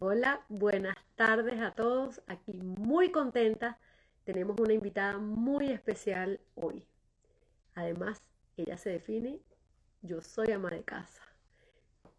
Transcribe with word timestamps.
Hola, 0.00 0.44
buenas 0.48 0.94
tardes 1.16 1.60
a 1.60 1.72
todos. 1.72 2.22
Aquí 2.28 2.52
muy 2.52 3.10
contenta. 3.10 3.80
Tenemos 4.22 4.60
una 4.60 4.72
invitada 4.72 5.18
muy 5.18 5.72
especial 5.72 6.38
hoy. 6.54 6.86
Además, 7.74 8.22
ella 8.56 8.78
se 8.78 8.90
define, 8.90 9.40
yo 10.02 10.22
soy 10.22 10.52
ama 10.52 10.70
de 10.70 10.84
casa. 10.84 11.20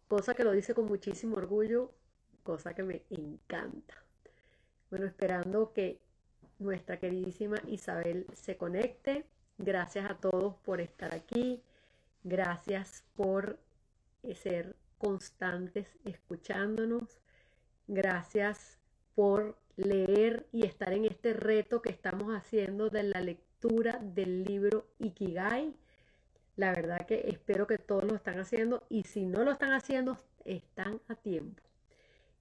Cosa 0.08 0.34
que 0.34 0.44
lo 0.44 0.52
dice 0.52 0.74
con 0.74 0.84
muchísimo 0.84 1.36
orgullo, 1.36 1.94
cosa 2.42 2.74
que 2.74 2.82
me 2.82 3.02
encanta. 3.08 3.94
Bueno, 4.90 5.06
esperando 5.06 5.72
que 5.72 6.02
nuestra 6.58 6.98
queridísima 6.98 7.56
Isabel 7.66 8.26
se 8.34 8.58
conecte. 8.58 9.24
Gracias 9.56 10.10
a 10.10 10.18
todos 10.18 10.54
por 10.56 10.82
estar 10.82 11.14
aquí. 11.14 11.62
Gracias 12.24 13.04
por 13.16 13.58
ser 14.34 14.76
constantes 14.98 15.88
escuchándonos. 16.04 17.22
Gracias 17.92 18.78
por 19.16 19.58
leer 19.74 20.46
y 20.52 20.64
estar 20.64 20.92
en 20.92 21.06
este 21.06 21.32
reto 21.32 21.82
que 21.82 21.90
estamos 21.90 22.32
haciendo 22.32 22.88
de 22.88 23.02
la 23.02 23.20
lectura 23.20 23.98
del 24.00 24.44
libro 24.44 24.86
Ikigai. 25.00 25.74
La 26.54 26.72
verdad 26.72 27.04
que 27.04 27.24
espero 27.26 27.66
que 27.66 27.78
todos 27.78 28.04
lo 28.04 28.14
están 28.14 28.38
haciendo 28.38 28.84
y 28.88 29.02
si 29.02 29.26
no 29.26 29.42
lo 29.42 29.50
están 29.50 29.72
haciendo, 29.72 30.18
están 30.44 31.00
a 31.08 31.16
tiempo. 31.16 31.64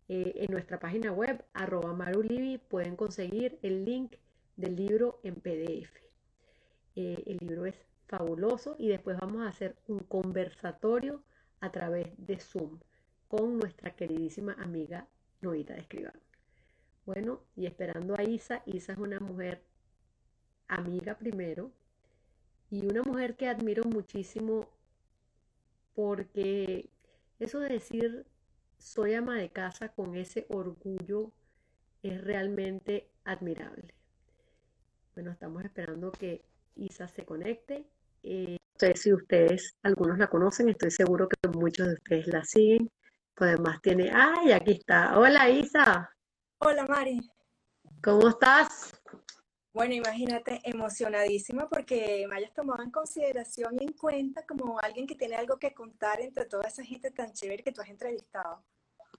Eh, 0.08 0.34
en 0.36 0.52
nuestra 0.52 0.80
página 0.80 1.12
web, 1.12 1.44
arroba 1.54 1.94
marulibi, 1.94 2.60
pueden 2.60 2.96
conseguir 2.96 3.58
el 3.64 3.86
link 3.86 4.18
del 4.56 4.76
libro 4.76 5.20
en 5.24 5.34
PDF. 5.34 5.98
Eh, 6.96 7.24
el 7.26 7.38
libro 7.38 7.66
es 7.66 7.88
fabuloso 8.06 8.76
y 8.78 8.90
después 8.90 9.18
vamos 9.20 9.42
a 9.42 9.50
hacer 9.50 9.78
un 9.88 9.98
conversatorio 9.98 11.24
a 11.60 11.72
través 11.72 12.10
de 12.18 12.38
Zoom 12.38 12.80
con 13.28 13.58
nuestra 13.58 13.96
queridísima 13.96 14.54
amiga 14.60 15.08
Novita 15.42 15.74
de 15.74 15.82
Escribano. 15.82 16.20
Bueno, 17.06 17.42
y 17.56 17.66
esperando 17.66 18.16
a 18.18 18.24
Isa, 18.24 18.62
Isa 18.66 18.94
es 18.94 19.00
una 19.00 19.20
mujer 19.20 19.64
amiga 20.68 21.18
primero 21.18 21.72
y 22.70 22.86
una 22.86 23.02
mujer 23.02 23.36
que 23.36 23.48
admiro 23.48 23.84
muchísimo 23.84 24.70
porque 25.96 26.90
eso 27.40 27.60
de 27.60 27.70
decir 27.70 28.26
soy 28.78 29.14
ama 29.14 29.38
de 29.38 29.50
casa 29.50 29.90
con 29.90 30.16
ese 30.16 30.46
orgullo 30.50 31.32
es 32.04 32.24
realmente 32.24 33.10
admirable. 33.24 33.94
Bueno, 35.16 35.32
estamos 35.32 35.64
esperando 35.66 36.12
que 36.12 36.44
Isa 36.76 37.08
se 37.08 37.26
conecte. 37.26 37.86
Eh, 38.24 38.58
no 38.74 38.80
sé 38.80 38.96
si 38.96 39.12
ustedes, 39.12 39.76
algunos 39.84 40.18
la 40.18 40.28
conocen, 40.28 40.70
estoy 40.70 40.92
seguro 40.92 41.28
que 41.28 41.50
muchos 41.50 41.88
de 41.88 41.94
ustedes 41.96 42.28
la 42.28 42.44
siguen. 42.46 42.90
Pues 43.36 43.54
además 43.54 43.82
tiene, 43.82 44.12
ay, 44.14 44.52
aquí 44.52 44.72
está. 44.72 45.18
Hola 45.18 45.50
Isa. 45.50 46.10
Hola 46.60 46.86
Mari. 46.86 47.22
¿Cómo 48.04 48.30
estás? 48.30 48.94
Bueno, 49.74 49.94
imagínate, 49.94 50.60
emocionadísima 50.64 51.70
porque 51.70 52.26
me 52.30 52.38
hayas 52.38 52.54
tomado 52.54 52.82
en 52.84 52.92
consideración 52.92 53.76
y 53.80 53.84
en 53.84 53.94
cuenta 53.94 54.46
como 54.46 54.80
alguien 54.80 55.06
que 55.06 55.16
tiene 55.16 55.36
algo 55.36 55.58
que 55.58 55.74
contar 55.74 56.20
entre 56.22 56.46
toda 56.46 56.68
esa 56.68 56.84
gente 56.84 57.12
tan 57.12 57.32
chévere 57.32 57.64
que 57.64 57.72
tú 57.72 57.82
has 57.82 57.90
entrevistado. 57.90 58.64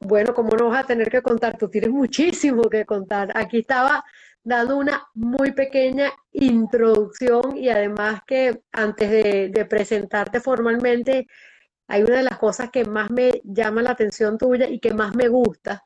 Bueno, 0.00 0.34
¿cómo 0.34 0.56
no 0.56 0.69
vas 0.69 0.84
a 0.84 0.86
tener 0.86 1.11
que 1.11 1.22
contar? 1.22 1.56
Tú 1.56 1.69
tienes 1.69 1.91
muchísimo 1.91 2.69
que 2.69 2.84
contar. 2.84 3.31
Aquí 3.34 3.58
estaba 3.58 4.05
dando 4.42 4.77
una 4.77 5.06
muy 5.14 5.53
pequeña 5.53 6.11
introducción 6.33 7.56
y 7.56 7.69
además 7.69 8.22
que 8.27 8.62
antes 8.72 9.11
de, 9.11 9.50
de 9.50 9.64
presentarte 9.66 10.41
formalmente, 10.41 11.27
hay 11.91 12.02
una 12.05 12.19
de 12.19 12.22
las 12.22 12.38
cosas 12.38 12.70
que 12.70 12.84
más 12.84 13.10
me 13.10 13.41
llama 13.42 13.83
la 13.83 13.91
atención 13.91 14.38
tuya 14.38 14.69
y 14.69 14.78
que 14.78 14.94
más 14.94 15.16
me 15.16 15.27
gusta, 15.27 15.84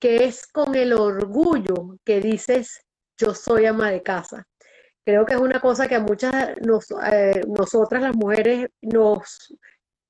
que 0.00 0.24
es 0.24 0.44
con 0.48 0.74
el 0.74 0.92
orgullo 0.92 1.96
que 2.04 2.20
dices, 2.20 2.84
yo 3.16 3.34
soy 3.34 3.66
ama 3.66 3.92
de 3.92 4.02
casa. 4.02 4.48
Creo 5.04 5.24
que 5.24 5.34
es 5.34 5.40
una 5.40 5.60
cosa 5.60 5.86
que 5.86 5.94
a 5.94 6.00
muchas 6.00 6.34
eh, 7.12 7.40
nosotras 7.46 8.02
las 8.02 8.16
mujeres 8.16 8.68
nos 8.82 9.54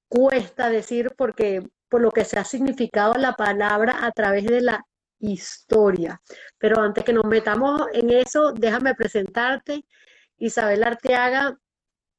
cuesta 0.09 0.71
decir 0.71 1.13
porque 1.15 1.63
por 1.91 2.01
lo 2.01 2.11
que 2.11 2.25
se 2.25 2.39
ha 2.39 2.45
significado 2.45 3.13
la 3.15 3.35
palabra 3.35 4.07
a 4.07 4.11
través 4.13 4.47
de 4.47 4.63
la 4.63 4.87
historia. 5.19 6.23
Pero 6.57 6.81
antes 6.81 7.05
que 7.05 7.13
nos 7.13 7.25
metamos 7.25 7.83
en 7.93 8.09
eso, 8.11 8.53
déjame 8.53 8.95
presentarte. 8.95 9.85
Isabel 10.39 10.85
Arteaga 10.85 11.59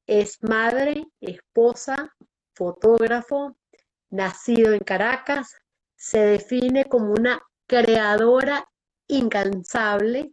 es 0.06 0.38
madre, 0.42 1.06
esposa, 1.20 2.14
fotógrafo, 2.60 3.56
nacido 4.10 4.74
en 4.74 4.80
Caracas, 4.80 5.56
se 5.96 6.18
define 6.18 6.84
como 6.84 7.12
una 7.12 7.40
creadora 7.66 8.68
incansable, 9.06 10.32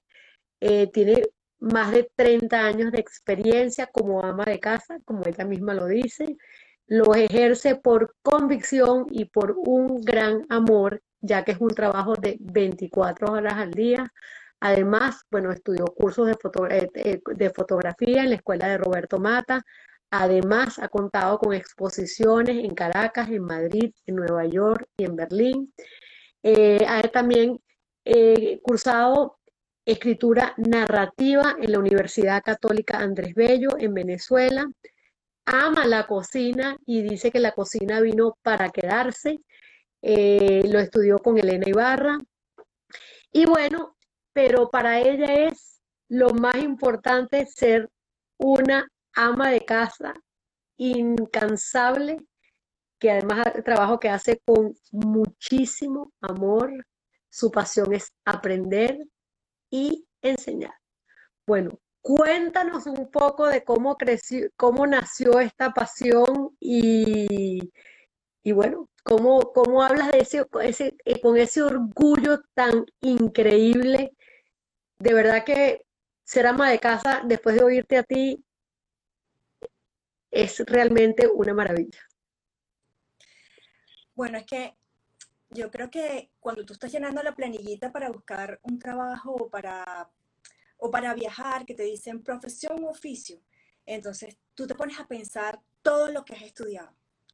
eh, 0.59 0.91
tiene 0.91 1.23
más 1.59 1.91
de 1.91 2.11
30 2.15 2.59
años 2.59 2.91
de 2.91 2.99
experiencia 2.99 3.87
como 3.87 4.25
ama 4.25 4.43
de 4.43 4.59
casa, 4.59 4.99
como 5.05 5.23
ella 5.25 5.45
misma 5.45 5.73
lo 5.73 5.85
dice, 5.85 6.35
lo 6.85 7.15
ejerce 7.15 7.75
por 7.75 8.13
convicción 8.21 9.05
y 9.09 9.25
por 9.25 9.55
un 9.57 10.01
gran 10.01 10.45
amor, 10.49 11.01
ya 11.21 11.45
que 11.45 11.53
es 11.53 11.61
un 11.61 11.73
trabajo 11.73 12.15
de 12.15 12.37
24 12.41 13.31
horas 13.31 13.53
al 13.53 13.71
día. 13.71 14.11
Además, 14.59 15.23
bueno, 15.31 15.51
estudió 15.51 15.85
cursos 15.85 16.27
de, 16.27 16.35
eh, 16.95 17.21
de 17.35 17.49
fotografía 17.51 18.23
en 18.23 18.31
la 18.31 18.35
escuela 18.35 18.67
de 18.67 18.77
Roberto 18.79 19.17
Mata, 19.17 19.63
Además, 20.09 20.79
ha 20.79 20.87
contado 20.87 21.37
con 21.37 21.53
exposiciones 21.53 22.63
en 22.63 22.73
Caracas, 22.73 23.29
en 23.29 23.43
Madrid, 23.43 23.93
en 24.05 24.15
Nueva 24.15 24.45
York 24.45 24.87
y 24.97 25.03
en 25.03 25.15
Berlín. 25.15 25.73
Eh, 26.43 26.85
ha 26.87 27.01
también 27.03 27.59
eh, 28.05 28.59
cursado 28.61 29.37
escritura 29.85 30.53
narrativa 30.57 31.55
en 31.61 31.71
la 31.71 31.79
Universidad 31.79 32.43
Católica 32.43 32.99
Andrés 32.99 33.33
Bello 33.33 33.77
en 33.77 33.93
Venezuela. 33.93 34.69
Ama 35.45 35.85
la 35.85 36.07
cocina 36.07 36.77
y 36.85 37.01
dice 37.01 37.31
que 37.31 37.39
la 37.39 37.53
cocina 37.53 37.99
vino 38.01 38.37
para 38.41 38.69
quedarse. 38.69 39.39
Eh, 40.01 40.63
lo 40.69 40.79
estudió 40.79 41.17
con 41.19 41.37
Elena 41.37 41.65
Ibarra. 41.67 42.17
Y 43.31 43.45
bueno, 43.45 43.97
pero 44.33 44.69
para 44.69 44.99
ella 44.99 45.47
es 45.47 45.81
lo 46.09 46.29
más 46.29 46.57
importante 46.57 47.45
ser 47.45 47.89
una 48.37 48.87
ama 49.17 49.49
de 49.49 49.65
casa, 49.65 50.13
incansable, 50.77 52.19
que 52.99 53.11
además 53.11 53.47
el 53.55 53.63
trabajo 53.63 53.99
que 53.99 54.09
hace 54.09 54.39
con 54.45 54.73
muchísimo 54.91 56.11
amor. 56.21 56.71
Su 57.29 57.51
pasión 57.51 57.93
es 57.93 58.13
aprender 58.25 58.97
y 59.69 60.07
enseñar. 60.21 60.73
Bueno, 61.45 61.79
cuéntanos 62.01 62.85
un 62.87 63.11
poco 63.11 63.47
de 63.47 63.63
cómo 63.63 63.97
creció, 63.97 64.49
cómo 64.55 64.87
nació 64.87 65.39
esta 65.39 65.71
pasión 65.71 66.55
y, 66.59 67.71
y 68.43 68.51
bueno, 68.53 68.89
cómo, 69.03 69.53
cómo 69.53 69.83
hablas 69.83 70.11
de 70.11 70.19
ese, 70.19 70.45
ese, 70.63 70.95
eh, 71.05 71.21
con 71.21 71.37
ese 71.37 71.63
orgullo 71.63 72.41
tan 72.53 72.85
increíble. 73.01 74.13
De 74.99 75.13
verdad 75.13 75.43
que 75.45 75.85
ser 76.23 76.47
ama 76.47 76.69
de 76.71 76.79
casa, 76.79 77.21
después 77.25 77.55
de 77.55 77.63
oírte 77.63 77.97
a 77.97 78.03
ti, 78.03 78.43
es 80.31 80.59
realmente 80.59 81.27
una 81.27 81.53
maravilla. 81.53 81.99
Bueno, 84.13 84.37
es 84.37 84.45
que 84.45 84.75
yo 85.49 85.71
creo 85.71 85.89
que 85.89 86.31
cuando 86.39 86.65
tú 86.65 86.73
estás 86.73 86.91
llenando 86.91 87.21
la 87.23 87.35
planillita 87.35 87.91
para 87.91 88.09
buscar 88.09 88.59
un 88.63 88.79
trabajo 88.79 89.31
o 89.31 89.49
para, 89.49 90.09
o 90.77 90.91
para 90.91 91.13
viajar, 91.13 91.65
que 91.65 91.75
te 91.75 91.83
dicen 91.83 92.23
profesión 92.23 92.83
o 92.83 92.89
oficio, 92.89 93.41
entonces 93.85 94.37
tú 94.53 94.67
te 94.67 94.75
pones 94.75 94.99
a 94.99 95.07
pensar 95.07 95.61
todo 95.81 96.11
lo 96.11 96.25
que 96.25 96.33
has 96.33 96.41
estudiado, 96.41 96.93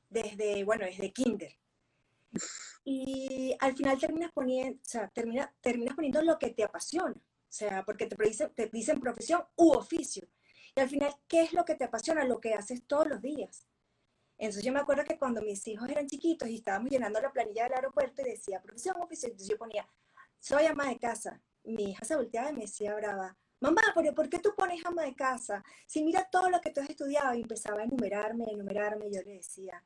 desde, 0.10 0.64
bueno, 0.64 0.86
desde 0.86 1.12
kinder. 1.12 1.58
Y 2.84 3.56
al 3.60 3.75
final 3.75 4.00
terminas 4.00 4.31
poniendo, 4.31 4.80
o 4.81 4.86
sea, 4.86 5.07
termina, 5.10 5.54
terminas 5.62 5.96
poniendo 5.96 6.22
lo 6.22 6.38
que 6.38 6.50
te 6.50 6.63
apasiona, 6.63 7.16
o 7.16 7.56
sea, 7.56 7.84
porque 7.84 8.07
te 8.07 8.16
dicen, 8.24 8.51
te 8.54 8.68
dicen 8.68 9.00
profesión 9.00 9.44
u 9.56 9.72
oficio. 9.72 10.28
Y 10.75 10.81
al 10.81 10.90
final, 10.90 11.16
¿qué 11.28 11.42
es 11.42 11.54
lo 11.54 11.66
que 11.66 11.75
te 11.75 11.84
apasiona? 11.84 12.24
Lo 12.24 12.40
que 12.40 12.54
haces 12.54 12.84
todos 12.88 13.08
los 13.08 13.22
días. 13.22 13.68
Entonces 14.38 14.64
yo 14.64 14.74
me 14.74 14.80
acuerdo 14.80 15.04
que 15.04 15.18
cuando 15.18 15.42
mis 15.42 15.66
hijos 15.68 15.88
eran 15.88 16.08
chiquitos 16.08 16.50
y 16.50 16.56
estábamos 16.56 16.90
llenando 16.90 17.22
la 17.22 17.31
planilla 17.31 17.64
del 17.64 17.74
aeropuerto 17.74 18.22
y 18.22 18.31
decía 18.31 18.62
profesión 18.62 19.00
oficial, 19.00 19.31
entonces 19.31 19.50
yo 19.50 19.58
ponía, 19.58 19.88
soy 20.40 20.66
ama 20.66 20.90
de 20.90 20.98
casa. 20.98 21.42
Mi 21.64 21.92
hija 21.92 22.04
se 22.04 22.16
volteaba 22.16 22.50
y 22.50 22.54
me 22.54 22.62
decía 22.62 22.96
brava, 22.96 23.38
mamá, 23.60 23.81
pero 23.96 24.14
¿por 24.14 24.30
qué 24.30 24.40
tú 24.40 24.54
pones 24.56 24.84
ama 24.86 25.04
de 25.04 25.16
casa? 25.16 25.64
Si 25.88 26.04
mira 26.04 26.28
todo 26.30 26.50
lo 26.50 26.60
que 26.60 26.72
tú 26.72 26.81
has 26.81 26.90
estudiado 26.90 27.34
y 27.36 27.42
empezaba 27.42 27.81
a 27.81 27.84
enumerarme, 27.84 28.46
enumerarme, 28.52 29.12
yo 29.12 29.22
le 29.22 29.36
decía, 29.36 29.81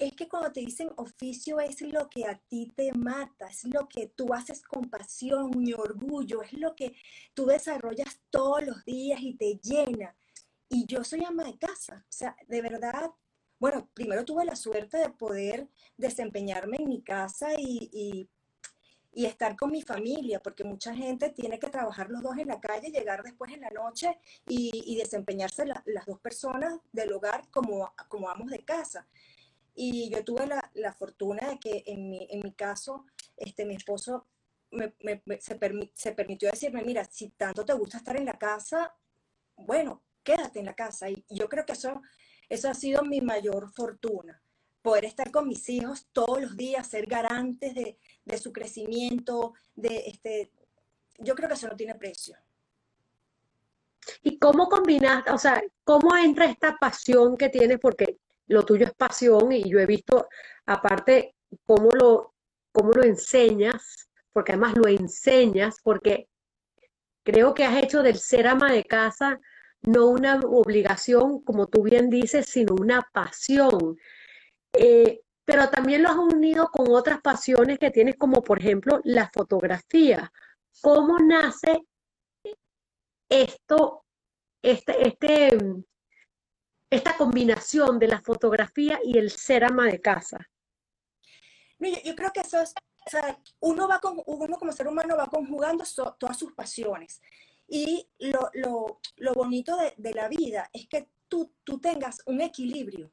es 0.00 0.14
que 0.14 0.28
cuando 0.28 0.50
te 0.50 0.60
dicen 0.60 0.90
oficio 0.96 1.60
es 1.60 1.80
lo 1.82 2.08
que 2.08 2.24
a 2.24 2.38
ti 2.48 2.72
te 2.74 2.90
mata, 2.92 3.46
es 3.48 3.64
lo 3.64 3.86
que 3.86 4.06
tú 4.06 4.32
haces 4.32 4.62
con 4.62 4.88
pasión 4.88 5.50
y 5.64 5.74
orgullo, 5.74 6.42
es 6.42 6.54
lo 6.54 6.74
que 6.74 6.94
tú 7.34 7.44
desarrollas 7.44 8.18
todos 8.30 8.64
los 8.64 8.84
días 8.84 9.20
y 9.20 9.34
te 9.34 9.60
llena. 9.62 10.16
Y 10.70 10.86
yo 10.86 11.04
soy 11.04 11.22
ama 11.24 11.44
de 11.44 11.58
casa, 11.58 12.06
o 12.08 12.12
sea, 12.12 12.34
de 12.48 12.62
verdad, 12.62 13.10
bueno, 13.58 13.90
primero 13.92 14.24
tuve 14.24 14.44
la 14.46 14.56
suerte 14.56 14.96
de 14.96 15.10
poder 15.10 15.68
desempeñarme 15.98 16.78
en 16.78 16.88
mi 16.88 17.02
casa 17.02 17.48
y, 17.58 18.28
y 19.12 19.26
estar 19.26 19.56
con 19.56 19.70
mi 19.70 19.82
familia, 19.82 20.40
porque 20.40 20.64
mucha 20.64 20.94
gente 20.94 21.30
tiene 21.30 21.58
que 21.58 21.68
trabajar 21.68 22.10
los 22.10 22.22
dos 22.22 22.38
en 22.38 22.48
la 22.48 22.60
calle, 22.60 22.90
llegar 22.90 23.22
después 23.22 23.52
en 23.52 23.60
la 23.60 23.70
noche 23.70 24.18
y, 24.46 24.96
desempeñarse 24.96 25.64
las 25.66 26.06
dos 26.06 26.20
personas 26.20 26.78
del 26.92 27.12
hogar 27.12 27.48
como, 27.50 27.92
como 28.08 28.28
amos 28.28 28.50
de 28.50 28.64
casa. 28.64 29.06
Y 29.74 30.10
yo 30.10 30.24
tuve 30.24 30.46
la, 30.46 30.70
la 30.74 30.92
fortuna 30.92 31.48
de 31.48 31.58
que 31.58 31.82
en 31.86 32.10
mi, 32.10 32.26
en 32.30 32.40
mi 32.42 32.52
caso, 32.52 33.06
este, 33.36 33.64
mi 33.64 33.76
esposo 33.76 34.26
me, 34.70 34.94
se, 35.40 35.58
se 35.94 36.12
permitió 36.12 36.50
decirme, 36.50 36.82
mira, 36.82 37.04
si 37.04 37.30
tanto 37.30 37.64
te 37.64 37.72
gusta 37.72 37.98
estar 37.98 38.16
en 38.16 38.26
la 38.26 38.38
casa, 38.38 38.94
bueno, 39.56 40.02
quédate 40.22 40.60
en 40.60 40.66
la 40.66 40.74
casa. 40.74 41.10
Y 41.10 41.24
yo 41.28 41.48
creo 41.48 41.64
que 41.64 41.72
eso, 41.72 42.00
eso 42.48 42.68
ha 42.68 42.74
sido 42.74 43.02
mi 43.02 43.20
mayor 43.20 43.72
fortuna 43.72 44.42
poder 44.82 45.04
estar 45.04 45.30
con 45.30 45.46
mis 45.46 45.68
hijos 45.68 46.08
todos 46.12 46.40
los 46.40 46.56
días, 46.56 46.88
ser 46.88 47.06
garantes 47.06 47.74
de, 47.74 47.98
de 48.24 48.38
su 48.38 48.52
crecimiento, 48.52 49.52
de 49.74 50.04
este, 50.06 50.50
yo 51.18 51.34
creo 51.34 51.48
que 51.48 51.54
eso 51.54 51.68
no 51.68 51.76
tiene 51.76 51.94
precio. 51.94 52.36
¿Y 54.22 54.38
cómo 54.38 54.68
combinas, 54.68 55.24
o 55.30 55.38
sea, 55.38 55.62
cómo 55.84 56.16
entra 56.16 56.46
esta 56.46 56.76
pasión 56.78 57.36
que 57.36 57.50
tienes? 57.50 57.78
Porque 57.78 58.18
lo 58.50 58.64
tuyo 58.64 58.86
es 58.86 58.94
pasión 58.94 59.52
y 59.52 59.68
yo 59.70 59.78
he 59.78 59.86
visto, 59.86 60.28
aparte, 60.66 61.34
cómo 61.66 61.90
lo, 61.92 62.34
cómo 62.72 62.92
lo 62.92 63.04
enseñas, 63.04 64.08
porque 64.32 64.52
además 64.52 64.74
lo 64.76 64.88
enseñas, 64.88 65.76
porque 65.82 66.28
creo 67.24 67.54
que 67.54 67.64
has 67.64 67.82
hecho 67.82 68.02
del 68.02 68.18
ser 68.18 68.48
ama 68.48 68.72
de 68.72 68.84
casa 68.84 69.38
no 69.82 70.08
una 70.08 70.38
obligación, 70.40 71.42
como 71.42 71.66
tú 71.66 71.82
bien 71.82 72.10
dices, 72.10 72.46
sino 72.46 72.74
una 72.74 73.02
pasión. 73.12 73.96
Eh, 74.72 75.20
pero 75.44 75.70
también 75.70 76.02
lo 76.02 76.10
has 76.10 76.16
unido 76.16 76.68
con 76.70 76.92
otras 76.94 77.20
pasiones 77.20 77.78
que 77.78 77.90
tienes, 77.90 78.16
como 78.16 78.42
por 78.42 78.58
ejemplo 78.58 79.00
la 79.04 79.30
fotografía. 79.32 80.30
¿Cómo 80.82 81.18
nace 81.18 81.86
esto, 83.28 84.04
este, 84.62 85.08
este, 85.08 85.58
esta 86.90 87.16
combinación 87.16 87.98
de 87.98 88.08
la 88.08 88.20
fotografía 88.20 88.98
y 89.04 89.16
el 89.18 89.30
ser 89.30 89.64
ama 89.64 89.86
de 89.86 90.00
casa? 90.00 90.50
Yo, 91.78 92.14
creo 92.14 92.32
que 92.32 92.40
eso 92.40 92.60
es, 92.60 92.74
o 93.06 93.10
sea, 93.10 93.38
uno, 93.60 93.88
va 93.88 94.00
con, 94.00 94.20
uno 94.26 94.58
como 94.58 94.72
ser 94.72 94.88
humano 94.88 95.16
va 95.16 95.28
conjugando 95.28 95.84
todas 96.18 96.36
sus 96.36 96.52
pasiones. 96.52 97.22
Y 97.66 98.08
lo, 98.18 98.50
lo, 98.54 99.00
lo 99.16 99.32
bonito 99.32 99.76
de, 99.76 99.94
de, 99.96 100.12
la 100.12 100.28
vida 100.28 100.68
es 100.72 100.88
que 100.88 101.08
tú, 101.28 101.54
tú 101.64 101.80
tengas 101.80 102.20
un 102.26 102.40
equilibrio 102.40 103.12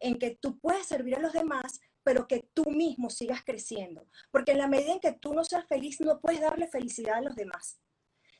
en 0.00 0.18
que 0.18 0.30
tú 0.40 0.58
puedes 0.58 0.86
servir 0.86 1.16
a 1.16 1.20
los 1.20 1.32
demás, 1.32 1.80
pero 2.02 2.26
que 2.26 2.48
tú 2.54 2.64
mismo 2.70 3.10
sigas 3.10 3.42
creciendo. 3.44 4.08
Porque 4.30 4.52
en 4.52 4.58
la 4.58 4.66
medida 4.66 4.92
en 4.92 5.00
que 5.00 5.12
tú 5.12 5.34
no 5.34 5.44
seas 5.44 5.66
feliz, 5.66 6.00
no 6.00 6.20
puedes 6.20 6.40
darle 6.40 6.66
felicidad 6.66 7.18
a 7.18 7.22
los 7.22 7.36
demás. 7.36 7.78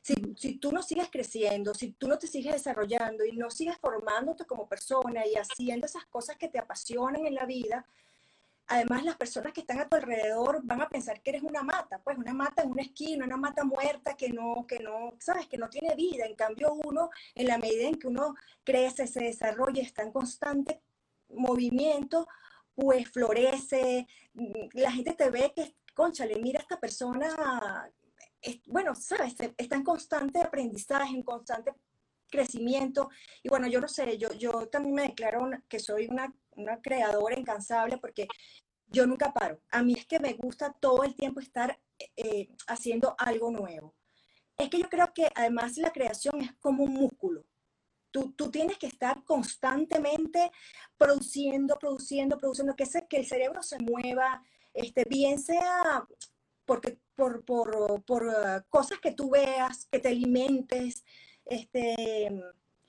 Si, 0.01 0.15
si, 0.37 0.55
tú 0.55 0.71
no 0.71 0.81
sigues 0.81 1.09
creciendo, 1.11 1.73
si 1.73 1.91
tú 1.91 2.07
no 2.07 2.17
te 2.17 2.27
sigues 2.27 2.53
desarrollando 2.53 3.25
y 3.25 3.33
no 3.33 3.49
sigues 3.49 3.77
formándote 3.77 4.45
como 4.45 4.67
persona 4.67 5.25
y 5.27 5.35
haciendo 5.35 5.85
esas 5.85 6.05
cosas 6.05 6.37
que 6.37 6.47
te 6.47 6.57
apasionan 6.57 7.25
en 7.25 7.35
la 7.35 7.45
vida, 7.45 7.85
además 8.69 9.03
las 9.03 9.17
personas 9.17 9.51
que 9.51 9.61
están 9.61 9.79
a 9.79 9.89
tu 9.89 9.95
alrededor 9.95 10.61
van 10.63 10.81
a 10.81 10.89
pensar 10.89 11.21
que 11.21 11.31
eres 11.31 11.43
una 11.43 11.63
mata, 11.63 11.99
pues 12.03 12.17
una 12.17 12.33
mata 12.33 12.61
en 12.61 12.71
una 12.71 12.83
esquina, 12.83 13.25
una 13.25 13.35
mata 13.35 13.63
muerta 13.63 14.15
que 14.15 14.29
no, 14.29 14.65
que 14.67 14.79
no, 14.79 15.15
sabes, 15.19 15.47
que 15.47 15.57
no 15.57 15.69
tiene 15.69 15.95
vida. 15.95 16.25
En 16.25 16.35
cambio 16.35 16.73
uno, 16.73 17.09
en 17.33 17.47
la 17.47 17.57
medida 17.57 17.87
en 17.87 17.95
que 17.95 18.07
uno 18.07 18.35
crece, 18.63 19.07
se 19.07 19.23
desarrolla, 19.23 19.81
está 19.81 20.03
en 20.03 20.11
constante 20.11 20.81
movimiento, 21.29 22.27
pues 22.75 23.09
florece, 23.09 24.07
mm, 24.33 24.69
la 24.73 24.91
gente 24.91 25.13
te 25.13 25.29
ve 25.29 25.51
que, 25.55 25.75
conchale, 25.95 26.39
mira 26.39 26.59
esta 26.59 26.79
persona, 26.79 27.91
bueno, 28.67 28.95
sabes, 28.95 29.35
está 29.57 29.75
en 29.75 29.83
constante 29.83 30.41
aprendizaje, 30.41 31.15
en 31.15 31.23
constante 31.23 31.73
crecimiento. 32.29 33.09
Y 33.43 33.49
bueno, 33.49 33.67
yo 33.67 33.81
no 33.81 33.87
sé, 33.87 34.17
yo, 34.17 34.31
yo 34.33 34.67
también 34.67 34.95
me 34.95 35.01
declaro 35.03 35.49
que 35.67 35.79
soy 35.79 36.07
una, 36.07 36.33
una 36.51 36.81
creadora 36.81 37.37
incansable 37.37 37.97
porque 37.97 38.27
yo 38.87 39.05
nunca 39.05 39.33
paro. 39.33 39.61
A 39.71 39.83
mí 39.83 39.93
es 39.93 40.05
que 40.05 40.19
me 40.19 40.33
gusta 40.33 40.73
todo 40.79 41.03
el 41.03 41.15
tiempo 41.15 41.39
estar 41.39 41.79
eh, 42.15 42.49
haciendo 42.67 43.15
algo 43.17 43.51
nuevo. 43.51 43.95
Es 44.57 44.69
que 44.69 44.79
yo 44.79 44.89
creo 44.89 45.13
que 45.13 45.29
además 45.35 45.77
la 45.77 45.91
creación 45.91 46.41
es 46.41 46.51
como 46.59 46.83
un 46.83 46.93
músculo. 46.93 47.45
Tú, 48.11 48.33
tú, 48.33 48.49
tienes 48.49 48.77
que 48.79 48.87
estar 48.87 49.23
constantemente 49.23 50.51
produciendo, 50.97 51.77
produciendo, 51.77 52.37
produciendo, 52.37 52.75
que, 52.75 52.85
que 53.07 53.17
el 53.17 53.27
cerebro 53.27 53.61
se 53.61 53.77
mueva, 53.77 54.43
este, 54.73 55.03
bien 55.07 55.39
sea 55.39 56.03
porque, 56.69 56.99
por, 57.15 57.43
por, 57.43 58.03
por 58.03 58.23
uh, 58.25 58.61
cosas 58.69 58.99
que 58.99 59.11
tú 59.11 59.31
veas, 59.31 59.87
que 59.91 59.97
te 59.97 60.09
alimentes, 60.09 61.03
este, 61.43 62.29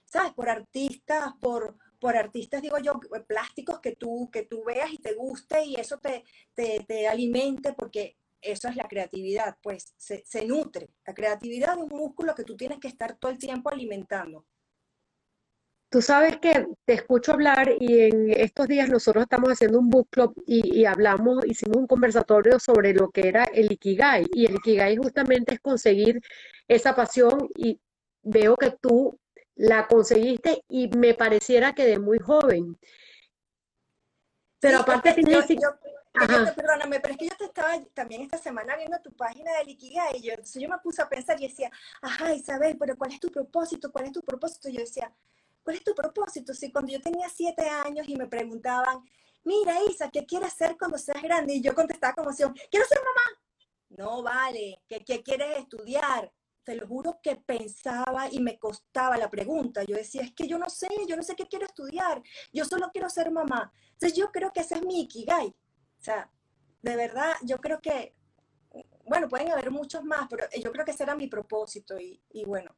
¿sabes? 0.05 0.35
Por 0.35 0.51
artistas, 0.51 1.33
por, 1.41 1.79
por 1.99 2.15
artistas, 2.15 2.61
digo 2.61 2.77
yo, 2.79 3.01
plásticos 3.27 3.81
que 3.81 3.97
tú, 3.97 4.29
que 4.31 4.43
tú 4.43 4.65
veas 4.65 4.93
y 4.93 4.99
te 4.99 5.15
guste 5.15 5.65
y 5.65 5.77
eso 5.77 5.99
te, 5.99 6.25
te, 6.55 6.85
te 6.87 7.09
alimente 7.09 7.73
porque 7.73 8.19
eso 8.43 8.69
es 8.69 8.77
la 8.77 8.87
creatividad, 8.87 9.57
pues 9.63 9.95
se, 9.97 10.23
se 10.27 10.45
nutre. 10.45 10.91
La 11.07 11.15
creatividad 11.15 11.79
es 11.79 11.83
un 11.83 11.89
músculo 11.89 12.35
que 12.35 12.45
tú 12.45 12.59
tienes 12.59 12.81
que 12.81 12.89
estar 12.89 13.17
todo 13.17 13.31
el 13.31 13.39
tiempo 13.39 13.71
alimentando. 13.71 14.45
Tú 15.91 16.01
sabes 16.01 16.39
que 16.39 16.69
te 16.85 16.93
escucho 16.93 17.33
hablar 17.33 17.75
y 17.81 18.03
en 18.03 18.31
estos 18.31 18.69
días 18.69 18.89
nosotros 18.89 19.23
estamos 19.23 19.51
haciendo 19.51 19.81
un 19.81 19.91
book 19.91 20.09
club 20.09 20.41
y, 20.47 20.85
hablamos, 20.85 21.45
hicimos 21.45 21.79
un 21.79 21.89
conversatorio 21.89 22.61
sobre 22.61 22.95
lo 22.95 23.11
que 23.11 23.27
era 23.27 23.45
el 23.47 23.73
Ikigai. 23.73 24.27
Y 24.33 24.47
el 24.47 24.55
Ikigai 24.55 24.97
justamente 24.99 25.55
es 25.55 25.61
conseguir 25.61 26.21
esa 26.69 26.95
pasión 26.95 27.49
y 27.57 27.81
veo 28.23 28.55
que 28.55 28.71
tú 28.71 29.19
la 29.57 29.89
conseguiste 29.89 30.63
y 30.69 30.87
me 30.97 31.15
pareciera 31.15 31.75
que 31.75 31.85
de 31.85 31.99
muy 31.99 32.21
joven. 32.21 32.79
Pero 34.61 34.79
aparte 34.79 35.13
tienes... 35.15 35.45
perdóname, 36.55 37.01
pero 37.01 37.15
es 37.15 37.19
que 37.19 37.27
yo 37.27 37.37
te 37.37 37.47
estaba 37.47 37.83
también 37.95 38.23
esta 38.23 38.39
semana 38.39 38.77
viendo 38.77 39.01
tu 39.01 39.11
página 39.17 39.51
de 39.55 39.73
Ikigai 39.73 40.19
y 40.19 40.23
yo, 40.23 40.31
entonces 40.31 40.63
yo 40.63 40.69
me 40.69 40.79
puse 40.79 41.03
a 41.03 41.09
pensar 41.09 41.37
y 41.41 41.49
decía, 41.49 41.69
ajá 42.01 42.33
Isabel, 42.33 42.77
pero 42.79 42.97
¿cuál 42.97 43.13
es 43.13 43.19
tu 43.19 43.29
propósito? 43.29 43.91
¿Cuál 43.91 44.05
es 44.05 44.13
tu 44.13 44.23
propósito? 44.23 44.69
Y 44.69 44.75
yo 44.75 44.81
decía, 44.83 45.13
¿cuál 45.71 45.79
es 45.79 45.85
tu 45.85 45.95
propósito? 45.95 46.53
Si 46.53 46.73
cuando 46.73 46.91
yo 46.93 47.01
tenía 47.01 47.29
siete 47.29 47.69
años 47.69 48.09
y 48.09 48.17
me 48.17 48.27
preguntaban, 48.27 49.05
mira 49.45 49.77
Isa, 49.89 50.11
¿qué 50.11 50.27
quieres 50.27 50.53
ser 50.53 50.77
cuando 50.77 50.99
seas 50.99 51.23
grande? 51.23 51.55
Y 51.55 51.63
yo 51.63 51.77
contestaba 51.77 52.13
como 52.13 52.33
si, 52.33 52.43
quiero 52.69 52.87
ser 52.87 52.99
mamá. 52.99 53.41
No 53.91 54.23
vale, 54.23 54.83
¿qué, 54.89 55.05
qué 55.05 55.23
quieres 55.23 55.59
estudiar? 55.59 56.33
Te 56.65 56.75
lo 56.75 56.89
juro 56.89 57.21
que 57.23 57.37
pensaba 57.37 58.29
y 58.33 58.41
me 58.41 58.59
costaba 58.59 59.17
la 59.17 59.31
pregunta. 59.31 59.85
Yo 59.85 59.95
decía, 59.95 60.23
es 60.23 60.33
que 60.33 60.49
yo 60.49 60.59
no 60.59 60.69
sé, 60.69 60.89
yo 61.09 61.17
no 61.17 61.23
sé 61.23 61.37
qué 61.37 61.47
quiero 61.47 61.67
estudiar, 61.67 62.21
yo 62.53 62.65
solo 62.65 62.91
quiero 62.93 63.09
ser 63.09 63.31
mamá. 63.31 63.73
Entonces 63.93 64.19
yo 64.19 64.33
creo 64.33 64.53
que 64.53 64.61
ese 64.61 64.75
es 64.75 64.83
mi 64.85 65.03
ikigai. 65.03 65.47
O 65.47 66.03
sea, 66.03 66.29
de 66.83 66.97
verdad, 66.97 67.35
yo 67.43 67.59
creo 67.59 67.81
que, 67.81 68.17
bueno, 69.05 69.29
pueden 69.29 69.53
haber 69.53 69.71
muchos 69.71 70.03
más, 70.03 70.27
pero 70.29 70.49
yo 70.61 70.73
creo 70.73 70.85
que 70.85 70.91
ese 70.91 71.05
era 71.05 71.15
mi 71.15 71.29
propósito 71.29 71.97
y, 71.97 72.21
y 72.31 72.45
bueno, 72.45 72.75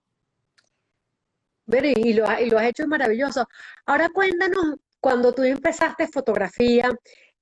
y 1.80 2.12
lo, 2.14 2.26
y 2.40 2.50
lo 2.50 2.58
has 2.58 2.66
hecho 2.66 2.86
maravilloso. 2.86 3.48
Ahora 3.86 4.08
cuéntanos, 4.10 4.76
cuando 5.00 5.34
tú 5.34 5.42
empezaste 5.42 6.06
fotografía, 6.08 6.90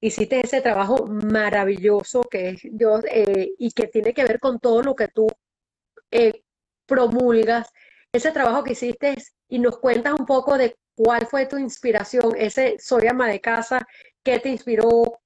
hiciste 0.01 0.41
ese 0.41 0.61
trabajo 0.61 1.07
maravilloso 1.07 2.23
que 2.23 2.51
es 2.51 2.61
yo 2.73 3.01
eh, 3.11 3.51
y 3.59 3.73
que 3.73 3.87
tiene 3.89 4.15
que 4.15 4.25
ver 4.25 4.41
con 4.41 4.59
todo 4.59 4.83
lo 4.83 4.95
que 4.95 5.09
tú 5.09 5.27
eh, 6.11 6.43
promulgas, 6.87 7.69
ese 8.13 8.33
trabajo 8.33 8.65
que 8.65 8.73
hiciste 8.73 9.15
y 9.49 9.59
nos 9.59 9.79
cuentas 9.79 10.15
un 10.19 10.27
poco 10.27 10.57
de 10.57 10.77
cuál 10.95 11.27
fue 11.27 11.47
tu 11.47 11.59
inspiración, 11.59 12.33
ese 12.37 12.77
Soy 12.79 13.07
ama 13.07 13.29
de 13.29 13.41
casa, 13.41 13.87
qué 14.23 14.39
te 14.39 14.49
inspiró, 14.49 15.21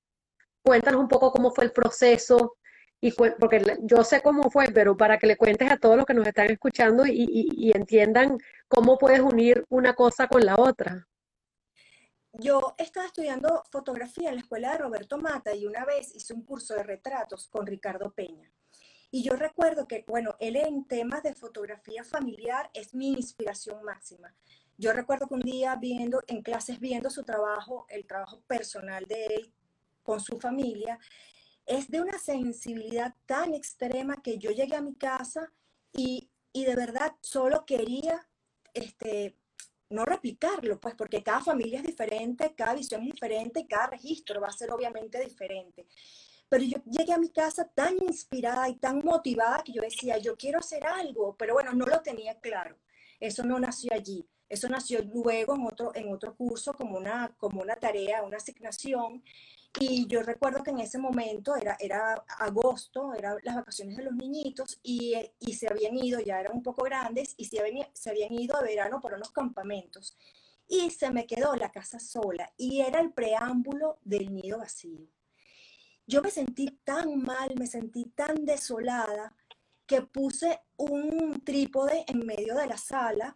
cuéntanos 0.62 1.00
un 1.00 1.08
poco 1.08 1.32
cómo 1.32 1.52
fue 1.52 1.64
el 1.64 1.73
proceso, 1.73 2.56
y 3.04 3.12
porque 3.12 3.62
yo 3.82 4.02
sé 4.02 4.23
cómo 4.23 4.50
fue, 4.50 4.68
pero 4.73 4.96
para 4.96 5.18
que 5.18 5.26
le 5.26 5.37
cuentes 5.37 5.70
a 5.70 5.76
todos 5.76 5.94
los 5.94 6.06
que 6.06 6.14
nos 6.14 6.26
están 6.26 6.50
escuchando 6.50 7.04
y, 7.06 7.70
entiendan 7.75 8.38
cómo 8.66 8.96
puedes 8.96 9.20
unir 9.20 9.62
una 9.68 9.92
cosa 9.92 10.26
con 10.26 10.46
la 10.46 10.56
otra. 10.56 11.06
Yo 12.32 12.75
estaba 12.78 13.04
estudiando 13.04 13.62
fotografía 13.70 14.30
en 14.30 14.37
la 14.37 14.40
escuela 14.40 14.73
de 14.73 14.78
Roberto 14.78 15.18
Mata 15.18 15.54
y 15.54 15.66
una 15.66 15.84
vez 15.84 16.14
hice 16.14 16.32
un 16.32 16.46
curso 16.46 16.73
de 16.73 16.82
retratos 16.82 17.46
con 17.49 17.66
Ricardo 17.66 18.11
Peña. 18.11 18.50
Y 19.11 19.23
yo 19.23 19.37
recuerdo 19.37 19.87
que, 19.87 20.06
bueno, 20.08 20.34
él 20.40 20.56
en 20.56 20.87
temas 20.87 21.23
de 21.23 21.34
fotografía 21.34 22.04
familiar 22.04 22.70
es 22.73 22.94
mi 22.94 23.12
inspiración 23.12 23.84
máxima. 23.84 24.34
Yo 24.78 24.94
recuerdo 24.94 25.28
que 25.28 25.34
un 25.34 25.42
día 25.42 25.76
viendo, 25.76 26.23
en 26.26 26.40
clases 26.40 26.80
viendo 26.80 27.11
su 27.11 27.23
trabajo, 27.23 27.84
el 27.90 28.06
trabajo 28.06 28.40
personal 28.46 29.04
de 29.04 29.26
él 29.26 29.52
con 30.02 30.20
su 30.20 30.40
familia, 30.40 30.99
es 31.66 31.90
de 31.90 32.00
una 32.00 32.18
sensibilidad 32.18 33.14
tan 33.26 33.54
extrema 33.54 34.23
que 34.23 34.38
yo 34.38 34.50
llegué 34.50 34.76
a 34.76 34.83
mi 34.83 34.94
casa 34.94 35.52
y, 35.92 36.30
de 36.52 36.76
verdad 36.76 37.12
solo 37.21 37.64
quería 37.64 38.26
este, 38.75 39.37
no 39.90 40.04
replicarlo, 40.04 40.80
pues 40.80 40.94
porque 40.94 41.23
cada 41.23 41.40
familia 41.40 41.78
es 41.80 41.87
diferente, 41.87 42.54
cada 42.54 42.75
visión 42.75 43.02
es 43.02 43.12
diferente, 43.12 43.66
cada 43.66 43.88
registro 43.88 44.40
va 44.40 44.49
a 44.49 44.52
ser 44.52 44.71
obviamente 44.73 45.21
diferente. 45.21 45.87
Pero 46.49 46.64
yo 46.64 46.78
llegué 46.85 47.12
a 47.12 47.18
mi 47.18 47.30
casa 47.30 47.66
tan 47.66 47.97
inspirada 48.02 48.68
y 48.68 48.76
tan 48.76 48.99
motivada 49.04 49.62
que 49.64 49.73
yo 49.73 49.83
decía, 49.83 50.18
yo 50.18 50.37
quiero 50.37 50.59
hacer 50.59 50.87
algo, 50.87 51.37
pero 51.37 51.54
bueno, 51.54 51.73
no 51.73 51.87
lo 51.87 52.00
tenía 52.02 52.38
claro. 52.40 52.76
Eso 53.18 53.42
no 53.44 53.59
nació 53.59 53.92
allí. 53.94 54.28
Eso 54.49 54.68
nació 54.68 55.02
luego 55.02 55.54
en 55.54 55.66
otro, 55.66 55.92
en 55.94 56.12
otro 56.12 56.37
curso 56.37 56.75
como 56.75 56.99
una, 56.99 57.35
como 57.38 57.62
una 57.62 57.76
tarea, 57.76 58.23
una 58.23 58.37
asignación. 58.37 59.25
Y 59.81 60.07
yo 60.07 60.23
recuerdo 60.23 60.62
que 60.62 60.71
en 60.71 60.78
ese 60.78 60.99
momento 60.99 61.57
era, 61.57 61.76
era 61.81 62.14
agosto, 62.38 63.12
eran 63.12 63.38
las 63.43 63.57
vacaciones 63.57 63.97
de 63.97 64.04
los 64.04 64.14
niñitos 64.14 64.78
y, 64.83 65.14
y 65.40 65.54
se 65.54 65.69
habían 65.69 65.97
ido, 65.97 66.21
ya 66.21 66.40
eran 66.40 66.57
un 66.57 66.62
poco 66.62 66.85
grandes, 66.85 67.35
y 67.37 67.47
se 67.47 67.61
habían, 67.61 67.88
se 67.93 68.11
habían 68.11 68.33
ido 68.33 68.57
a 68.57 68.62
verano 68.62 69.00
por 69.00 69.14
unos 69.14 69.33
campamentos. 69.33 70.16
Y 70.69 70.90
se 70.90 71.11
me 71.11 71.26
quedó 71.26 71.57
la 71.57 71.73
casa 71.73 71.99
sola 71.99 72.52
y 72.57 72.81
era 72.81 73.00
el 73.00 73.12
preámbulo 73.12 73.99
del 74.02 74.33
nido 74.33 74.59
vacío. 74.59 75.09
Yo 76.07 76.23
me 76.23 76.31
sentí 76.31 76.81
tan 76.85 77.21
mal, 77.23 77.54
me 77.57 77.66
sentí 77.66 78.04
tan 78.14 78.45
desolada 78.45 79.35
que 79.87 80.02
puse 80.02 80.61
un 80.76 81.43
trípode 81.45 82.04
en 82.07 82.25
medio 82.25 82.54
de 82.57 82.66
la 82.66 82.76
sala 82.76 83.35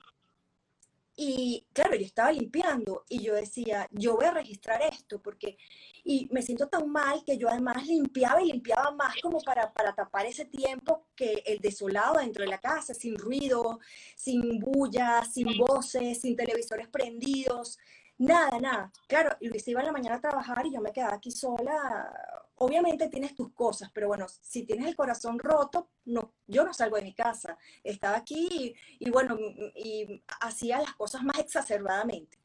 y 1.21 1.67
claro, 1.73 1.97
yo 1.97 2.07
estaba 2.07 2.31
limpiando 2.31 3.05
y 3.09 3.25
yo 3.25 3.35
decía, 3.35 3.89
yo 3.91 4.15
voy 4.15 4.27
a 4.27 4.31
registrar 4.31 4.81
esto 4.83 5.21
porque, 5.21 5.59
y 6.05 6.29
me 6.31 6.43
siento 6.43 6.69
tan 6.69 6.89
mal 6.89 7.25
que 7.27 7.37
yo 7.37 7.49
además 7.49 7.85
limpiaba 7.89 8.41
y 8.41 8.53
limpiaba 8.53 8.93
más 8.93 9.17
como 9.21 9.41
para, 9.41 9.73
para 9.73 9.93
tapar 9.97 10.27
ese 10.27 10.45
tiempo 10.45 11.09
que 11.17 11.43
el 11.45 11.59
desolado 11.59 12.21
dentro 12.21 12.45
de 12.45 12.51
la 12.51 12.59
casa, 12.59 12.95
sin 12.95 13.19
ruido, 13.19 13.81
sin 14.15 14.61
bulla, 14.61 15.25
sin 15.25 15.59
voces, 15.59 16.21
sin 16.21 16.37
televisores 16.37 16.87
prendidos, 16.87 17.81
nada, 18.19 18.61
nada. 18.61 18.93
Claro, 19.09 19.37
Luis 19.41 19.67
iba 19.67 19.81
en 19.81 19.87
la 19.87 19.93
mañana 19.93 20.17
a 20.19 20.21
trabajar 20.21 20.67
y 20.67 20.73
yo 20.73 20.81
me 20.81 20.93
quedaba 20.93 21.17
aquí 21.17 21.33
sola 21.33 22.48
obviamente 22.59 23.09
tienes 23.09 23.35
tus 23.35 23.53
cosas, 23.53 23.91
pero 23.93 24.09
bueno, 24.09 24.27
si 24.29 24.65
tienes 24.65 24.87
el 24.89 24.97
corazón 24.97 25.39
roto, 25.39 25.91
no, 26.07 26.35
yo 26.47 26.65
no 26.65 26.73
salgo 26.73 26.97
de 26.97 27.03
mi 27.03 27.15
casa. 27.15 27.57
Estaba 27.83 28.17
aquí 28.17 28.75
y, 28.99 29.11
bueno, 29.11 29.37
y 29.75 30.23
hacía 30.41 30.81
las 30.81 30.95
cosas 30.95 31.23
más 31.23 31.39
exacerbadamente. 31.39 32.39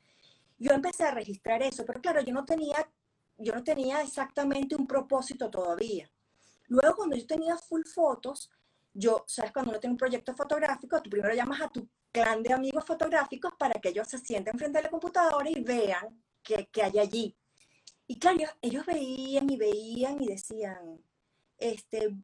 Yo 0.57 0.71
empecé 0.73 1.03
a 1.03 1.11
registrar 1.11 1.61
eso, 1.63 1.85
pero 1.85 2.01
claro, 2.01 2.21
yo 2.21 2.33
no 2.33 2.45
tenía, 2.45 2.89
yo 3.37 3.53
no 3.53 3.63
tenía 3.63 4.01
exactamente 4.01 4.75
un 4.75 4.87
propósito 4.87 5.49
todavía. 5.49 6.09
Luego, 6.67 6.95
cuando 6.95 7.15
yo 7.15 7.27
tenía 7.27 7.57
full 7.57 7.83
fotos, 7.83 8.49
yo, 8.93 9.25
sabes, 9.27 9.51
cuando 9.51 9.71
uno 9.71 9.79
tiene 9.79 9.93
un 9.93 9.97
proyecto 9.97 10.33
fotográfico, 10.35 11.01
tú 11.01 11.09
primero 11.09 11.33
llamas 11.33 11.61
a 11.61 11.69
tu 11.69 11.87
clan 12.11 12.43
de 12.43 12.53
amigos 12.53 12.85
fotográficos 12.85 13.53
para 13.57 13.79
que 13.81 13.89
ellos 13.89 14.07
se 14.07 14.19
sienten 14.19 14.57
frente 14.57 14.77
a 14.77 14.83
la 14.83 14.89
computadora 14.89 15.49
y 15.49 15.61
vean 15.63 16.23
qué, 16.43 16.69
qué 16.71 16.83
hay 16.83 16.99
allí. 16.99 17.35
Y 18.07 18.19
claro, 18.19 18.39
ellos, 18.61 18.85
veían 18.85 19.49
y 19.49 19.57
veían 19.57 20.21
y 20.21 20.27
decían, 20.27 21.01
este, 21.57 22.15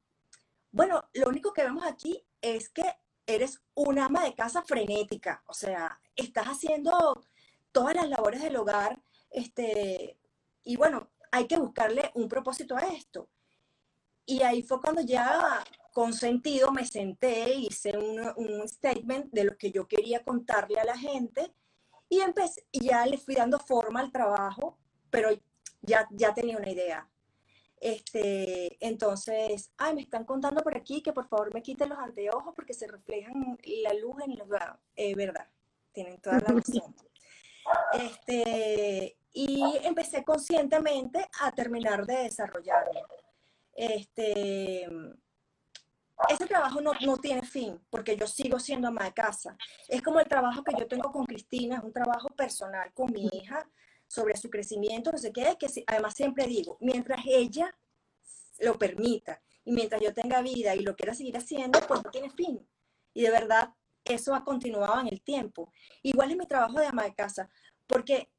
bueno, 0.71 1.03
lo 1.13 1.29
único 1.29 1.53
que 1.53 1.63
vemos 1.63 1.85
aquí 1.85 2.23
es 2.41 2.69
que 2.69 2.83
eres 3.25 3.61
una 3.75 4.05
ama 4.05 4.23
de 4.23 4.35
casa 4.35 4.61
frenética, 4.63 5.43
o 5.45 5.53
sea, 5.53 5.99
estás 6.15 6.47
haciendo 6.47 7.23
todas 7.71 7.95
las 7.95 8.09
labores 8.09 8.41
del 8.41 8.57
hogar, 8.57 9.01
este, 9.29 10.17
y 10.63 10.75
bueno, 10.75 11.09
hay 11.31 11.47
que 11.47 11.57
buscarle 11.57 12.11
un 12.15 12.27
propósito 12.27 12.75
a 12.75 12.81
esto. 12.81 13.29
Y 14.25 14.41
ahí 14.41 14.63
fue 14.63 14.81
cuando 14.81 15.01
ya 15.01 15.63
con 15.93 16.13
sentido 16.13 16.71
me 16.71 16.85
senté, 16.85 17.53
hice 17.53 17.97
un, 17.97 18.19
un 18.35 18.67
statement 18.67 19.31
de 19.31 19.43
lo 19.43 19.57
que 19.57 19.71
yo 19.71 19.87
quería 19.87 20.23
contarle 20.23 20.79
a 20.79 20.85
la 20.85 20.97
gente 20.97 21.53
y 22.09 22.19
empecé, 22.21 22.65
ya 22.71 23.05
le 23.05 23.17
fui 23.17 23.35
dando 23.35 23.59
forma 23.59 23.99
al 23.99 24.11
trabajo, 24.11 24.77
pero 25.09 25.29
ya, 25.81 26.07
ya 26.11 26.33
tenía 26.33 26.57
una 26.57 26.69
idea. 26.69 27.09
Este, 27.79 28.77
entonces, 28.85 29.71
ay, 29.77 29.95
me 29.95 30.01
están 30.01 30.25
contando 30.25 30.61
por 30.61 30.75
aquí 30.75 31.01
que 31.01 31.13
por 31.13 31.27
favor 31.27 31.53
me 31.53 31.61
quiten 31.61 31.89
los 31.89 31.97
anteojos 31.97 32.53
porque 32.53 32.73
se 32.73 32.87
reflejan 32.87 33.57
la 33.83 33.93
luz 33.93 34.15
en 34.25 34.37
los 34.37 34.47
eh, 34.95 35.15
verdad, 35.15 35.47
tienen 35.93 36.19
toda 36.19 36.39
la 36.39 36.47
razón. 36.47 36.95
Este, 37.93 39.17
y 39.31 39.77
empecé 39.83 40.23
conscientemente 40.23 41.29
a 41.41 41.51
terminar 41.51 42.05
de 42.05 42.23
desarrollarlo. 42.23 43.01
Este, 43.73 44.85
ese 46.27 46.45
trabajo 46.47 46.81
no, 46.81 46.91
no, 47.05 47.17
tiene 47.17 47.43
fin, 47.43 47.79
porque 47.89 48.17
yo 48.17 48.27
sigo 48.27 48.59
siendo 48.59 48.89
ama 48.89 49.05
de 49.05 49.13
casa. 49.13 49.55
Es 49.87 50.01
como 50.01 50.19
el 50.19 50.27
trabajo 50.27 50.63
que 50.63 50.77
yo 50.77 50.87
tengo 50.87 51.11
con 51.11 51.25
Cristina, 51.25 51.77
es 51.77 51.83
un 51.83 51.93
trabajo 51.93 52.27
personal 52.29 52.91
con 52.93 53.11
mi 53.13 53.29
hija, 53.31 53.69
sobre 54.09 54.35
su 54.35 54.49
crecimiento, 54.49 55.11
no 55.11 55.19
sé 55.19 55.31
qué, 55.31 55.55
que 55.59 55.67
además 55.85 56.15
siempre 56.15 56.47
digo, 56.47 56.77
mientras 56.81 57.21
ella 57.25 57.77
lo 58.59 58.77
permita 58.77 59.39
y 59.63 59.71
mientras 59.71 60.01
yo 60.01 60.13
tenga 60.13 60.41
vida 60.41 60.75
y 60.75 60.79
lo 60.79 60.95
quiera 60.95 61.13
seguir 61.13 61.37
haciendo, 61.37 61.79
pues 61.87 62.03
no 62.03 62.09
tiene 62.09 62.31
fin. 62.31 62.67
Y 63.13 63.21
de 63.21 63.29
verdad, 63.29 63.71
eso 64.03 64.33
ha 64.33 64.43
continuado 64.43 64.99
en 64.99 65.07
el 65.07 65.21
tiempo. 65.21 65.71
Igual 66.01 66.31
es 66.31 66.37
mi 66.37 66.47
trabajo 66.47 66.79
de 66.79 66.87
ama 66.87 67.03
de 67.03 67.13
casa, 67.13 67.49
porque 67.85 68.31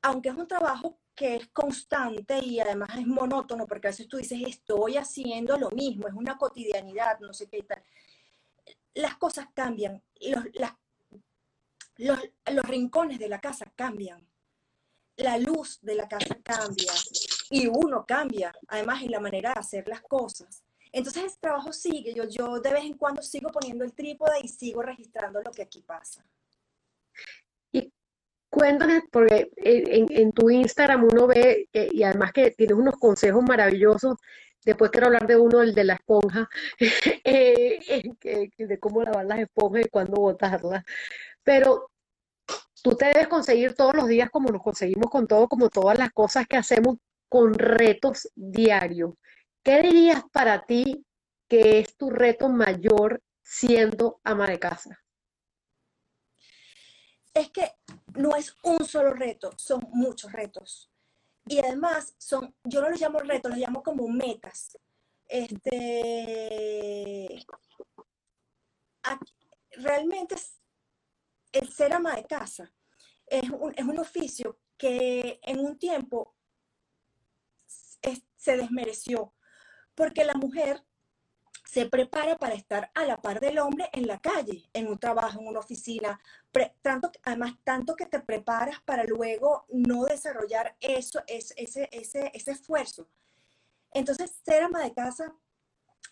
aunque 0.00 0.28
es 0.28 0.36
un 0.36 0.46
trabajo 0.46 1.00
que 1.16 1.36
es 1.36 1.48
constante 1.48 2.38
y 2.38 2.60
además 2.60 2.90
es 2.96 3.06
monótono, 3.06 3.66
porque 3.66 3.88
a 3.88 3.90
veces 3.90 4.06
tú 4.06 4.18
dices, 4.18 4.40
estoy 4.46 4.96
haciendo 4.96 5.56
lo 5.58 5.70
mismo, 5.70 6.06
es 6.06 6.14
una 6.14 6.38
cotidianidad, 6.38 7.18
no 7.18 7.32
sé 7.32 7.48
qué 7.48 7.58
y 7.58 7.62
tal. 7.62 7.82
Las 8.94 9.16
cosas 9.16 9.48
cambian, 9.54 10.00
los, 10.20 10.44
los, 11.96 12.18
los 12.52 12.64
rincones 12.68 13.18
de 13.18 13.28
la 13.28 13.40
casa 13.40 13.72
cambian 13.74 14.24
la 15.16 15.38
luz 15.38 15.78
de 15.82 15.94
la 15.94 16.08
casa 16.08 16.36
cambia 16.42 16.92
y 17.50 17.66
uno 17.66 18.04
cambia, 18.06 18.52
además 18.68 19.02
en 19.02 19.10
la 19.10 19.20
manera 19.20 19.52
de 19.52 19.60
hacer 19.60 19.88
las 19.88 20.02
cosas. 20.02 20.64
Entonces 20.92 21.24
ese 21.24 21.38
trabajo 21.40 21.72
sigue, 21.72 22.14
yo, 22.14 22.24
yo 22.28 22.60
de 22.60 22.72
vez 22.72 22.84
en 22.84 22.96
cuando 22.96 23.22
sigo 23.22 23.50
poniendo 23.50 23.84
el 23.84 23.92
trípode 23.92 24.38
y 24.42 24.48
sigo 24.48 24.82
registrando 24.82 25.42
lo 25.42 25.50
que 25.50 25.62
aquí 25.62 25.82
pasa. 25.82 26.24
Y 27.72 27.92
cuéntame, 28.48 29.02
porque 29.10 29.50
en, 29.56 30.32
tu 30.32 30.50
Instagram 30.50 31.04
uno 31.04 31.26
ve, 31.26 31.68
y 31.72 32.02
además 32.04 32.32
que 32.32 32.52
tienes 32.52 32.76
unos 32.76 32.94
consejos 32.94 33.42
maravillosos, 33.42 34.16
después 34.64 34.90
quiero 34.92 35.08
hablar 35.08 35.26
de 35.26 35.36
uno, 35.36 35.62
el 35.62 35.74
de 35.74 35.84
la 35.84 35.94
esponja, 35.94 36.48
eh, 37.24 38.12
de 38.56 38.78
cómo 38.78 39.02
lavar 39.02 39.26
las 39.26 39.40
esponjas 39.40 39.86
y 39.86 39.88
cuándo 39.88 40.20
botarlas, 40.20 40.84
pero 41.42 41.90
tú 42.84 42.94
te 42.96 43.06
debes 43.06 43.28
conseguir 43.28 43.74
todos 43.74 43.94
los 43.94 44.06
días 44.06 44.28
como 44.28 44.50
nos 44.50 44.62
conseguimos 44.62 45.10
con 45.10 45.26
todo, 45.26 45.48
como 45.48 45.70
todas 45.70 45.98
las 45.98 46.12
cosas 46.12 46.46
que 46.46 46.58
hacemos 46.58 46.98
con 47.30 47.54
retos 47.54 48.30
diarios. 48.34 49.14
¿Qué 49.62 49.80
dirías 49.80 50.22
para 50.30 50.66
ti 50.66 51.02
que 51.48 51.78
es 51.78 51.96
tu 51.96 52.10
reto 52.10 52.50
mayor 52.50 53.22
siendo 53.42 54.20
ama 54.22 54.46
de 54.46 54.58
casa? 54.58 55.02
Es 57.32 57.50
que 57.50 57.72
no 58.16 58.36
es 58.36 58.54
un 58.62 58.84
solo 58.84 59.14
reto, 59.14 59.52
son 59.56 59.80
muchos 59.90 60.30
retos. 60.30 60.90
Y 61.46 61.60
además 61.60 62.14
son, 62.18 62.54
yo 62.64 62.82
no 62.82 62.90
los 62.90 63.00
llamo 63.00 63.18
retos, 63.20 63.52
los 63.52 63.60
llamo 63.60 63.82
como 63.82 64.06
metas. 64.08 64.78
Este, 65.26 65.86
realmente 69.72 70.36
el 71.54 71.72
ser 71.72 71.92
ama 71.92 72.16
de 72.16 72.24
casa 72.24 72.72
es 73.26 73.48
un, 73.50 73.98
oficio 73.98 74.58
que 74.76 75.40
en 75.42 75.60
un 75.60 75.78
tiempo 75.78 76.34
se 78.36 78.56
desmereció, 78.56 79.32
porque 79.94 80.24
la 80.24 80.34
mujer 80.34 80.84
se 81.64 81.86
prepara 81.86 82.36
para 82.36 82.54
estar 82.54 82.90
a 82.94 83.04
la 83.04 83.22
par 83.22 83.40
del 83.40 83.58
hombre 83.58 83.88
en 83.92 84.06
la 84.06 84.18
calle, 84.18 84.68
en 84.74 84.86
un 84.86 84.98
trabajo, 84.98 85.40
en 85.40 85.46
una 85.46 85.60
oficina, 85.60 86.20
tanto, 86.82 87.10
además 87.22 87.54
tanto 87.64 87.96
que 87.96 88.06
te 88.06 88.20
preparas 88.20 88.80
para 88.84 89.04
luego 89.04 89.64
no 89.70 90.04
desarrollar 90.04 90.76
eso, 90.80 91.22
ese, 91.26 91.54
ese, 91.56 92.30
ese 92.34 92.50
esfuerzo. 92.50 93.08
Entonces, 93.92 94.32
ser 94.44 94.64
ama 94.64 94.82
de 94.82 94.92
casa 94.92 95.34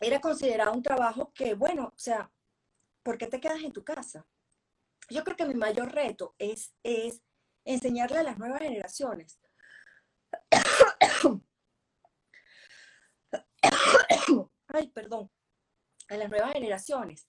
era 0.01 0.21
considerado 0.21 0.73
un 0.73 0.83
trabajo 0.83 1.33
que, 1.35 1.55
bueno, 1.55 1.93
o 1.95 1.99
sea, 1.99 2.31
¿por 3.03 3.19
qué 3.19 3.27
te 3.27 3.41
quedas 3.41 3.63
en 3.63 3.73
tu 3.73 3.85
casa? 3.85 4.25
Yo 5.13 5.25
creo 5.25 5.37
que 5.37 5.47
mi 5.47 5.55
mayor 5.55 5.93
reto 5.93 6.35
es, 6.39 6.75
es 6.83 7.23
enseñarle 7.65 8.19
a 8.19 8.23
las 8.23 8.39
nuevas 8.39 8.61
generaciones. 8.61 9.39
Ay, 14.69 14.89
perdón. 14.89 15.31
A 16.09 16.17
las 16.17 16.31
nuevas 16.31 16.53
generaciones. 16.53 17.29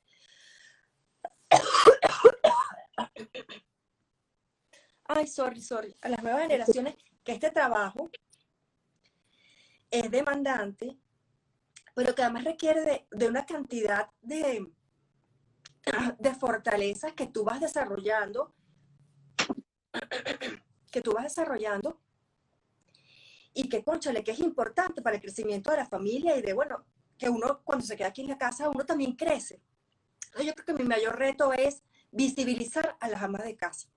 Ay, 5.05 5.27
sorry, 5.27 5.61
sorry. 5.61 5.95
A 6.01 6.09
las 6.09 6.23
nuevas 6.23 6.41
generaciones 6.43 6.95
que 7.23 7.33
este 7.33 7.51
trabajo 7.51 8.09
es 9.91 10.09
demandante, 10.09 10.97
pero 11.93 12.15
que 12.15 12.23
además 12.23 12.43
requiere 12.45 13.07
de 13.11 13.27
una 13.27 13.45
cantidad 13.45 14.09
de, 14.21 14.73
de 16.17 16.33
fortalezas 16.35 17.13
que 17.13 17.27
tú 17.27 17.43
vas 17.43 17.59
desarrollando, 17.59 18.53
que 20.91 21.01
tú 21.01 21.13
vas 21.13 21.25
desarrollando 21.25 21.99
y 23.53 23.69
que, 23.69 23.83
conchale, 23.83 24.23
que 24.23 24.31
es 24.31 24.39
importante 24.39 25.01
para 25.01 25.15
el 25.15 25.21
crecimiento 25.21 25.71
de 25.71 25.77
la 25.77 25.85
familia 25.85 26.37
y 26.37 26.41
de, 26.41 26.53
bueno, 26.53 26.85
que 27.17 27.29
uno 27.29 27.61
cuando 27.63 27.85
se 27.85 27.95
queda 27.95 28.07
aquí 28.07 28.21
en 28.21 28.29
la 28.29 28.37
casa, 28.37 28.69
uno 28.69 28.85
también 28.85 29.15
crece. 29.15 29.61
yo 30.43 30.53
creo 30.53 30.65
que 30.65 30.73
mi 30.73 30.87
mayor 30.87 31.17
reto 31.17 31.53
es 31.53 31.83
visibilizar 32.11 32.95
a 32.99 33.09
las 33.09 33.21
amas 33.21 33.43
de 33.43 33.55
casa. 33.55 33.89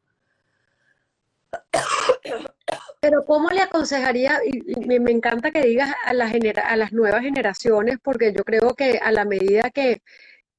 Pero 3.01 3.25
¿cómo 3.25 3.51
le 3.51 3.63
aconsejaría? 3.63 4.41
Y, 4.45 4.99
me, 4.99 5.11
encanta 5.11 5.51
que 5.51 5.63
digas 5.63 5.95
a, 6.05 6.13
la 6.13 6.27
a 6.65 6.77
las 6.77 6.93
nuevas 6.93 7.23
generaciones, 7.23 7.99
porque 8.03 8.33
yo 8.33 8.43
creo 8.43 8.75
que 8.75 8.99
a 8.99 9.13
la 9.13 9.25
medida 9.25 9.71
que, 9.71 10.03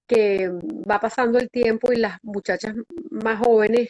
que 0.08 0.50
va 0.90 1.00
pasando 1.00 1.38
el 1.40 1.50
tiempo 1.50 1.92
y 1.92 1.98
las 1.98 2.18
muchachas 2.24 2.76
más 3.12 3.40
jóvenes 3.40 3.90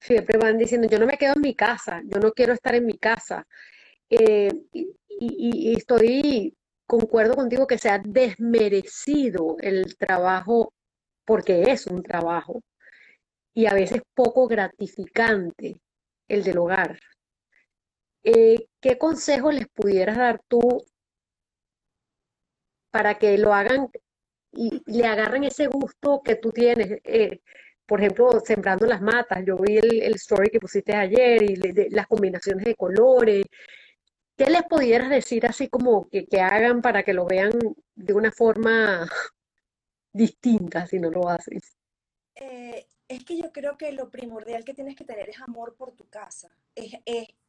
siempre 0.00 0.38
van 0.38 0.58
diciendo, 0.58 0.88
yo 0.88 0.98
no 0.98 1.06
me 1.06 1.18
quedo 1.18 1.34
en 1.34 1.42
mi 1.42 1.54
casa, 1.54 2.02
yo 2.06 2.18
no 2.20 2.32
quiero 2.32 2.52
estar 2.52 2.74
en 2.74 2.86
mi 2.86 2.98
casa. 2.98 3.46
Eh, 4.10 4.50
y, 4.72 5.74
estoy, 5.74 6.54
concuerdo 6.86 7.34
contigo 7.34 7.66
que 7.66 7.78
se 7.78 7.90
ha 7.90 7.98
desmerecido 7.98 9.56
el 9.60 9.96
trabajo 9.96 10.72
porque 11.24 11.72
es 11.72 11.86
un 11.86 12.02
trabajo 12.02 12.62
y 13.54 13.66
a 13.66 13.74
veces 13.74 14.02
poco 14.14 14.46
gratificante 14.46 15.80
el 16.28 16.44
del 16.44 16.58
hogar. 16.58 16.98
Eh, 18.22 18.68
¿qué 18.80 18.98
consejos 18.98 19.54
les 19.54 19.68
pudieras 19.68 20.16
dar 20.16 20.40
tú 20.48 20.60
para 22.90 23.18
que 23.18 23.38
lo 23.38 23.54
hagan 23.54 23.88
y 24.52 24.82
le 24.86 25.06
agarren 25.06 25.44
ese 25.44 25.66
gusto 25.66 26.22
que 26.24 26.36
tú 26.36 26.50
tienes? 26.50 27.00
Eh, 27.04 27.40
por 27.86 28.00
ejemplo, 28.00 28.40
sembrando 28.44 28.86
las 28.86 29.00
matas. 29.00 29.44
Yo 29.46 29.56
vi 29.56 29.78
el, 29.78 30.14
story 30.14 30.50
que 30.50 30.60
pusiste 30.60 30.94
ayer 30.94 31.42
y 31.42 31.56
las 31.90 32.06
combinaciones 32.06 32.64
de 32.64 32.74
colores. 32.74 33.44
¿Qué 34.36 34.50
les 34.50 34.64
pudieras 34.64 35.08
decir 35.08 35.46
así 35.46 35.68
como 35.68 36.08
que, 36.08 36.26
hagan 36.40 36.82
para 36.82 37.02
que 37.02 37.14
lo 37.14 37.26
vean 37.26 37.52
de 37.94 38.12
una 38.12 38.32
forma 38.32 39.08
distinta 40.12 40.86
si 40.86 40.98
no 40.98 41.10
lo 41.10 41.28
hacen? 41.28 41.60
Eh, 42.34 42.86
es 43.08 43.24
que 43.24 43.36
yo 43.36 43.52
creo 43.52 43.76
que 43.76 43.92
lo 43.92 44.10
primordial 44.10 44.64
que 44.64 44.74
tienes 44.74 44.96
que 44.96 45.04
tener 45.04 45.28
es 45.28 45.40
amor 45.40 45.76
por 45.76 45.92
tu 45.92 46.08
casa. 46.08 46.50
Es, 46.74 46.94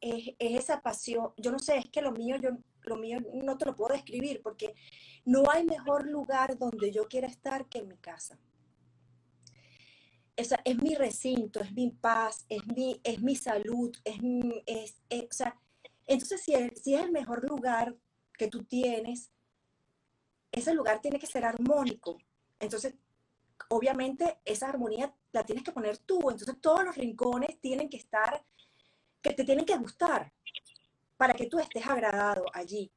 esa 0.00 0.80
pasión. 0.82 1.32
Yo 1.36 1.50
no 1.50 1.58
sé, 1.58 1.78
es 1.78 1.90
que 1.90 2.02
lo 2.02 2.12
mío, 2.12 2.36
yo, 2.36 2.50
lo 2.82 2.96
mío 2.96 3.18
no 3.32 3.58
te 3.58 3.66
lo 3.66 3.74
puedo 3.74 3.94
describir 3.94 4.40
porque 4.42 4.74
no 5.24 5.50
hay 5.50 5.64
mejor 5.64 6.06
lugar 6.06 6.58
donde 6.58 6.92
yo 6.92 7.08
quiera 7.08 7.26
estar 7.26 7.68
que 7.68 7.78
en 7.78 7.88
mi 7.88 7.96
casa. 7.96 8.38
Esa 10.36 10.60
es 10.64 10.80
mi 10.80 10.94
recinto, 10.94 11.60
es 11.60 11.72
mi 11.72 11.90
paz, 11.90 12.46
es 12.48 12.64
mi, 12.68 13.00
es 13.02 13.20
mi 13.20 13.34
salud, 13.34 13.90
es, 14.04 14.94
es, 15.08 15.24
o 15.24 15.32
sea, 15.32 15.60
entonces 16.06 16.42
si 16.42 16.52
si 16.80 16.94
es 16.94 17.02
el 17.02 17.10
mejor 17.10 17.42
lugar 17.48 17.96
que 18.34 18.46
tú 18.46 18.62
tienes, 18.62 19.32
ese 20.52 20.74
lugar 20.74 21.00
tiene 21.00 21.18
que 21.18 21.26
ser 21.26 21.44
armónico. 21.44 22.18
Entonces, 22.60 22.94
obviamente 23.68 24.38
esa 24.44 24.68
armonía 24.68 25.14
la 25.32 25.44
tienes 25.44 25.64
que 25.64 25.72
poner 25.72 25.98
tú, 25.98 26.18
entonces 26.30 26.56
todos 26.60 26.84
los 26.84 26.96
rincones 26.96 27.60
tienen 27.60 27.88
que 27.88 27.98
estar, 27.98 28.42
que 29.22 29.32
te 29.32 29.44
tienen 29.44 29.64
que 29.64 29.76
gustar 29.76 30.32
para 31.16 31.34
que 31.34 31.46
tú 31.46 31.58
estés 31.58 31.86
agradado 31.86 32.46
allí. 32.52 32.90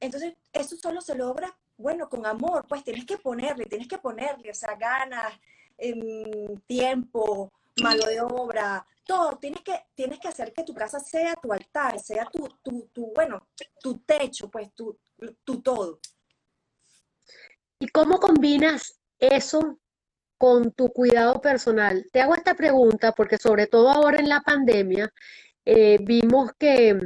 Entonces, 0.00 0.34
eso 0.52 0.76
solo 0.76 1.00
se 1.00 1.14
logra, 1.14 1.56
bueno, 1.76 2.08
con 2.08 2.26
amor, 2.26 2.66
pues 2.66 2.82
tienes 2.82 3.04
que 3.04 3.18
ponerle, 3.18 3.66
tienes 3.66 3.86
que 3.86 3.98
ponerle, 3.98 4.50
o 4.50 4.54
sea, 4.54 4.74
ganas, 4.74 5.38
em, 5.76 6.56
tiempo, 6.66 7.52
mano 7.82 8.04
de 8.06 8.20
obra, 8.20 8.86
todo. 9.04 9.36
Tienes 9.38 9.60
que, 9.60 9.86
tienes 9.94 10.18
que 10.18 10.28
hacer 10.28 10.52
que 10.52 10.64
tu 10.64 10.74
casa 10.74 10.98
sea 11.00 11.34
tu 11.36 11.52
altar, 11.52 11.98
sea 12.00 12.24
tu, 12.26 12.48
tu, 12.62 12.88
tu 12.92 13.12
bueno, 13.14 13.46
tu 13.80 13.98
techo, 13.98 14.50
pues 14.50 14.72
tu, 14.74 14.98
tu 15.44 15.60
todo. 15.60 16.00
¿Y 17.78 17.88
cómo 17.88 18.18
combinas 18.18 19.00
eso 19.18 19.78
con 20.40 20.72
tu 20.72 20.88
cuidado 20.88 21.38
personal? 21.42 22.06
Te 22.10 22.22
hago 22.22 22.34
esta 22.34 22.54
pregunta 22.54 23.12
porque 23.12 23.36
sobre 23.36 23.66
todo 23.66 23.90
ahora 23.90 24.18
en 24.20 24.28
la 24.30 24.40
pandemia 24.40 25.12
eh, 25.66 25.98
vimos 26.00 26.52
que, 26.58 26.98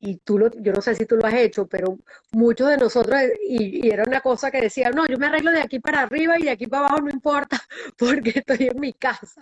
y 0.00 0.16
tú 0.18 0.38
lo, 0.38 0.50
yo 0.60 0.72
no 0.72 0.82
sé 0.82 0.96
si 0.96 1.06
tú 1.06 1.16
lo 1.16 1.26
has 1.26 1.34
hecho, 1.34 1.68
pero 1.68 1.96
muchos 2.32 2.68
de 2.70 2.76
nosotros, 2.76 3.20
y, 3.48 3.88
era 3.88 4.02
una 4.04 4.20
cosa 4.20 4.50
que 4.50 4.60
decía, 4.60 4.90
no, 4.90 5.06
yo 5.06 5.16
me 5.16 5.26
arreglo 5.26 5.52
de 5.52 5.60
aquí 5.62 5.78
para 5.78 6.02
arriba 6.02 6.36
y 6.36 6.42
de 6.42 6.50
aquí 6.50 6.66
para 6.66 6.88
abajo 6.88 7.02
no 7.02 7.10
importa 7.10 7.62
porque 7.98 8.32
estoy 8.34 8.66
en 8.68 8.80
mi 8.80 8.92
casa. 8.94 9.40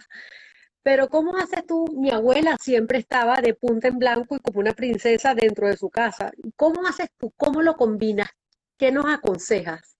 Pero 0.82 1.08
¿cómo 1.08 1.36
haces 1.38 1.66
tú? 1.66 1.86
Mi 1.96 2.10
abuela 2.10 2.58
siempre 2.60 2.98
estaba 2.98 3.40
de 3.40 3.54
punta 3.54 3.88
en 3.88 3.98
blanco 3.98 4.36
y 4.36 4.40
como 4.40 4.60
una 4.60 4.74
princesa 4.74 5.34
dentro 5.34 5.66
de 5.68 5.78
su 5.78 5.88
casa. 5.88 6.30
¿Cómo 6.56 6.86
haces 6.86 7.08
tú? 7.18 7.32
¿Cómo 7.38 7.62
lo 7.62 7.74
combinas? 7.76 8.28
¿Qué 8.76 8.92
nos 8.92 9.06
aconsejas? 9.06 9.96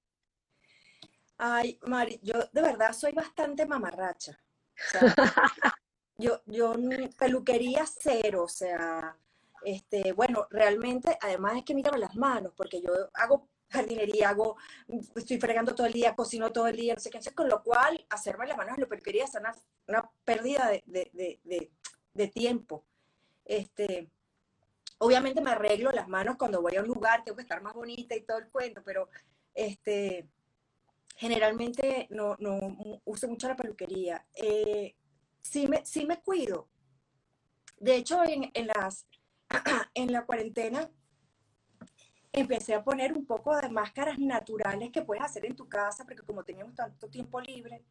Ay, 1.45 1.77
Mari, 1.83 2.21
yo 2.23 2.35
de 2.53 2.63
verdad 2.63 2.93
soy 2.93 3.11
bastante 3.11 3.67
mamarracha. 3.67 4.39
yo, 6.17 6.41
yo 6.47 6.73
peluquería 7.19 7.85
cero, 7.85 8.45
o 8.45 8.49
sea, 8.49 9.17
este, 9.65 10.13
bueno, 10.13 10.47
realmente, 10.51 11.19
además 11.21 11.57
es 11.57 11.65
que 11.65 11.75
mírame 11.75 11.99
las 11.99 12.15
manos, 12.15 12.53
porque 12.57 12.81
yo 12.81 12.93
hago 13.15 13.49
jardinería, 13.69 14.29
hago, 14.29 14.57
estoy 15.17 15.41
fregando 15.41 15.75
todo 15.75 15.89
el 15.89 15.93
día, 15.93 16.15
cocino 16.15 16.53
todo 16.53 16.69
el 16.69 16.77
día, 16.77 16.95
no 16.95 17.01
sé 17.01 17.11
qué, 17.11 17.19
hacer, 17.19 17.35
con 17.35 17.49
lo 17.49 17.61
cual 17.65 18.07
hacerme 18.11 18.47
las 18.47 18.57
manos 18.57 18.77
en 18.77 18.83
la 18.83 18.89
peluquería 18.89 19.25
es 19.25 19.35
una, 19.89 20.09
pérdida 20.25 20.71
de, 20.87 22.31
tiempo. 22.33 22.85
Este, 23.45 24.09
obviamente 24.99 25.41
me 25.41 25.51
arreglo 25.51 25.91
las 25.91 26.07
manos 26.07 26.37
cuando 26.37 26.63
voy 26.63 26.77
a 26.77 26.83
un 26.83 26.87
lugar, 26.87 27.25
tengo 27.25 27.35
que 27.35 27.43
estar 27.43 27.61
más 27.63 27.75
bonita 27.75 28.15
y 28.15 28.21
todo 28.21 28.39
el 28.39 28.49
cuento, 28.49 28.81
pero 28.85 29.09
este, 29.55 30.29
generalmente 31.17 32.09
no, 32.11 32.37
uso 33.05 33.29
mucho 33.29 33.49
la 33.49 33.57
peluquería. 33.57 34.27
Eh, 34.35 34.95
sí, 35.41 35.67
me, 35.67 35.85
sí 35.85 36.07
me 36.07 36.21
cuido. 36.21 36.69
De 37.79 37.97
hecho, 37.97 38.23
en, 38.25 38.67
las, 38.67 39.07
en 39.95 40.13
la 40.13 40.25
cuarentena 40.25 40.91
empecé 42.33 42.75
a 42.75 42.85
poner 42.85 43.13
un 43.13 43.27
poco 43.27 43.57
de 43.57 43.69
máscaras 43.69 44.19
naturales 44.19 44.91
que 44.91 45.03
puedes 45.03 45.23
hacer 45.23 45.45
en 45.45 45.57
tu 45.57 45.69
casa, 45.69 46.05
porque 46.05 46.23
como 46.23 46.45
teníamos 46.45 46.75
tanto 46.75 47.09
tiempo 47.09 47.41
libre, 47.41 47.85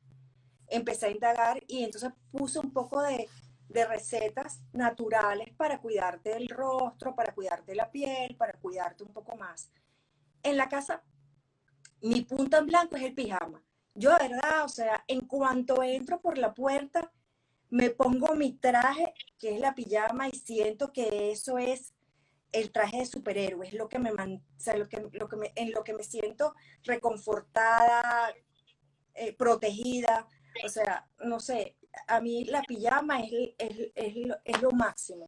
empecé 0.68 1.08
a 1.08 1.12
indagar 1.12 1.64
y 1.68 1.84
entonces 1.84 2.12
puse 2.32 2.60
un 2.60 2.72
poco 2.72 3.02
de, 3.02 3.28
de 3.70 3.86
recetas 3.86 4.62
naturales 4.74 5.54
para 5.56 5.80
cuidarte 5.80 6.32
del 6.32 6.50
rostro, 6.50 7.16
para 7.16 7.34
cuidarte 7.34 7.76
la 7.76 7.92
piel, 7.92 8.36
para 8.36 8.54
cuidarte 8.54 9.04
un 9.04 9.14
poco 9.14 9.36
más. 9.36 9.72
En 10.44 10.58
la 10.58 10.70
casa 10.70 11.04
mi 12.02 12.22
punta 12.22 12.60
en 12.60 12.68
blanco 12.68 12.96
es 12.96 13.04
el 13.04 13.14
pijama. 13.14 13.64
Yo, 13.94 14.12
de 14.18 14.30
verdad, 14.30 14.64
o 14.64 14.70
sea, 14.70 15.04
en 15.08 15.22
cuanto 15.22 15.84
entro 15.84 16.22
por 16.22 16.38
la 16.38 16.54
puerta, 16.54 17.12
me 17.70 17.90
pongo 17.90 18.36
mi 18.36 18.54
traje, 18.54 19.14
que 19.38 19.56
es 19.56 19.60
la 19.60 19.76
pijama, 19.76 20.28
y 20.28 20.32
siento 20.32 20.92
que 20.92 21.32
eso 21.32 21.58
es 21.58 21.94
el 22.52 22.72
traje 22.72 22.98
de 22.98 23.06
superhéroe, 23.06 23.68
es 23.68 23.74
lo 23.74 23.88
que 23.88 24.00
me, 24.00 24.12
o 24.12 24.42
sea, 24.58 24.76
lo 24.76 24.90
que, 24.90 25.08
lo 25.12 25.30
que 25.30 25.36
me, 25.38 25.54
en 25.56 25.72
lo 25.72 25.84
que 25.84 25.94
me 25.94 26.04
siento 26.04 26.54
reconfortada, 26.84 28.34
eh, 29.14 29.34
protegida, 29.34 30.28
o 30.66 30.70
sea, 30.70 31.08
no 31.24 31.40
sé, 31.40 31.78
a 32.08 32.20
mí 32.20 32.46
la 32.46 32.62
pijama 32.64 33.22
es, 33.22 33.54
es, 33.58 33.92
es, 33.96 34.16
es 34.44 34.62
lo 34.62 34.72
máximo. 34.72 35.28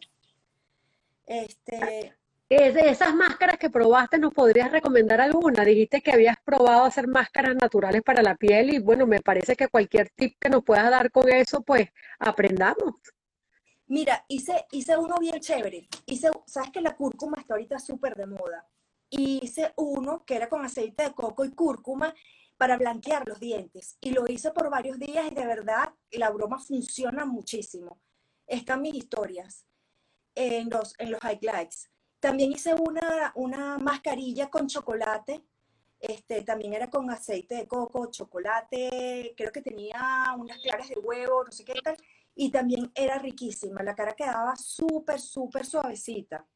Este, 1.26 2.14
de 2.50 2.90
esas 2.90 3.16
máscaras 3.16 3.58
que 3.58 3.70
probaste, 3.70 4.18
¿nos 4.20 4.34
podrías 4.34 4.72
recomendar 4.72 5.20
alguna? 5.22 5.66
Dijiste 5.66 6.02
que 6.02 6.12
habías 6.12 6.38
probado 6.44 6.84
hacer 6.84 7.08
máscaras 7.08 7.56
naturales 7.56 8.02
para 8.04 8.22
la 8.22 8.36
piel 8.36 8.74
y 8.74 8.80
bueno, 8.80 9.08
me 9.08 9.22
parece 9.22 9.56
que 9.56 9.68
cualquier 9.68 10.10
tip 10.10 10.38
que 10.40 10.50
nos 10.50 10.64
puedas 10.64 10.90
dar 10.90 11.10
con 11.12 11.30
eso, 11.30 11.62
pues 11.62 11.90
aprendamos. 12.20 12.96
Mira, 13.88 14.24
hice, 14.28 14.66
hice 14.72 14.98
uno 14.98 15.18
bien 15.20 15.40
chévere. 15.40 15.88
Hice, 16.06 16.30
sabes 16.46 16.72
que 16.72 16.82
la 16.82 16.96
cúrcuma 16.96 17.38
está 17.40 17.56
ahorita 17.56 17.80
súper 17.80 18.16
de 18.16 18.28
moda. 18.28 18.68
Y 19.10 19.40
hice 19.44 19.74
uno 19.78 20.24
que 20.26 20.36
era 20.36 20.50
con 20.50 20.64
aceite 20.64 21.04
de 21.04 21.14
coco 21.14 21.46
y 21.46 21.52
cúrcuma 21.52 22.14
para 22.58 22.78
blanquear 22.78 23.28
los 23.28 23.40
dientes. 23.40 23.98
Y 24.00 24.12
lo 24.12 24.26
hice 24.28 24.52
por 24.52 24.70
varios 24.70 24.98
días 25.00 25.26
y 25.30 25.36
de 25.36 25.46
verdad 25.46 25.94
la 26.12 26.30
broma 26.30 26.60
funciona 26.60 27.26
muchísimo. 27.26 28.00
Están 28.48 28.82
mis 28.82 28.96
historias 28.96 29.66
en 30.36 30.70
los, 30.70 30.96
en 31.00 31.12
los 31.12 31.22
highlights. 31.24 31.90
También 32.24 32.54
hice 32.54 32.74
una, 32.74 33.34
una 33.36 33.78
mascarilla 33.80 34.50
con 34.50 34.66
chocolate, 34.66 35.44
este, 36.00 36.42
también 36.44 36.74
era 36.74 36.90
con 36.90 37.10
aceite 37.12 37.56
de 37.56 37.68
coco, 37.68 38.10
chocolate, 38.10 39.34
creo 39.36 39.52
que 39.52 39.62
tenía 39.62 40.34
unas 40.38 40.58
claras 40.60 40.88
de 40.88 40.96
huevo, 41.00 41.44
no 41.44 41.52
sé 41.52 41.66
qué 41.66 41.74
tal, 41.84 41.98
y 42.34 42.50
también 42.50 42.90
era 42.96 43.20
riquísima, 43.20 43.84
la 43.84 43.94
cara 43.94 44.14
quedaba 44.14 44.56
súper, 44.56 45.20
súper 45.20 45.66
suavecita. 45.66 46.48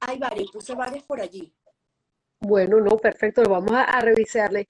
Hay 0.00 0.18
varias, 0.18 0.50
puse 0.50 0.74
varias 0.74 1.04
por 1.04 1.20
allí. 1.20 1.54
Bueno, 2.40 2.80
no, 2.80 2.96
perfecto, 2.96 3.44
vamos 3.48 3.70
a, 3.72 4.00
revisarle. 4.00 4.68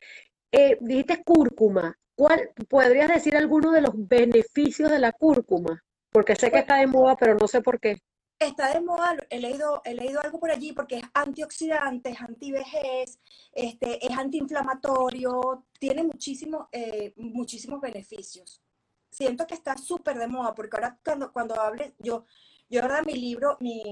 Eh, 0.52 0.76
dijiste 0.78 1.24
cúrcuma, 1.24 1.98
¿cuál 2.14 2.50
podrías 2.68 3.08
decir 3.08 3.34
alguno 3.34 3.72
de 3.72 3.80
los 3.80 3.94
beneficios 3.94 4.90
de 4.90 4.98
la 4.98 5.12
cúrcuma? 5.12 5.82
Porque 6.10 6.36
sé 6.36 6.50
que 6.50 6.58
está 6.58 6.76
de 6.76 6.86
moda, 6.86 7.16
pero 7.16 7.34
no 7.34 7.48
sé 7.48 7.62
por 7.62 7.80
qué. 7.80 7.96
Está 8.38 8.72
de 8.72 8.80
moda, 8.80 9.16
he 9.30 9.40
leído, 9.40 9.80
he 9.84 9.94
leído 9.94 10.20
algo 10.20 10.38
por 10.38 10.50
allí 10.50 10.72
porque 10.72 10.96
es 10.96 11.04
antioxidante, 11.14 12.10
es 12.10 12.20
antivejez, 12.20 13.18
este, 13.52 14.04
es 14.04 14.16
antiinflamatorio, 14.16 15.64
tiene 15.78 16.02
muchísimos, 16.02 16.66
eh, 16.72 17.14
muchísimos 17.16 17.80
beneficios. 17.80 18.62
Siento 19.10 19.46
que 19.46 19.54
está 19.54 19.76
súper 19.78 20.18
de 20.18 20.26
moda 20.26 20.54
porque 20.54 20.76
ahora 20.76 20.98
cuando, 21.04 21.32
cuando 21.32 21.60
hable, 21.60 21.94
yo, 21.98 22.24
yo 22.68 22.82
verdad 22.82 23.04
mi 23.06 23.14
libro, 23.14 23.56
mi, 23.60 23.82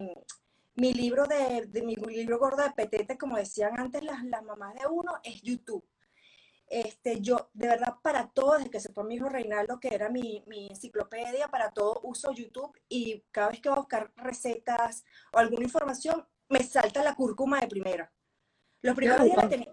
mi 0.74 0.92
libro 0.92 1.26
de, 1.26 1.66
de, 1.66 1.83
mi 1.83 1.94
libro 1.94 2.38
gordo 2.38 2.62
de 2.62 2.72
petete, 2.72 3.16
como 3.16 3.37
decían 3.37 3.78
antes 3.78 4.02
las, 4.02 4.22
las 4.24 4.42
mamás 4.42 4.74
de 4.74 4.87
uno, 4.87 5.12
es 5.22 5.40
YouTube. 5.42 5.85
Este, 6.74 7.20
yo, 7.20 7.50
de 7.52 7.68
verdad, 7.68 7.94
para 8.02 8.26
todo, 8.30 8.58
desde 8.58 8.68
que 8.68 8.80
se 8.80 8.92
fue 8.92 9.04
mi 9.04 9.14
hijo 9.14 9.28
Reinaldo, 9.28 9.78
que 9.78 9.94
era 9.94 10.08
mi, 10.08 10.42
mi, 10.48 10.66
enciclopedia, 10.66 11.46
para 11.46 11.70
todo 11.70 12.00
uso 12.02 12.32
YouTube 12.32 12.76
y 12.88 13.22
cada 13.30 13.50
vez 13.50 13.60
que 13.60 13.68
voy 13.68 13.78
a 13.78 13.82
buscar 13.82 14.12
recetas 14.16 15.04
o 15.32 15.38
alguna 15.38 15.62
información, 15.62 16.26
me 16.48 16.64
salta 16.64 17.04
la 17.04 17.14
cúrcuma 17.14 17.60
de 17.60 17.68
primera. 17.68 18.12
Los 18.82 18.96
primeros, 18.96 19.24
días 19.24 19.37
le 19.37 19.48
tenía, 19.48 19.68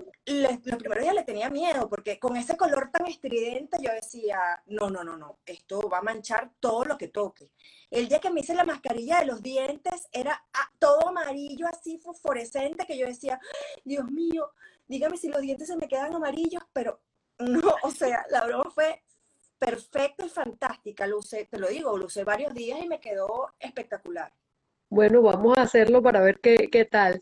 los 0.63 0.77
primeros 0.77 1.03
días 1.03 1.15
le 1.15 1.23
tenía 1.23 1.49
miedo 1.49 1.89
porque 1.89 2.19
con 2.19 2.37
ese 2.37 2.55
color 2.55 2.91
tan 2.91 3.07
estridente 3.07 3.77
yo 3.81 3.91
decía, 3.91 4.61
no, 4.67 4.91
no, 4.91 5.03
no, 5.03 5.17
no, 5.17 5.39
esto 5.43 5.81
va 5.89 5.97
a 5.97 6.03
manchar 6.03 6.51
todo 6.59 6.85
lo 6.85 6.99
que 6.99 7.07
toque. 7.07 7.51
El 7.89 8.09
día 8.09 8.19
que 8.19 8.29
me 8.29 8.41
hice 8.41 8.53
la 8.53 8.63
mascarilla 8.63 9.21
de 9.21 9.25
los 9.25 9.41
dientes 9.41 10.07
era 10.11 10.45
ah, 10.53 10.71
todo 10.77 11.09
amarillo, 11.09 11.65
así 11.67 11.97
fosforescente, 11.97 12.85
que 12.85 12.97
yo 12.97 13.07
decía, 13.07 13.39
Dios 13.83 14.05
mío, 14.05 14.51
dígame 14.91 15.17
si 15.17 15.29
los 15.29 15.41
dientes 15.41 15.67
se 15.67 15.77
me 15.77 15.87
quedan 15.87 16.13
amarillos, 16.13 16.63
pero 16.73 17.01
no, 17.39 17.75
o 17.83 17.91
sea, 17.91 18.25
la 18.29 18.45
broma 18.45 18.69
fue 18.69 19.01
perfecta 19.57 20.25
y 20.25 20.29
fantástica. 20.29 21.07
Lo 21.07 21.19
usé, 21.19 21.45
te 21.45 21.57
lo 21.57 21.69
digo, 21.69 21.97
lo 21.97 22.05
usé 22.05 22.23
varios 22.25 22.53
días 22.53 22.79
y 22.83 22.87
me 22.87 22.99
quedó 22.99 23.53
espectacular. 23.57 24.33
Bueno, 24.89 25.21
vamos 25.21 25.57
a 25.57 25.61
hacerlo 25.61 26.03
para 26.03 26.21
ver 26.21 26.39
qué, 26.41 26.69
qué 26.69 26.85
tal. 26.85 27.21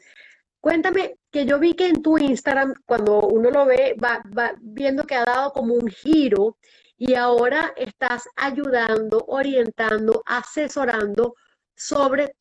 Cuéntame, 0.59 1.19
que 1.31 1.45
yo 1.45 1.59
vi 1.59 1.75
que 1.75 1.87
en 1.87 2.01
tu 2.01 2.17
Instagram, 2.17 2.73
cuando 2.85 3.21
uno 3.21 3.51
lo 3.51 3.65
ve, 3.65 3.95
va, 4.03 4.21
va 4.37 4.55
viendo 4.59 5.05
que 5.05 5.15
ha 5.15 5.23
dado 5.23 5.53
como 5.53 5.75
un 5.75 5.87
giro 5.87 6.57
y 6.97 7.13
ahora 7.13 7.71
estás 7.77 8.27
ayudando, 8.35 9.23
orientando, 9.27 10.23
asesorando 10.25 11.35
sobre 11.75 12.35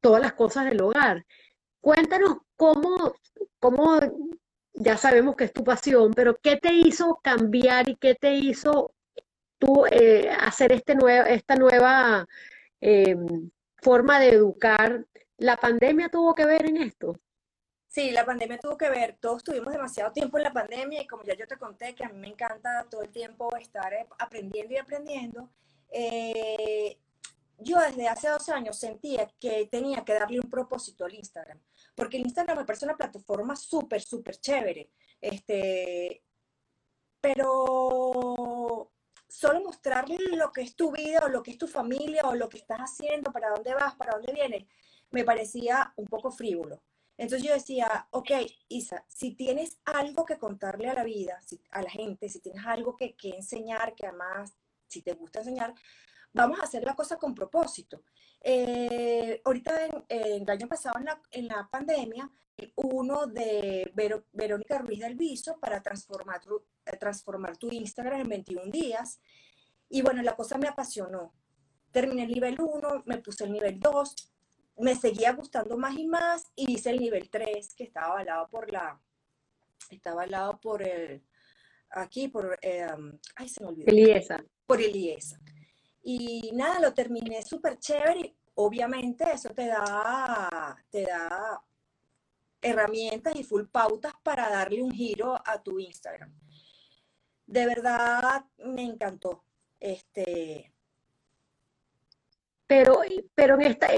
todas 0.00 0.22
las 0.22 0.32
cosas 0.32 0.64
del 0.64 0.80
hogar. 0.80 1.24
Cuéntanos 1.80 2.38
cómo, 2.56 3.14
cómo 3.60 4.00
ya 4.74 4.96
sabemos 4.96 5.36
que 5.36 5.44
es 5.44 5.52
tu 5.52 5.64
pasión, 5.64 6.12
pero 6.12 6.36
¿qué 6.36 6.56
te 6.56 6.72
hizo 6.72 7.20
cambiar 7.22 7.88
y 7.88 7.96
qué 7.96 8.14
te 8.14 8.34
hizo 8.34 8.92
tú 9.58 9.86
eh, 9.86 10.28
hacer 10.40 10.72
este 10.72 10.94
nuevo, 10.94 11.26
esta 11.26 11.54
nueva 11.56 12.26
eh, 12.80 13.16
forma 13.76 14.18
de 14.20 14.30
educar? 14.30 15.04
¿La 15.38 15.56
pandemia 15.56 16.08
tuvo 16.08 16.34
que 16.34 16.44
ver 16.44 16.66
en 16.66 16.78
esto? 16.78 17.18
Sí, 17.86 18.10
la 18.10 18.24
pandemia 18.24 18.58
tuvo 18.58 18.76
que 18.76 18.90
ver. 18.90 19.16
Todos 19.20 19.44
tuvimos 19.44 19.72
demasiado 19.72 20.12
tiempo 20.12 20.36
en 20.38 20.44
la 20.44 20.52
pandemia 20.52 21.02
y 21.02 21.06
como 21.06 21.22
ya 21.22 21.36
yo 21.36 21.46
te 21.46 21.56
conté 21.56 21.94
que 21.94 22.04
a 22.04 22.08
mí 22.08 22.18
me 22.18 22.28
encanta 22.28 22.84
todo 22.90 23.02
el 23.02 23.10
tiempo 23.10 23.54
estar 23.56 23.92
eh, 23.94 24.06
aprendiendo 24.18 24.74
y 24.74 24.78
aprendiendo, 24.78 25.48
yo 27.74 27.80
desde 27.80 28.08
hace 28.08 28.28
dos 28.28 28.48
años 28.48 28.78
sentía 28.78 29.28
que 29.40 29.66
tenía 29.70 30.04
que 30.04 30.14
darle 30.14 30.40
un 30.40 30.50
propósito 30.50 31.04
al 31.04 31.14
Instagram 31.14 31.60
porque 31.94 32.16
el 32.16 32.24
Instagram 32.24 32.58
me 32.58 32.64
parece 32.64 32.84
una 32.84 32.96
plataforma 32.96 33.56
súper, 33.56 34.00
súper 34.00 34.36
chévere. 34.36 34.90
Este, 35.20 36.22
pero 37.20 38.90
solo 39.28 39.62
mostrarle 39.62 40.18
lo 40.36 40.52
que 40.52 40.62
es 40.62 40.76
tu 40.76 40.92
vida 40.92 41.20
o 41.24 41.28
lo 41.28 41.42
que 41.42 41.52
es 41.52 41.58
tu 41.58 41.66
familia 41.66 42.22
o 42.24 42.34
lo 42.34 42.48
que 42.48 42.58
estás 42.58 42.80
haciendo, 42.80 43.32
para 43.32 43.50
dónde 43.50 43.74
vas, 43.74 43.94
para 43.94 44.12
dónde 44.12 44.32
vienes, 44.32 44.66
me 45.10 45.24
parecía 45.24 45.92
un 45.96 46.06
poco 46.06 46.30
frívolo. 46.30 46.82
Entonces 47.16 47.46
yo 47.46 47.54
decía, 47.54 48.08
ok, 48.10 48.30
Isa, 48.68 49.04
si 49.08 49.34
tienes 49.36 49.78
algo 49.84 50.24
que 50.24 50.38
contarle 50.38 50.88
a 50.88 50.94
la 50.94 51.04
vida, 51.04 51.40
a 51.70 51.82
la 51.82 51.90
gente, 51.90 52.28
si 52.28 52.40
tienes 52.40 52.66
algo 52.66 52.96
que, 52.96 53.14
que 53.14 53.30
enseñar, 53.30 53.94
que 53.94 54.06
además, 54.06 54.52
si 54.88 55.00
te 55.00 55.12
gusta 55.12 55.38
enseñar, 55.38 55.74
vamos 56.34 56.60
a 56.60 56.64
hacer 56.64 56.82
la 56.84 56.94
cosa 56.94 57.16
con 57.16 57.34
propósito. 57.34 58.02
Eh, 58.40 59.40
ahorita, 59.44 59.86
en, 60.08 60.42
el 60.42 60.50
año 60.50 60.68
pasado, 60.68 60.98
en 60.98 61.06
la, 61.06 61.22
en 61.30 61.46
la 61.48 61.68
pandemia, 61.70 62.30
uno 62.76 63.26
de 63.26 63.90
Verónica 64.32 64.78
Ruiz 64.78 65.00
del 65.00 65.16
Viso 65.16 65.58
para 65.58 65.82
transformar 65.82 66.40
tu, 66.40 66.62
eh, 66.84 66.96
transformar 66.98 67.56
tu 67.56 67.70
Instagram 67.70 68.20
en 68.20 68.28
21 68.28 68.70
días. 68.70 69.20
Y 69.88 70.02
bueno, 70.02 70.22
la 70.22 70.36
cosa 70.36 70.58
me 70.58 70.68
apasionó. 70.68 71.32
Terminé 71.90 72.24
el 72.24 72.32
nivel 72.32 72.60
1, 72.60 73.04
me 73.06 73.18
puse 73.18 73.44
el 73.44 73.52
nivel 73.52 73.78
2, 73.78 74.14
me 74.78 74.96
seguía 74.96 75.32
gustando 75.32 75.76
más 75.76 75.96
y 75.96 76.06
más 76.06 76.50
y 76.56 76.72
hice 76.72 76.90
el 76.90 76.98
nivel 76.98 77.30
3 77.30 77.74
que 77.74 77.84
estaba 77.84 78.06
avalado 78.06 78.48
por 78.48 78.70
la, 78.72 79.00
estaba 79.90 80.22
avalado 80.22 80.60
por 80.60 80.82
el, 80.82 81.22
aquí, 81.90 82.26
por, 82.26 82.58
eh, 82.60 82.86
ay, 83.36 83.48
se 83.48 83.62
me 83.62 83.68
olvidó. 83.68 83.86
Eliesa. 83.86 84.44
Por 84.66 84.80
Eliesa. 84.80 85.38
Y 86.04 86.52
nada, 86.54 86.80
lo 86.80 86.94
terminé 86.94 87.42
súper 87.42 87.78
chévere. 87.78 88.36
Obviamente 88.54 89.24
eso 89.32 89.50
te 89.50 89.66
da, 89.66 90.76
te 90.90 91.02
da 91.02 91.60
herramientas 92.60 93.34
y 93.36 93.42
full 93.42 93.64
pautas 93.64 94.12
para 94.22 94.48
darle 94.48 94.82
un 94.82 94.92
giro 94.92 95.34
a 95.44 95.62
tu 95.62 95.78
Instagram. 95.78 96.32
De 97.46 97.66
verdad 97.66 98.44
me 98.58 98.82
encantó. 98.82 99.44
Este, 99.80 100.72
pero, 102.66 103.00
pero 103.34 103.54
en 103.56 103.62
esta, 103.62 103.88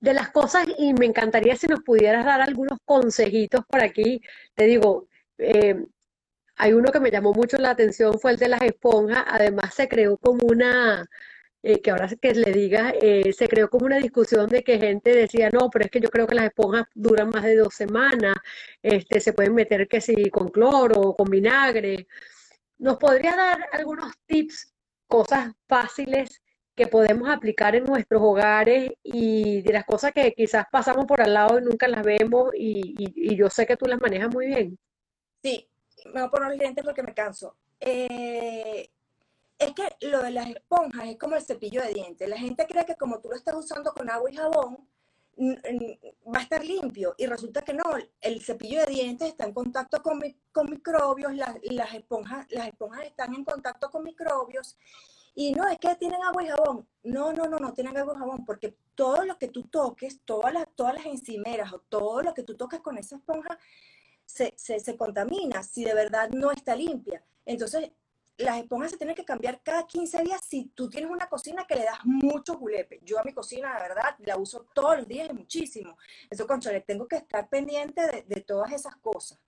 de 0.00 0.14
las 0.14 0.30
cosas, 0.30 0.66
y 0.78 0.94
me 0.94 1.06
encantaría 1.06 1.56
si 1.56 1.66
nos 1.66 1.82
pudieras 1.82 2.24
dar 2.24 2.40
algunos 2.40 2.78
consejitos 2.84 3.64
por 3.66 3.82
aquí, 3.82 4.22
te 4.54 4.64
digo, 4.64 5.08
eh, 5.38 5.84
hay 6.56 6.72
uno 6.72 6.90
que 6.90 7.00
me 7.00 7.10
llamó 7.10 7.32
mucho 7.32 7.58
la 7.58 7.70
atención, 7.70 8.18
fue 8.18 8.32
el 8.32 8.38
de 8.38 8.48
las 8.48 8.62
esponjas, 8.62 9.24
además 9.28 9.74
se 9.74 9.88
creó 9.88 10.16
como 10.16 10.46
una, 10.46 11.06
eh, 11.68 11.80
que 11.80 11.90
ahora 11.90 12.08
que 12.20 12.32
le 12.32 12.52
diga, 12.52 12.94
eh, 13.00 13.32
se 13.32 13.48
creó 13.48 13.68
como 13.68 13.86
una 13.86 13.98
discusión 13.98 14.48
de 14.48 14.62
que 14.62 14.78
gente 14.78 15.12
decía, 15.12 15.50
no, 15.50 15.68
pero 15.68 15.86
es 15.86 15.90
que 15.90 15.98
yo 15.98 16.08
creo 16.10 16.24
que 16.24 16.36
las 16.36 16.44
esponjas 16.44 16.84
duran 16.94 17.28
más 17.30 17.42
de 17.42 17.56
dos 17.56 17.74
semanas, 17.74 18.36
este, 18.80 19.18
se 19.18 19.32
pueden 19.32 19.52
meter 19.52 19.88
que 19.88 20.00
si 20.00 20.30
con 20.30 20.50
cloro 20.50 21.00
o 21.00 21.16
con 21.16 21.28
vinagre. 21.28 22.06
¿Nos 22.78 22.98
podría 22.98 23.34
dar 23.34 23.66
algunos 23.72 24.12
tips, 24.26 24.74
cosas 25.08 25.54
fáciles 25.66 26.40
que 26.76 26.86
podemos 26.86 27.28
aplicar 27.28 27.74
en 27.74 27.84
nuestros 27.84 28.22
hogares 28.22 28.92
y 29.02 29.62
de 29.62 29.72
las 29.72 29.84
cosas 29.84 30.12
que 30.12 30.34
quizás 30.34 30.66
pasamos 30.70 31.04
por 31.04 31.20
al 31.20 31.34
lado 31.34 31.58
y 31.58 31.64
nunca 31.64 31.88
las 31.88 32.04
vemos 32.04 32.52
y, 32.54 32.94
y, 32.96 33.36
yo 33.36 33.50
sé 33.50 33.66
que 33.66 33.76
tú 33.76 33.86
las 33.86 34.00
manejas 34.00 34.32
muy 34.32 34.46
bien? 34.46 34.78
Sí, 35.42 35.68
me 36.04 36.12
voy 36.12 36.22
a 36.22 36.28
poner 36.28 36.62
el 36.62 36.84
porque 36.84 37.02
me 37.02 37.12
canso. 37.12 37.56
Eh, 37.80 38.88
es 39.58 39.72
que 39.72 40.06
lo 40.06 40.22
de 40.22 40.30
las 40.30 40.48
esponjas 40.48 41.08
es 41.08 41.18
como 41.18 41.36
el 41.36 41.42
cepillo 41.42 41.82
de 41.82 41.94
dientes. 41.94 42.28
La 42.28 42.38
gente 42.38 42.66
cree 42.66 42.84
que 42.84 42.96
como 42.96 43.20
tú 43.20 43.28
lo 43.30 43.36
estás 43.36 43.54
usando 43.54 43.92
con 43.92 44.10
agua 44.10 44.30
y 44.30 44.36
jabón, 44.36 44.86
va 45.38 46.38
a 46.38 46.42
estar 46.42 46.64
limpio 46.64 47.14
y 47.18 47.26
resulta 47.26 47.62
que 47.62 47.74
no, 47.74 47.84
el 48.20 48.42
cepillo 48.42 48.80
de 48.80 48.86
dientes 48.86 49.28
está 49.28 49.44
en 49.44 49.52
contacto 49.52 50.02
con, 50.02 50.20
con 50.50 50.70
microbios, 50.70 51.34
las, 51.34 51.56
las, 51.62 51.94
esponjas, 51.94 52.46
las 52.50 52.68
esponjas 52.68 53.04
están 53.04 53.34
en 53.34 53.44
contacto 53.44 53.90
con 53.90 54.02
microbios 54.02 54.78
y 55.34 55.52
no 55.52 55.68
es 55.68 55.78
que 55.78 55.94
tienen 55.96 56.22
agua 56.22 56.42
y 56.42 56.48
jabón, 56.48 56.88
no, 57.02 57.34
no, 57.34 57.46
no, 57.46 57.58
no 57.58 57.74
tienen 57.74 57.98
agua 57.98 58.14
y 58.16 58.18
jabón 58.18 58.44
porque 58.46 58.78
todo 58.94 59.24
lo 59.24 59.36
que 59.36 59.48
tú 59.48 59.64
toques, 59.64 60.20
todas 60.24 60.54
las, 60.54 60.66
todas 60.74 60.94
las 60.94 61.04
encimeras 61.04 61.70
o 61.72 61.80
todo 61.80 62.22
lo 62.22 62.32
que 62.32 62.42
tú 62.42 62.56
toques 62.56 62.80
con 62.80 62.96
esa 62.96 63.16
esponja 63.16 63.58
se, 64.24 64.54
se, 64.56 64.80
se 64.80 64.96
contamina 64.96 65.62
si 65.62 65.84
de 65.84 65.94
verdad 65.94 66.30
no 66.30 66.50
está 66.50 66.74
limpia. 66.74 67.22
Entonces, 67.44 67.90
las 68.38 68.58
esponjas 68.58 68.90
se 68.90 68.98
tienen 68.98 69.16
que 69.16 69.24
cambiar 69.24 69.62
cada 69.62 69.86
15 69.86 70.22
días 70.22 70.40
si 70.44 70.66
tú 70.74 70.90
tienes 70.90 71.10
una 71.10 71.28
cocina 71.28 71.66
que 71.66 71.76
le 71.76 71.84
das 71.84 72.04
mucho 72.04 72.56
julepe. 72.56 73.00
Yo 73.02 73.18
a 73.18 73.24
mi 73.24 73.32
cocina, 73.32 73.74
de 73.74 73.88
verdad, 73.88 74.16
la 74.18 74.36
uso 74.36 74.66
todos 74.74 74.98
los 74.98 75.08
días 75.08 75.28
y 75.30 75.32
muchísimo. 75.32 75.96
Eso, 76.28 76.46
le 76.70 76.80
tengo 76.82 77.08
que 77.08 77.16
estar 77.16 77.48
pendiente 77.48 78.24
de, 78.26 78.40
todas 78.42 78.72
esas 78.72 78.96
cosas. 78.96 79.38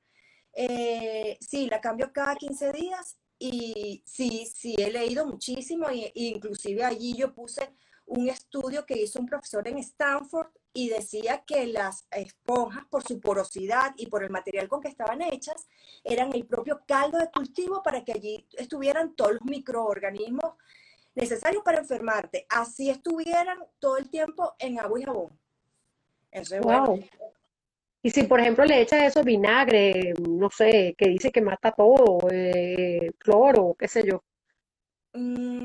Eh, 0.53 1.37
sí, 1.41 1.69
la 1.69 1.81
cambio 1.81 2.13
cada 2.13 2.35
15 2.35 2.73
días 2.73 3.19
y 3.39 4.03
sí, 4.07 4.47
sí, 4.53 4.75
he 4.79 4.91
leído 4.91 5.27
muchísimo 5.27 5.89
e 5.89 6.11
inclusive 6.15 6.83
allí 6.83 7.15
yo 7.17 7.35
puse 7.35 7.71
un 8.07 8.29
estudio 8.29 8.85
que 8.87 9.03
hizo 9.03 9.21
un 9.21 9.27
profesor 9.27 9.69
en 9.69 9.79
Stanford 9.79 10.49
y 10.79 10.89
decía 10.89 11.43
que 11.45 11.67
las 11.67 12.07
esponjas, 12.13 12.85
por 12.89 13.03
su 13.03 13.19
porosidad 13.19 13.95
y 13.97 14.07
por 14.07 14.23
el 14.23 14.31
material 14.31 14.69
con 14.69 14.81
que 14.81 14.87
estaban 14.87 15.21
hechas, 15.23 15.67
eran 16.05 16.33
el 16.33 16.47
propio 16.47 16.83
caldo 16.87 17.19
de 17.19 17.29
cultivo 17.33 17.83
para 17.83 18.05
que 18.05 18.13
allí 18.13 18.47
estuvieran 18.57 19.17
todos 19.17 19.33
los 19.33 19.43
microorganismos 19.43 20.55
necesarios 21.17 21.65
para 21.65 21.81
enfermarte. 21.81 22.47
Así 22.49 22.91
estuvieran 22.91 23.59
todo 23.81 23.97
el 23.97 24.09
tiempo 24.09 24.55
en 24.61 24.79
agua 24.79 25.01
y 25.01 25.03
jabón. 25.03 25.41
wow. 26.63 27.05
Y 28.01 28.11
si, 28.11 28.23
por 28.23 28.39
ejemplo, 28.39 28.65
le 28.65 28.81
echas 28.81 29.03
eso 29.03 29.25
vinagre, 29.25 30.15
no 30.29 30.49
sé, 30.49 30.95
que 30.97 31.09
dice 31.09 31.33
que 31.33 31.41
mata 31.41 31.73
todo, 31.73 32.21
eh, 32.31 33.11
cloro, 33.19 33.75
qué 33.77 33.89
sé 33.89 34.05
yo. 34.07 34.23
Mm, 35.13 35.63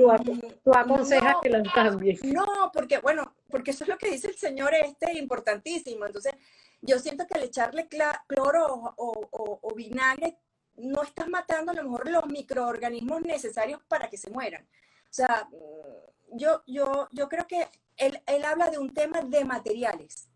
tú, 0.64 0.74
aconsejas 0.74 1.36
que 1.42 1.50
los 1.50 1.72
cambien. 1.74 2.18
No, 2.24 2.72
porque, 2.74 3.00
bueno, 3.00 3.36
porque 3.50 3.72
eso 3.72 3.84
es 3.84 3.90
lo 3.90 3.98
que 3.98 4.10
dice 4.10 4.28
el 4.28 4.38
señor 4.38 4.74
este, 4.74 5.18
importantísimo. 5.18 6.06
Entonces, 6.06 6.34
yo 6.82 6.98
siento 7.00 7.28
que 7.28 7.36
al 7.36 7.44
echarle 7.44 7.88
cloro 7.88 8.96
o, 8.98 9.74
vinagre, 9.76 10.38
no 10.76 11.04
estás 11.04 11.28
matando 11.30 11.72
a 11.72 11.76
lo 11.76 11.84
mejor 11.84 12.10
los 12.10 12.26
microorganismos 12.28 13.22
necesarios 13.22 13.82
para 13.88 14.10
que 14.10 14.18
se 14.18 14.32
mueran. 14.32 14.64
O 14.64 15.14
sea, 15.14 15.48
mm, 15.52 16.38
yo, 16.38 16.64
yo, 16.66 17.08
yo 17.12 17.30
creo 17.30 17.46
que 17.46 17.68
él, 17.98 18.22
él 18.26 18.46
habla 18.46 18.70
de 18.70 18.80
un 18.80 18.94
tema 18.94 19.22
de 19.22 19.46
materiales. 19.46 20.30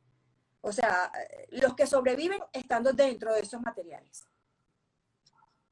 O 0.62 0.72
sea, 0.72 1.12
los 1.50 1.76
que 1.76 1.88
sobreviven 1.88 2.40
estando 2.52 2.92
dentro 2.92 3.34
de 3.34 3.40
esos 3.40 3.62
materiales. 3.62 4.28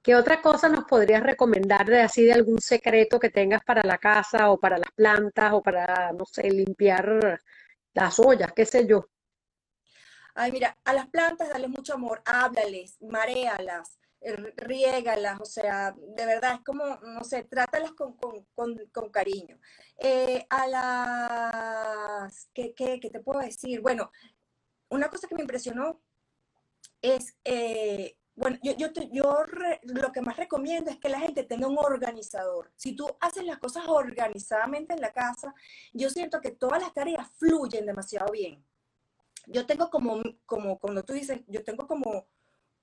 ¿Qué 0.05 0.15
otra 0.15 0.39
cosa 0.39 0.69
nos 0.69 0.85
podrías 0.85 1.23
recomendar 1.23 1.87
de 1.87 2.01
así 2.01 2.23
de 2.25 2.33
algún 2.33 2.61
secreto 2.61 3.19
que 3.19 3.31
tengas 3.31 3.63
para 3.63 3.81
la 3.81 3.97
casa 3.97 4.51
o 4.51 4.59
para 4.59 4.77
las 4.77 4.91
plantas 4.91 5.51
o 5.53 5.63
para, 5.63 6.11
no 6.11 6.25
sé, 6.27 6.43
limpiar 6.51 7.41
las 7.91 8.19
ollas, 8.19 8.51
qué 8.55 8.67
sé 8.67 8.85
yo? 8.85 9.09
Ay, 10.35 10.51
mira, 10.51 10.77
a 10.85 10.93
las 10.93 11.07
plantas 11.07 11.49
dale 11.49 11.67
mucho 11.67 11.95
amor, 11.95 12.21
háblales, 12.23 13.01
maréalas, 13.01 13.97
eh, 14.21 14.35
riégalas, 14.57 15.41
o 15.41 15.45
sea, 15.45 15.95
de 15.97 16.25
verdad, 16.27 16.53
es 16.53 16.61
como, 16.61 16.85
no 16.97 17.23
sé, 17.23 17.43
trátalas 17.45 17.93
con, 17.93 18.15
cariño. 19.11 19.59
Eh, 19.97 20.45
a 20.51 20.67
las, 22.21 22.47
¿qué, 22.53 22.75
qué, 22.75 22.99
te 22.99 23.21
puedo 23.21 23.39
decir? 23.39 23.81
Bueno, 23.81 24.11
una 24.89 25.09
cosa 25.09 25.27
que 25.27 25.33
me 25.33 25.41
impresionó 25.41 25.99
es, 27.01 27.35
eh, 27.43 28.15
bueno, 28.35 28.57
yo, 28.61 28.73
yo, 28.75 28.89
yo 29.11 29.45
lo 29.83 30.11
que 30.11 30.21
más 30.21 30.35
recomiendo 30.35 30.91
es 30.91 30.97
que 30.97 31.07
la 31.07 31.19
gente 31.19 31.43
tenga 31.43 31.67
un 31.67 31.77
organizador. 31.77 32.69
Si 32.75 32.93
tú 32.93 33.07
haces 33.21 33.45
las 33.45 33.59
cosas 33.59 33.85
organizadamente 33.87 34.93
en 34.93 34.99
la 34.99 35.13
casa, 35.13 35.55
yo 35.93 36.09
siento 36.09 36.41
que 36.41 36.51
todas 36.51 36.81
las 36.81 36.93
tareas 36.93 37.29
fluyen 37.37 37.85
demasiado 37.85 38.31
bien. 38.33 38.61
Yo 39.47 39.65
tengo 39.65 39.89
como, 39.89 40.21
como 40.45 40.79
cuando 40.79 41.03
tú 41.03 41.13
dices, 41.13 41.41
yo 41.47 41.63
tengo 41.63 41.87
como, 41.87 42.27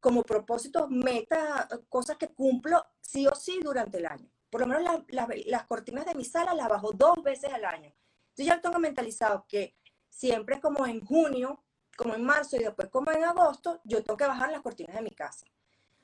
como 0.01 0.23
propósitos, 0.23 0.89
metas, 0.89 1.67
cosas 1.91 2.17
que 2.17 2.29
cumplo 2.29 2.83
sí 3.01 3.27
o 3.27 3.35
sí 3.35 3.61
durante 3.63 3.99
el 3.99 4.07
año. 4.07 4.31
Por 4.49 4.63
lo 4.63 4.67
menos 4.67 4.83
las 5.47 5.67
cortinas 5.67 6.07
de 6.07 6.15
mi 6.15 6.25
sala 6.25 6.55
las 6.55 6.69
bajo 6.69 6.93
dos 6.93 7.23
veces 7.23 7.53
al 7.53 7.67
año. 7.67 7.93
Yo 8.37 8.45
ya 8.45 8.61
tengo 8.61 8.79
mentalizado 8.79 9.45
que 9.47 9.77
siempre 10.09 10.61
como 10.61 10.87
en 10.87 11.05
junio 11.05 11.63
como 12.03 12.15
en 12.17 12.25
marzo 12.25 12.57
y 12.57 12.65
después 12.65 12.89
como 12.89 13.13
en 13.13 13.23
agosto, 13.25 13.81
yo 13.85 14.03
tengo 14.03 14.17
que 14.17 14.27
bajar 14.27 14.51
las 14.51 14.61
cortinas 14.61 14.97
de 14.97 15.03
mi 15.03 15.11
casa. 15.11 15.47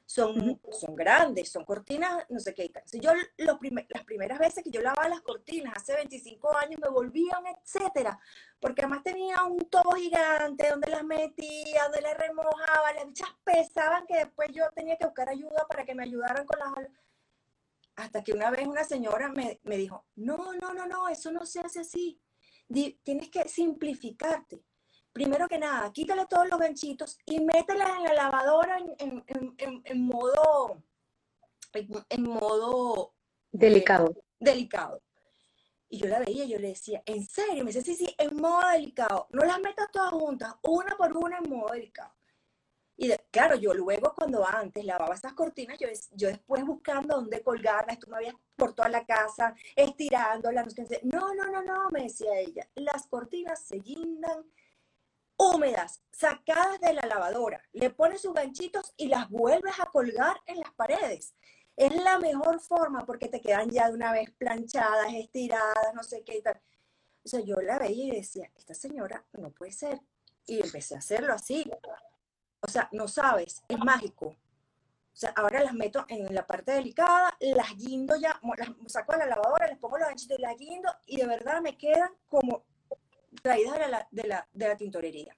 Son, 0.06 0.58
son 0.70 0.94
grandes, 0.94 1.50
son 1.50 1.64
cortinas, 1.64 2.24
no 2.30 2.40
sé 2.40 2.54
qué. 2.54 2.72
Si 2.86 2.98
yo 2.98 3.12
los 3.36 3.58
las 3.88 4.04
primeras 4.04 4.38
veces 4.38 4.64
que 4.64 4.70
yo 4.70 4.80
lavaba 4.80 5.08
las 5.08 5.20
cortinas, 5.20 5.74
hace 5.76 5.94
25 5.94 6.56
años, 6.56 6.80
me 6.80 6.88
volvían, 6.88 7.44
etcétera, 7.46 8.18
porque 8.58 8.82
además 8.82 9.02
tenía 9.02 9.42
un 9.42 9.68
tobo 9.68 9.92
gigante 9.96 10.70
donde 10.70 10.90
las 10.90 11.04
metía, 11.04 11.82
donde 11.84 12.00
las 12.00 12.16
remojaba, 12.16 12.92
las 12.94 13.06
bichas 13.06 13.28
pesaban 13.44 14.06
que 14.06 14.16
después 14.16 14.48
yo 14.52 14.64
tenía 14.74 14.96
que 14.96 15.04
buscar 15.04 15.28
ayuda 15.28 15.66
para 15.68 15.84
que 15.84 15.94
me 15.94 16.04
ayudaran 16.04 16.46
con 16.46 16.58
las... 16.58 16.88
Hasta 17.96 18.22
que 18.22 18.32
una 18.32 18.50
vez 18.50 18.66
una 18.66 18.84
señora 18.84 19.28
me, 19.28 19.60
me 19.64 19.76
dijo, 19.76 20.06
no, 20.14 20.54
no, 20.54 20.72
no, 20.72 20.86
no, 20.86 21.08
eso 21.08 21.32
no 21.32 21.44
se 21.44 21.60
hace 21.60 21.80
así. 21.80 22.18
tienes 23.02 23.28
que 23.28 23.46
simplificarte 23.48 24.62
primero 25.18 25.48
que 25.48 25.58
nada, 25.58 25.92
quítale 25.92 26.26
todos 26.26 26.48
los 26.48 26.60
ganchitos 26.60 27.18
y 27.26 27.40
métela 27.40 27.96
en 27.96 28.04
la 28.04 28.14
lavadora 28.14 28.78
en, 28.98 30.06
modo, 30.06 30.80
en, 31.72 32.22
modo 32.22 33.14
delicado. 33.50 34.10
Eh, 34.10 34.22
delicado. 34.38 35.02
Y 35.88 35.98
yo 35.98 36.06
la 36.06 36.20
veía 36.20 36.44
y 36.44 36.50
yo 36.50 36.58
le 36.60 36.68
decía, 36.68 37.02
¿en 37.04 37.26
serio? 37.26 37.64
Me 37.64 37.72
dice, 37.72 37.82
sí, 37.82 37.96
sí, 37.96 38.14
en 38.16 38.36
modo 38.36 38.68
delicado. 38.68 39.26
No 39.30 39.44
las 39.44 39.58
metas 39.58 39.90
todas 39.90 40.12
juntas, 40.12 40.54
una 40.62 40.96
por 40.96 41.16
una 41.16 41.38
en 41.38 41.50
modo 41.50 41.72
delicado. 41.72 42.14
Y 42.96 43.10
claro, 43.32 43.56
yo 43.56 43.74
luego 43.74 44.14
cuando 44.14 44.46
antes 44.46 44.84
lavaba 44.84 45.16
esas 45.16 45.32
cortinas, 45.32 45.78
yo, 45.80 45.88
yo 46.12 46.28
después 46.28 46.64
buscando 46.64 47.16
dónde 47.16 47.42
colgarlas, 47.42 47.98
tú 47.98 48.08
me 48.08 48.18
habías 48.18 48.36
por 48.54 48.72
toda 48.72 48.88
la 48.88 49.04
casa, 49.04 49.52
estirándolas. 49.74 50.76
No, 51.02 51.34
no, 51.34 51.50
no, 51.50 51.62
no, 51.64 51.90
me 51.90 52.04
decía 52.04 52.38
ella, 52.38 52.68
las 52.76 53.08
cortinas 53.08 53.64
se 53.64 53.78
guindan 53.78 54.44
húmedas, 55.38 56.02
sacadas 56.10 56.80
de 56.80 56.92
la 56.92 57.06
lavadora, 57.06 57.62
le 57.72 57.90
pones 57.90 58.20
sus 58.20 58.34
ganchitos 58.34 58.92
y 58.96 59.06
las 59.06 59.30
vuelves 59.30 59.78
a 59.80 59.86
colgar 59.86 60.36
en 60.46 60.58
las 60.58 60.72
paredes. 60.74 61.34
Es 61.76 61.94
la 61.94 62.18
mejor 62.18 62.60
forma 62.60 63.06
porque 63.06 63.28
te 63.28 63.40
quedan 63.40 63.70
ya 63.70 63.88
de 63.88 63.94
una 63.94 64.12
vez 64.12 64.30
planchadas, 64.32 65.14
estiradas, 65.14 65.94
no 65.94 66.02
sé 66.02 66.24
qué 66.24 66.38
y 66.38 66.42
tal. 66.42 66.60
O 67.24 67.28
sea, 67.28 67.40
yo 67.40 67.56
la 67.60 67.78
veía 67.78 68.06
y 68.06 68.16
decía, 68.16 68.50
esta 68.56 68.74
señora 68.74 69.24
no 69.32 69.50
puede 69.52 69.72
ser. 69.72 70.00
Y 70.44 70.60
empecé 70.60 70.96
a 70.96 70.98
hacerlo 70.98 71.34
así. 71.34 71.70
O 72.60 72.68
sea, 72.68 72.88
no 72.92 73.06
sabes, 73.06 73.62
es 73.68 73.78
mágico. 73.78 74.26
O 74.26 75.20
sea, 75.20 75.30
ahora 75.36 75.62
las 75.62 75.74
meto 75.74 76.04
en 76.08 76.32
la 76.34 76.46
parte 76.46 76.72
delicada, 76.72 77.36
las 77.40 77.76
guindo 77.76 78.16
ya, 78.16 78.40
las 78.56 78.92
saco 78.92 79.12
de 79.12 79.18
la 79.18 79.26
lavadora, 79.26 79.66
les 79.68 79.78
pongo 79.78 79.98
los 79.98 80.08
ganchitos 80.08 80.38
y 80.38 80.42
las 80.42 80.56
guindo 80.56 80.90
y 81.06 81.16
de 81.16 81.26
verdad 81.26 81.60
me 81.60 81.76
quedan 81.76 82.10
como 82.28 82.64
traídas 83.42 83.78
de 83.78 83.88
la, 83.88 84.08
de 84.10 84.28
la, 84.28 84.48
de 84.52 84.68
la 84.68 84.76
tintorería. 84.76 85.36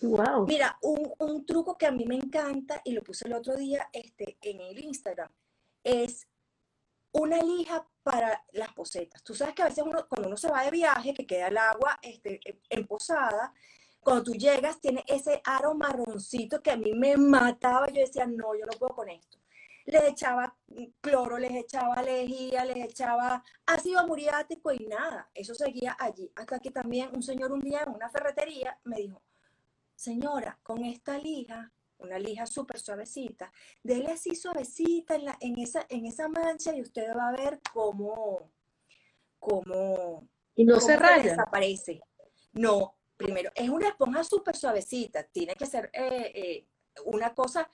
Wow. 0.00 0.46
Mira, 0.46 0.78
un, 0.82 1.12
un, 1.18 1.44
truco 1.44 1.76
que 1.76 1.86
a 1.86 1.90
mí 1.90 2.04
me 2.04 2.14
encanta 2.14 2.80
y 2.84 2.92
lo 2.92 3.02
puse 3.02 3.26
el 3.26 3.34
otro 3.34 3.56
día 3.56 3.88
este, 3.92 4.38
en 4.42 4.60
el 4.60 4.78
Instagram 4.78 5.30
es 5.82 6.28
una 7.12 7.38
lija 7.38 7.86
para 8.04 8.44
las 8.52 8.72
posetas. 8.74 9.22
Tú 9.24 9.34
sabes 9.34 9.54
que 9.54 9.62
a 9.62 9.68
veces 9.68 9.84
uno, 9.84 10.06
cuando 10.08 10.28
uno 10.28 10.36
se 10.36 10.50
va 10.50 10.64
de 10.64 10.70
viaje, 10.70 11.14
que 11.14 11.26
queda 11.26 11.48
el 11.48 11.56
agua 11.56 11.98
este, 12.02 12.40
en 12.70 12.86
posada, 12.86 13.52
cuando 14.00 14.22
tú 14.22 14.34
llegas 14.34 14.80
tiene 14.80 15.04
ese 15.08 15.40
aro 15.44 15.74
marroncito 15.74 16.62
que 16.62 16.70
a 16.70 16.76
mí 16.76 16.92
me 16.92 17.16
mataba. 17.16 17.88
Yo 17.88 18.00
decía, 18.00 18.26
no, 18.26 18.54
yo 18.54 18.66
no 18.66 18.78
puedo 18.78 18.94
con 18.94 19.08
esto 19.08 19.38
les 19.88 20.04
echaba 20.04 20.54
cloro, 21.00 21.38
les 21.38 21.52
echaba 21.52 22.02
lejía, 22.02 22.64
les 22.64 22.76
echaba 22.76 23.42
ácido 23.64 24.06
muriático 24.06 24.70
y 24.70 24.86
nada, 24.86 25.30
eso 25.34 25.54
seguía 25.54 25.96
allí. 25.98 26.30
Hasta 26.36 26.58
que 26.58 26.70
también 26.70 27.08
un 27.14 27.22
señor 27.22 27.52
un 27.52 27.60
día 27.60 27.84
en 27.86 27.94
una 27.94 28.10
ferretería 28.10 28.78
me 28.84 28.96
dijo, 28.98 29.22
señora, 29.94 30.58
con 30.62 30.84
esta 30.84 31.16
lija, 31.16 31.72
una 31.98 32.18
lija 32.18 32.46
súper 32.46 32.78
suavecita, 32.78 33.50
déle 33.82 34.12
así 34.12 34.36
suavecita 34.36 35.14
en, 35.16 35.24
la, 35.24 35.38
en, 35.40 35.58
esa, 35.58 35.86
en 35.88 36.04
esa 36.04 36.28
mancha 36.28 36.76
y 36.76 36.82
usted 36.82 37.08
va 37.16 37.28
a 37.28 37.32
ver 37.32 37.58
cómo, 37.72 38.50
cómo, 39.38 40.28
y 40.54 40.64
no 40.64 40.80
se 40.80 40.96
raya. 40.96 41.30
desaparece. 41.30 42.02
No, 42.52 42.94
primero, 43.16 43.50
es 43.54 43.70
una 43.70 43.88
esponja 43.88 44.22
súper 44.22 44.54
suavecita, 44.54 45.24
tiene 45.24 45.54
que 45.54 45.66
ser 45.66 45.90
eh, 45.94 46.32
eh, 46.34 46.66
una 47.06 47.34
cosa 47.34 47.68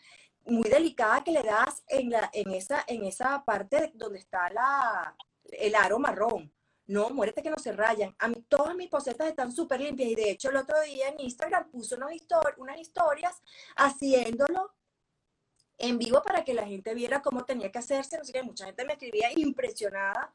muy 0.47 0.69
delicada 0.69 1.25
que 1.25 1.33
le 1.33 1.43
das 1.43 1.83
en, 1.89 2.11
la, 2.11 2.31
en, 2.33 2.51
esa, 2.53 2.85
en 2.87 3.05
esa 3.05 3.45
parte 3.45 3.93
donde 3.95 4.19
está 4.19 4.51
la, 4.51 5.17
el 5.45 5.75
aro 5.75 5.99
marrón. 5.99 6.53
No, 6.87 7.09
muérete 7.11 7.43
que 7.43 7.51
no 7.51 7.59
se 7.59 7.73
rayan. 7.73 8.15
A 8.19 8.29
mí 8.29 8.45
todas 8.49 8.77
mis 8.77 8.89
posetas 8.89 9.29
están 9.29 9.53
súper 9.53 9.81
limpias 9.81 10.11
y 10.11 10.15
de 10.15 10.31
hecho 10.31 10.51
el 10.51 10.57
otro 10.57 10.79
día 10.83 11.09
en 11.09 11.21
Instagram 11.21 11.71
puse 11.71 11.97
unas, 12.59 12.79
historias 12.79 13.43
haciéndolo 13.77 14.75
en 15.79 15.99
vivo 15.99 16.23
para 16.23 16.45
que 16.45 16.53
la 16.53 16.67
gente 16.67 16.95
viera 16.95 17.23
cómo 17.23 17.45
tenía 17.45 17.73
que 17.73 17.79
hacerse. 17.79 18.21
Mucha 18.43 18.67
gente 18.67 18.85
me 18.85 18.93
escribía 18.93 19.33
impresionada 19.35 20.35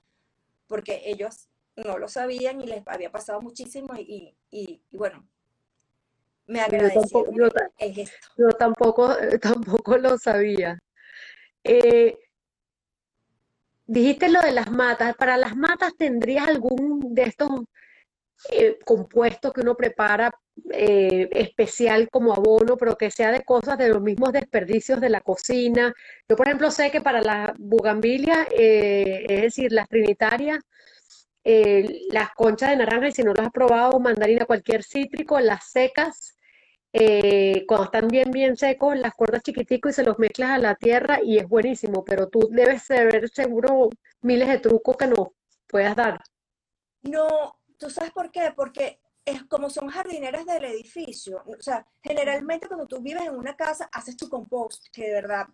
porque 0.68 1.04
ellos 1.06 1.50
no 1.76 2.00
lo 2.00 2.08
sabían 2.08 2.62
y 2.62 2.66
les 2.66 2.88
había 2.88 3.12
pasado 3.12 3.42
muchísimo 3.42 3.94
y 3.96 4.82
bueno, 4.92 5.28
me 6.50 6.62
agradeció 6.62 7.26
yo, 8.38 8.50
tampoco, 8.58 9.16
tampoco, 9.40 9.98
lo 9.98 10.18
sabía. 10.18 10.80
Eh, 11.64 12.18
dijiste 13.86 14.30
lo 14.30 14.42
de 14.42 14.52
las 14.52 14.72
matas. 14.72 15.16
¿Para 15.16 15.38
las 15.38 15.56
matas 15.56 15.96
tendrías 15.96 16.48
algún 16.48 17.14
de 17.14 17.24
estos 17.24 17.50
eh, 18.52 18.80
compuestos 18.84 19.54
que 19.54 19.62
uno 19.62 19.76
prepara 19.76 20.32
eh, 20.72 21.30
especial 21.34 22.10
como 22.10 22.34
abono, 22.34 22.78
pero 22.78 22.98
que 22.98 23.12
sea 23.12 23.32
de 23.32 23.44
cosas 23.44 23.78
de 23.78 23.90
los 23.90 24.02
mismos 24.02 24.34
desperdicios 24.34 25.00
de 25.00 25.10
la 25.10 25.22
cocina? 25.22 25.94
Yo, 26.28 26.36
por 26.36 26.48
ejemplo, 26.48 26.72
sé 26.72 26.90
que 26.90 27.02
para 27.02 27.22
la 27.22 27.54
bugambilia, 27.60 28.48
es 28.50 29.42
decir, 29.42 29.72
las 29.72 29.88
trinitarias, 29.88 30.60
las 31.44 32.32
conchas 32.36 32.72
de 32.72 32.78
naranja, 32.78 33.10
y 33.10 33.12
si 33.12 33.22
no 33.22 33.34
las 33.34 33.48
has 33.48 33.52
probado, 33.52 34.00
mandarina, 34.00 34.46
cualquier 34.46 34.84
cítrico, 34.84 35.40
las 35.40 35.70
secas, 35.70 36.39
eh, 36.92 37.66
cuando 37.68 37.86
están 37.86 38.08
bien, 38.08 38.32
bien 38.32 38.58
secos, 38.58 38.98
las 38.98 39.14
cuerdas 39.14 39.44
chiquiticos 39.44 39.92
y 39.92 39.96
se 39.96 40.04
los 40.04 40.18
mezclas 40.18 40.52
a 40.52 40.58
la 40.58 40.76
tierra 40.76 41.20
y 41.24 41.38
es 41.38 41.48
buenísimo, 41.48 42.04
pero 42.04 42.28
tú 42.28 42.50
debes 42.52 42.84
saber 42.84 43.30
seguro 43.30 43.90
miles 44.22 44.48
de 44.48 44.60
trucos 44.60 44.98
que 44.98 45.08
nos 45.08 45.30
puedas 45.68 45.96
dar. 45.96 46.22
No, 47.04 47.60
¿tú 47.78 47.90
sabes 47.90 48.12
por 48.12 48.32
qué? 48.32 48.54
Porque 48.56 49.00
es 49.24 49.44
como 49.44 49.70
son 49.70 49.88
jardineras 49.90 50.46
del 50.46 50.66
edificio. 50.66 51.44
O 51.46 51.62
sea, 51.62 51.86
generalmente 52.02 52.68
cuando 52.68 52.88
tú 52.88 53.02
vives 53.02 53.24
en 53.24 53.36
una 53.36 53.56
casa, 53.56 53.90
haces 53.92 54.18
tu 54.18 54.28
compost, 54.28 54.88
que 54.92 55.04
de 55.04 55.14
verdad 55.14 55.48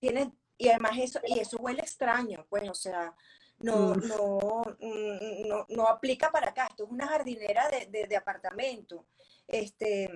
tienes, 0.00 0.28
y 0.56 0.68
además 0.68 0.92
eso, 0.98 1.20
y 1.26 1.38
eso 1.38 1.58
huele 1.58 1.80
extraño, 1.80 2.46
pues, 2.48 2.68
o 2.68 2.74
sea, 2.74 3.14
no, 3.58 3.94
mm. 3.94 4.08
no, 4.08 4.62
mm, 4.80 5.48
no, 5.48 5.66
no, 5.68 5.86
aplica 5.86 6.30
para 6.30 6.50
acá. 6.50 6.66
Esto 6.70 6.84
es 6.84 6.90
una 6.90 7.06
jardinera 7.06 7.68
de, 7.68 8.06
de, 8.06 8.16
apartamento. 8.16 9.06
Este, 9.46 10.10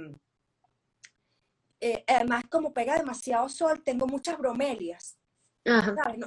eh, 1.92 2.04
además, 2.06 2.44
como 2.50 2.72
pega 2.72 2.96
demasiado 2.96 3.48
sol, 3.48 3.82
tengo 3.84 4.06
muchas 4.06 4.38
bromelias. 4.38 5.18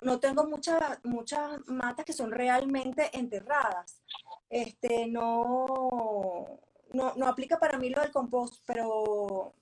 No, 0.03 0.19
tengo 0.19 0.45
muchas, 0.45 0.99
muchas 1.03 1.65
matas 1.67 2.05
que 2.05 2.13
son 2.13 2.31
realmente 2.31 3.09
enterradas. 3.17 4.01
Este, 4.49 5.07
no, 5.07 6.59
no, 6.91 7.13
no 7.15 7.27
aplica 7.27 7.57
para 7.57 7.77
mí 7.77 7.89
lo 7.89 8.01
del 8.01 8.11
compost, 8.11 8.61
pero 8.65 9.53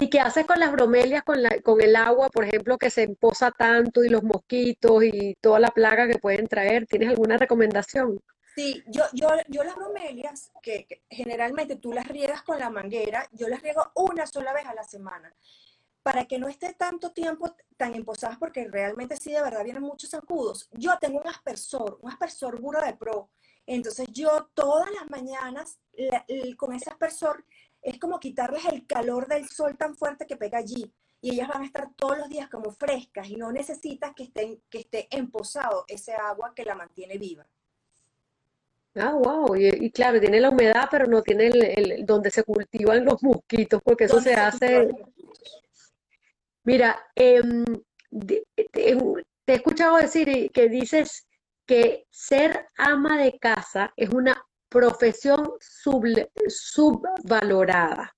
¿Y 0.00 0.10
qué 0.10 0.20
haces 0.20 0.46
con 0.46 0.60
las 0.60 0.70
bromelias, 0.70 1.24
con, 1.24 1.42
la, 1.42 1.60
con 1.60 1.80
el 1.80 1.96
agua, 1.96 2.28
por 2.28 2.44
ejemplo, 2.44 2.78
que 2.78 2.88
se 2.88 3.02
emposa 3.02 3.50
tanto 3.50 4.04
y 4.04 4.08
los 4.08 4.22
mosquitos 4.22 5.02
y 5.02 5.34
toda 5.40 5.58
la 5.58 5.70
plaga 5.70 6.06
que 6.06 6.20
pueden 6.20 6.46
traer? 6.46 6.86
¿Tienes 6.86 7.08
alguna 7.08 7.36
recomendación? 7.36 8.20
Sí, 8.58 8.82
yo, 8.88 9.04
yo, 9.12 9.28
yo 9.46 9.62
las 9.62 9.76
bromelias, 9.76 10.50
que, 10.60 11.04
generalmente 11.08 11.76
tú 11.76 11.92
las 11.92 12.08
riegas 12.08 12.42
con 12.42 12.58
la 12.58 12.70
manguera, 12.70 13.24
yo 13.30 13.46
las 13.46 13.62
riego 13.62 13.92
una 13.94 14.26
sola 14.26 14.52
vez 14.52 14.66
a 14.66 14.74
la 14.74 14.82
semana, 14.82 15.32
para 16.02 16.24
que 16.24 16.40
no 16.40 16.48
esté 16.48 16.74
tanto 16.74 17.12
tiempo 17.12 17.54
tan 17.76 17.94
emposadas, 17.94 18.36
porque 18.36 18.66
realmente 18.66 19.16
sí, 19.16 19.30
de 19.30 19.42
verdad 19.42 19.62
vienen 19.62 19.84
muchos 19.84 20.10
zancudos. 20.10 20.68
Yo 20.72 20.98
tengo 21.00 21.20
un 21.20 21.28
aspersor, 21.28 22.00
un 22.02 22.10
aspersor 22.10 22.60
Buro 22.60 22.80
de 22.80 22.96
Pro, 22.96 23.30
entonces 23.64 24.08
yo 24.10 24.50
todas 24.54 24.90
las 24.90 25.08
mañanas 25.08 25.78
con 26.56 26.74
ese 26.74 26.90
aspersor 26.90 27.44
es 27.80 28.00
como 28.00 28.18
quitarles 28.18 28.64
el 28.64 28.88
calor 28.88 29.28
del 29.28 29.48
sol 29.48 29.76
tan 29.78 29.94
fuerte 29.94 30.26
que 30.26 30.36
pega 30.36 30.58
allí. 30.58 30.92
Y 31.20 31.34
ellas 31.34 31.46
van 31.46 31.62
a 31.62 31.66
estar 31.66 31.94
todos 31.94 32.18
los 32.18 32.28
días 32.28 32.48
como 32.48 32.72
frescas 32.72 33.28
y 33.28 33.36
no 33.36 33.52
necesitas 33.52 34.14
que, 34.16 34.24
estén, 34.24 34.60
que 34.68 34.80
esté 34.80 35.06
emposado 35.12 35.84
ese 35.86 36.12
agua 36.14 36.54
que 36.56 36.64
la 36.64 36.74
mantiene 36.74 37.18
viva. 37.18 37.46
Ah, 38.98 39.14
wow. 39.14 39.54
Y, 39.56 39.90
claro, 39.90 40.20
tiene 40.20 40.40
la 40.40 40.50
humedad, 40.50 40.88
pero 40.90 41.06
no 41.06 41.22
tiene 41.22 41.46
el, 41.46 42.04
donde 42.04 42.30
se 42.30 42.42
cultivan 42.44 43.04
los 43.04 43.22
mosquitos, 43.22 43.80
porque 43.82 44.04
eso 44.04 44.20
se, 44.20 44.34
hace. 44.34 44.88
Mira, 46.64 46.98
em, 47.14 47.64
te, 48.10 48.44
he 49.46 49.54
escuchado 49.54 49.96
decir 49.96 50.50
que 50.52 50.68
dices 50.68 51.26
que 51.66 52.06
ser 52.10 52.66
ama 52.76 53.18
de 53.18 53.38
casa 53.38 53.92
es 53.96 54.10
una 54.10 54.44
profesión 54.68 55.52
subvalorada. 56.48 58.14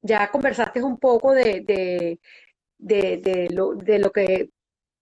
Ya 0.00 0.30
conversaste 0.30 0.82
un 0.82 0.98
poco 0.98 1.32
de, 1.32 2.18
de, 2.78 3.48
lo, 3.50 3.74
de, 3.74 3.98
lo, 3.98 4.10
que 4.12 4.50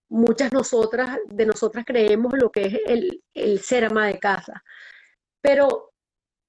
muchas 0.09 0.53
nosotras, 0.53 1.19
de 1.27 1.47
nosotras 1.47 1.85
creemos 1.85 2.33
lo 2.35 2.51
que 2.51 2.67
es 2.67 2.81
el, 2.87 3.23
el 3.35 3.61
ser 3.61 3.85
ama 3.87 4.07
de 4.07 4.19
casa. 4.19 4.63
Pero 5.47 5.93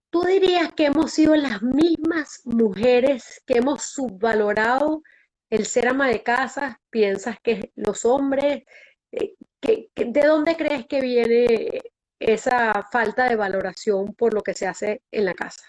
tú 0.10 0.24
dirías 0.24 0.74
que 0.74 0.88
hemos 0.88 1.12
sido 1.12 1.36
las 1.36 1.62
mismas 1.62 2.42
mujeres 2.46 3.44
que 3.46 3.60
hemos 3.60 3.84
subvalorado 3.84 5.04
el 5.52 5.68
ser 5.68 5.90
ama 5.90 6.08
de 6.08 6.24
casa. 6.24 6.82
¿Piensas 6.90 7.38
que 7.44 7.72
los 7.76 8.06
hombres, 8.06 8.64
eh, 9.12 9.36
¿de 9.62 10.22
dónde 10.22 10.58
crees 10.58 10.88
que 10.88 11.00
viene 11.00 11.80
esa 12.18 12.88
falta 12.92 13.30
de 13.30 13.36
valoración 13.36 14.16
por 14.16 14.34
lo 14.34 14.42
que 14.42 14.56
se 14.56 14.66
hace 14.66 15.04
en 15.12 15.26
la 15.26 15.36
casa? 15.36 15.64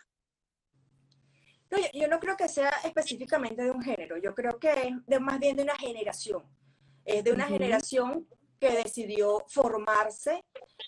No, 1.70 1.76
yo, 1.92 2.08
no 2.08 2.18
creo 2.18 2.34
que 2.34 2.48
sea 2.48 2.72
específicamente 2.82 3.62
de 3.62 3.70
un 3.70 3.82
género, 3.82 4.16
yo 4.16 4.34
creo 4.34 4.58
que 4.58 4.72
es 4.72 5.06
de, 5.06 5.20
más 5.20 5.38
bien 5.38 5.54
de 5.54 5.64
una 5.64 5.76
generación. 5.76 6.44
Es 7.04 7.22
de 7.24 7.32
una 7.32 7.44
generación 7.44 8.26
que 8.58 8.70
decidió 8.70 9.44
formarse, 9.48 10.44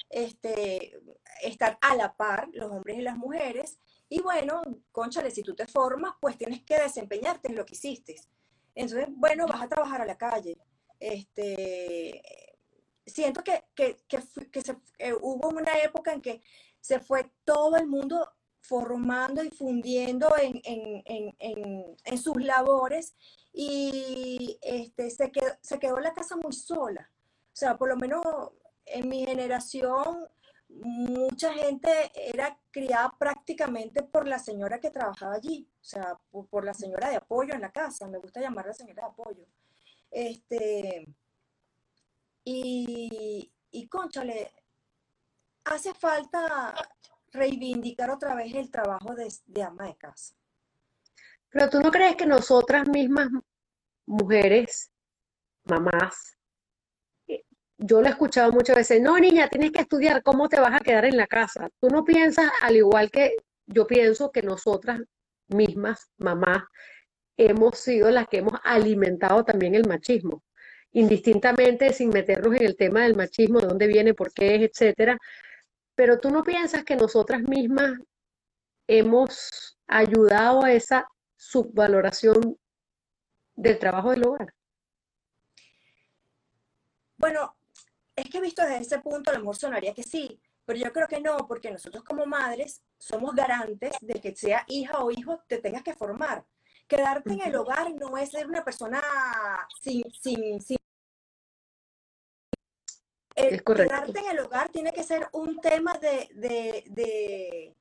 este, 0.09 1.01
estar 1.43 1.79
a 1.81 1.97
la 1.97 2.15
par, 2.15 2.49
los 2.53 2.71
hombres 2.71 2.99
y 2.99 3.03
las 3.03 3.17
mujeres. 3.17 3.79
Y 4.09 4.21
bueno, 4.21 4.63
conchale, 4.93 5.31
si 5.31 5.43
tú 5.43 5.55
te 5.55 5.67
formas, 5.67 6.15
pues 6.21 6.37
tienes 6.37 6.63
que 6.63 6.79
desempeñarte 6.79 7.49
en 7.49 7.57
lo 7.57 7.65
que 7.65 7.75
hiciste. 7.75 8.17
Entonces, 8.75 9.09
bueno, 9.11 9.47
vas 9.47 9.63
a 9.63 9.69
trabajar 9.69 10.01
a 10.01 10.07
la 10.07 10.19
calle. 10.19 10.59
Este, 10.99 12.23
siento 13.07 13.43
que, 13.43 13.65
que, 13.75 13.97
que, 14.09 14.63
se, 14.63 14.77
eh, 14.99 15.15
hubo 15.15 15.49
una 15.49 15.79
época 15.83 16.13
en 16.13 16.21
que 16.21 16.43
se 16.81 17.01
fue 17.01 17.31
todo 17.45 17.77
el 17.77 17.87
mundo 17.87 18.31
formando 18.63 19.43
y 19.43 19.51
fundiendo 19.51 20.29
en, 20.39 20.61
en, 20.65 21.35
en, 21.39 21.97
en 22.05 22.19
sus 22.19 22.37
labores 22.37 23.15
y 23.53 24.59
este, 24.63 25.11
se, 25.11 25.31
quedó, 25.31 25.53
se 25.61 25.79
quedó 25.79 25.99
la 25.99 26.15
casa 26.15 26.37
muy 26.37 26.53
sola. 26.53 27.11
Sea, 27.61 27.77
por 27.77 27.91
lo 27.91 27.97
menos 27.97 28.25
en 28.87 29.07
mi 29.07 29.27
generación, 29.27 30.27
mucha 30.71 31.53
gente 31.53 32.11
era 32.15 32.59
criada 32.71 33.15
prácticamente 33.19 34.03
por 34.03 34.27
la 34.27 34.39
señora 34.39 34.81
que 34.81 34.89
trabajaba 34.89 35.35
allí, 35.35 35.69
o 35.79 35.85
sea, 35.85 36.19
por, 36.31 36.65
la 36.65 36.73
señora 36.73 37.11
de 37.11 37.17
apoyo 37.17 37.53
en 37.53 37.61
la 37.61 37.71
casa, 37.71 38.09
me 38.09 38.17
gusta 38.17 38.41
llamarla 38.41 38.73
señora 38.73 39.03
de 39.03 39.09
apoyo. 39.11 39.45
Este, 40.11 41.07
y, 42.45 43.53
y 43.73 43.89
conchale, 43.89 44.55
hace 45.65 45.93
falta 45.93 46.75
reivindicar 47.31 48.09
otra 48.11 48.35
vez 48.37 48.55
el 48.55 48.71
trabajo 48.71 49.15
de, 49.15 49.63
ama 49.63 49.85
de 49.85 49.97
casa. 49.99 50.35
Pero 51.51 51.69
tú 51.69 51.81
no 51.81 51.91
crees 51.91 52.17
que 52.17 52.25
nosotras 52.25 52.89
mismas, 52.89 53.29
mujeres, 54.07 54.91
mamás, 55.65 56.40
yo 57.81 58.01
lo 58.01 58.07
he 58.07 58.11
escuchado 58.11 58.53
muchas 58.53 58.77
veces, 58.77 59.01
no 59.01 59.19
niña, 59.19 59.49
tienes 59.49 59.73
que 59.73 59.81
estudiar, 59.81 60.23
¿cómo 60.23 60.49
te 60.49 60.61
vas 60.61 60.75
a 60.75 60.85
quedar 60.85 61.05
en 61.07 61.17
la 61.17 61.27
casa? 61.27 61.69
Tú 61.81 61.89
no 61.89 62.05
piensas, 62.05 62.51
al 62.63 62.77
igual 62.77 63.11
que 63.11 63.37
yo 63.67 63.87
pienso 63.87 64.31
que 64.31 64.43
nosotras 64.43 65.01
mismas, 65.49 66.11
mamás, 66.19 66.65
hemos 67.37 67.79
sido 67.79 68.11
las 68.11 68.29
que 68.29 68.39
hemos 68.39 68.55
alimentado 68.65 69.45
también 69.45 69.75
el 69.75 69.89
machismo 69.89 70.43
indistintamente 70.93 71.93
sin 71.93 72.11
meternos 72.11 72.55
en 72.55 72.65
el 72.65 72.77
tema 72.77 73.03
del 73.03 73.17
machismo, 73.17 73.61
de 73.61 73.69
dónde 73.69 73.87
viene, 73.87 74.15
por 74.15 74.33
qué 74.33 74.57
es, 74.57 74.63
etcétera. 74.63 75.17
Pero 75.95 76.19
tú 76.19 76.31
no 76.31 76.43
piensas 76.43 76.85
que 76.85 76.97
nosotras 76.97 77.43
mismas 77.43 77.93
hemos 78.87 79.79
ayudado 79.87 80.65
a 80.65 80.73
esa 80.73 81.07
subvaloración 81.37 82.59
del 83.55 83.79
trabajo 83.79 84.11
del 84.11 84.25
hogar. 84.25 84.53
Bueno, 87.19 87.55
es 88.31 88.33
que 88.33 88.41
visto 88.41 88.63
desde 88.63 88.79
ese 88.79 88.99
punto, 89.01 89.31
a 89.31 89.35
lo 89.35 89.41
mejor 89.41 89.57
sonaría 89.57 89.93
que 89.93 90.05
sí, 90.05 90.41
pero 90.65 90.79
yo 90.79 90.93
creo 90.93 91.09
que 91.09 91.21
no, 91.21 91.37
porque 91.49 91.71
nosotros 91.71 92.05
como 92.05 92.27
madres 92.27 92.83
somos 92.97 93.35
garantes 93.35 93.93
de 94.01 94.21
que 94.21 94.37
sea 94.37 94.65
hija 94.69 95.03
o 95.03 95.11
hijo 95.11 95.43
te 95.49 95.59
tengas 95.59 95.83
que 95.83 95.95
formar. 95.95 96.45
Quedarte 96.87 97.33
en 97.33 97.41
el 97.43 97.57
hogar 97.57 97.93
no 97.95 98.17
es 98.17 98.31
ser 98.31 98.47
una 98.47 98.65
persona 98.65 99.03
sin, 99.81 100.05
sin, 100.13 100.61
sin 100.61 100.77
el 103.35 103.65
quedarte 103.65 104.21
en 104.21 104.31
el 104.31 104.41
hogar 104.41 104.69
tiene 104.69 104.93
que 104.93 105.03
ser 105.03 105.29
un 105.33 105.61
tema 105.61 105.95
de, 105.95 106.29
de, 106.35 107.75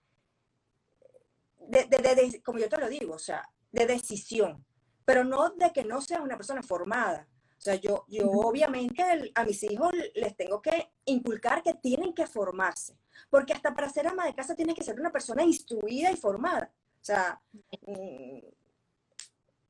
de, 1.59 2.41
como 2.43 2.59
yo 2.59 2.69
te 2.69 2.77
lo 2.77 2.87
digo, 2.87 3.15
o 3.15 3.19
sea, 3.19 3.47
de 3.71 3.85
decisión, 3.85 4.65
pero 5.05 5.23
no 5.23 5.49
de 5.51 5.71
que 5.71 5.83
no 5.83 6.01
seas 6.01 6.21
una 6.21 6.37
persona 6.37 6.63
formada. 6.63 7.27
O 7.59 7.61
sea, 7.61 7.75
yo, 7.75 8.05
yo 8.07 8.25
obviamente 8.31 9.03
a 9.35 9.43
mis 9.43 9.61
hijos 9.63 9.91
les 10.15 10.35
tengo 10.37 10.61
que 10.61 10.91
inculcar 11.03 11.61
que 11.61 11.73
tienen 11.73 12.13
que 12.13 12.25
formarse, 12.25 12.95
porque 13.29 13.51
hasta 13.51 13.75
para 13.75 13.89
ser 13.89 14.07
ama 14.07 14.25
de 14.25 14.33
casa 14.33 14.55
tienes 14.55 14.75
que 14.75 14.83
ser 14.83 14.97
una 14.97 15.11
persona 15.11 15.43
instruida 15.43 16.09
y 16.09 16.15
formada. 16.15 16.71
O 17.01 17.03
sea, 17.03 17.41
mm, 17.85 18.39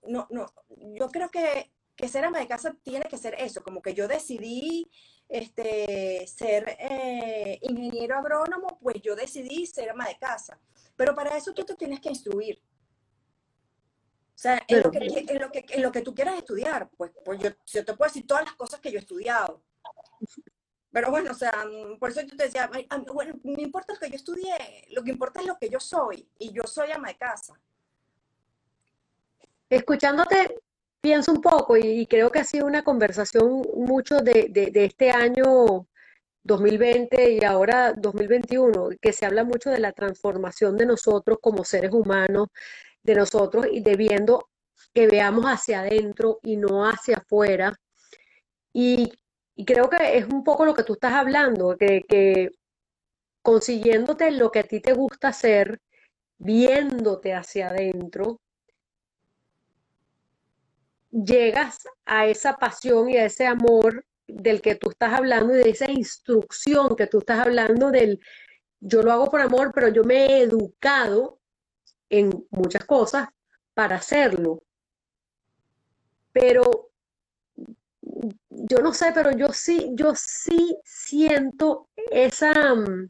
no, 0.08 0.28
no, 0.30 0.45
yo 0.99 1.10
creo 1.10 1.30
que, 1.30 1.71
que 1.95 2.08
ser 2.08 2.25
ama 2.25 2.38
de 2.38 2.47
casa 2.47 2.75
tiene 2.84 3.06
que 3.06 3.17
ser 3.17 3.34
eso, 3.39 3.63
como 3.63 3.82
que 3.82 3.95
yo 3.95 4.08
decidí 4.08 4.88
este, 5.28 6.28
ser 6.28 6.78
eh, 6.80 7.58
ingeniero 7.63 8.19
agrónomo, 8.19 8.78
pues 8.84 9.02
yo 9.02 9.15
decidí 9.15 9.65
ser 9.65 9.89
ama 9.89 10.08
de 10.08 10.17
casa. 10.19 10.60
Pero 10.96 11.15
para 11.15 11.35
eso 11.35 11.54
tú 11.54 11.63
te 11.63 11.75
tienes 11.75 12.02
que 12.02 12.10
instruir. 12.10 12.62
O 14.40 14.42
sea, 14.42 14.63
en 14.69 14.81
lo, 14.81 14.90
que, 14.90 15.00
en 15.00 15.42
lo, 15.42 15.52
que, 15.52 15.65
en 15.67 15.81
lo 15.81 15.92
que 15.92 16.00
tú 16.00 16.15
quieras 16.15 16.37
estudiar, 16.37 16.90
pues, 16.96 17.12
pues 17.25 17.40
yo, 17.42 17.50
yo, 17.65 17.83
te 17.83 17.94
puedo 17.94 18.08
decir 18.08 18.25
todas 18.25 18.46
las 18.46 18.54
cosas 18.54 18.79
que 18.79 18.90
yo 18.90 18.96
he 18.96 19.02
estudiado. 19.02 19.62
Pero 20.94 21.12
bueno, 21.12 21.31
o 21.31 21.33
sea, 21.33 21.65
por 22.00 22.10
eso 22.10 22.21
yo 22.21 22.37
te 22.37 22.46
decía, 22.46 22.71
bueno, 23.13 23.33
no 23.44 23.62
importa 23.62 23.96
lo 23.96 24.00
que 24.00 24.10
yo 24.10 24.15
estudié, 24.15 24.85
lo 24.92 25.04
que 25.04 25.12
importa 25.12 25.42
es 25.42 25.46
lo 25.46 25.58
que 25.58 25.69
yo 25.69 25.81
soy, 25.81 26.25
y 26.37 26.54
yo 26.54 26.63
soy 26.63 26.90
ama 26.90 27.10
de 27.10 27.17
casa. 27.17 27.60
Escuchándote, 29.69 30.62
pienso 31.02 31.33
un 31.33 31.42
poco 31.42 31.75
y, 31.75 32.08
creo 32.08 32.31
que 32.31 32.40
ha 32.40 32.46
sido 32.46 32.65
una 32.65 32.83
conversación 32.85 33.62
mucho 33.75 34.19
de, 34.21 34.71
este 34.73 35.12
año 35.12 35.85
2020 36.44 37.31
y 37.33 37.44
ahora 37.44 37.92
2021, 37.92 38.92
que 39.02 39.12
se 39.12 39.25
habla 39.25 39.44
mucho 39.44 39.69
de 39.69 39.79
la 39.79 39.92
transformación 39.92 40.77
de 40.77 40.85
nosotros 40.85 41.40
como 41.42 41.65
seres 41.65 41.92
humanos, 41.92 42.48
de 43.04 43.15
nosotros 43.15 43.67
y 43.71 43.81
de 43.81 43.95
viendo 43.95 44.50
que 44.93 45.08
veamos 45.08 45.45
hacia 45.45 45.81
adentro 45.81 46.39
y 46.43 46.58
no 46.58 46.85
hacia 46.85 47.17
afuera. 47.17 47.75
Y, 48.73 49.12
y 49.56 49.65
creo 49.65 49.89
que 49.89 50.17
es 50.17 50.25
un 50.25 50.43
poco 50.43 50.65
lo 50.65 50.73
que 50.73 50.83
tú 50.83 50.93
estás 50.93 51.13
hablando, 51.13 51.75
que, 51.77 52.02
que 52.08 52.52
consiguiéndote 53.41 54.31
lo 54.31 54.52
que 54.52 54.60
a 54.60 54.63
ti 54.63 54.79
te 54.79 54.93
gusta 54.93 55.29
hacer, 55.29 55.79
viéndote 56.37 57.33
hacia 57.33 57.69
adentro, 57.69 58.39
llegas 61.12 61.79
a 62.06 62.27
esa 62.27 62.58
pasión 62.58 63.10
y 63.10 63.17
a 63.17 63.25
ese 63.25 63.47
amor 63.47 64.06
del 64.27 64.62
que 64.62 64.75
tú 64.75 64.91
estás 64.91 65.13
hablando 65.13 65.56
y 65.56 65.58
de 65.58 65.69
esa 65.71 65.89
instrucción 65.89 66.95
que 66.95 67.08
tú 67.08 67.19
estás 67.19 67.39
hablando 67.39 67.89
del, 67.91 68.19
yo 68.79 69.02
lo 69.02 69.12
hago 69.12 69.29
por 69.29 69.41
amor, 69.41 69.71
pero 69.73 69.89
yo 69.89 70.04
me 70.04 70.25
he 70.25 70.41
educado 70.43 71.38
en 72.10 72.45
muchas 72.51 72.85
cosas 72.85 73.29
para 73.73 73.97
hacerlo. 73.97 74.63
Pero 76.31 76.89
yo 78.49 78.79
no 78.79 78.93
sé, 78.93 79.12
pero 79.13 79.31
yo 79.31 79.49
sí, 79.53 79.91
yo 79.93 80.13
sí 80.15 80.77
siento 80.83 81.89
esa 82.12 82.75
mm, 82.75 83.10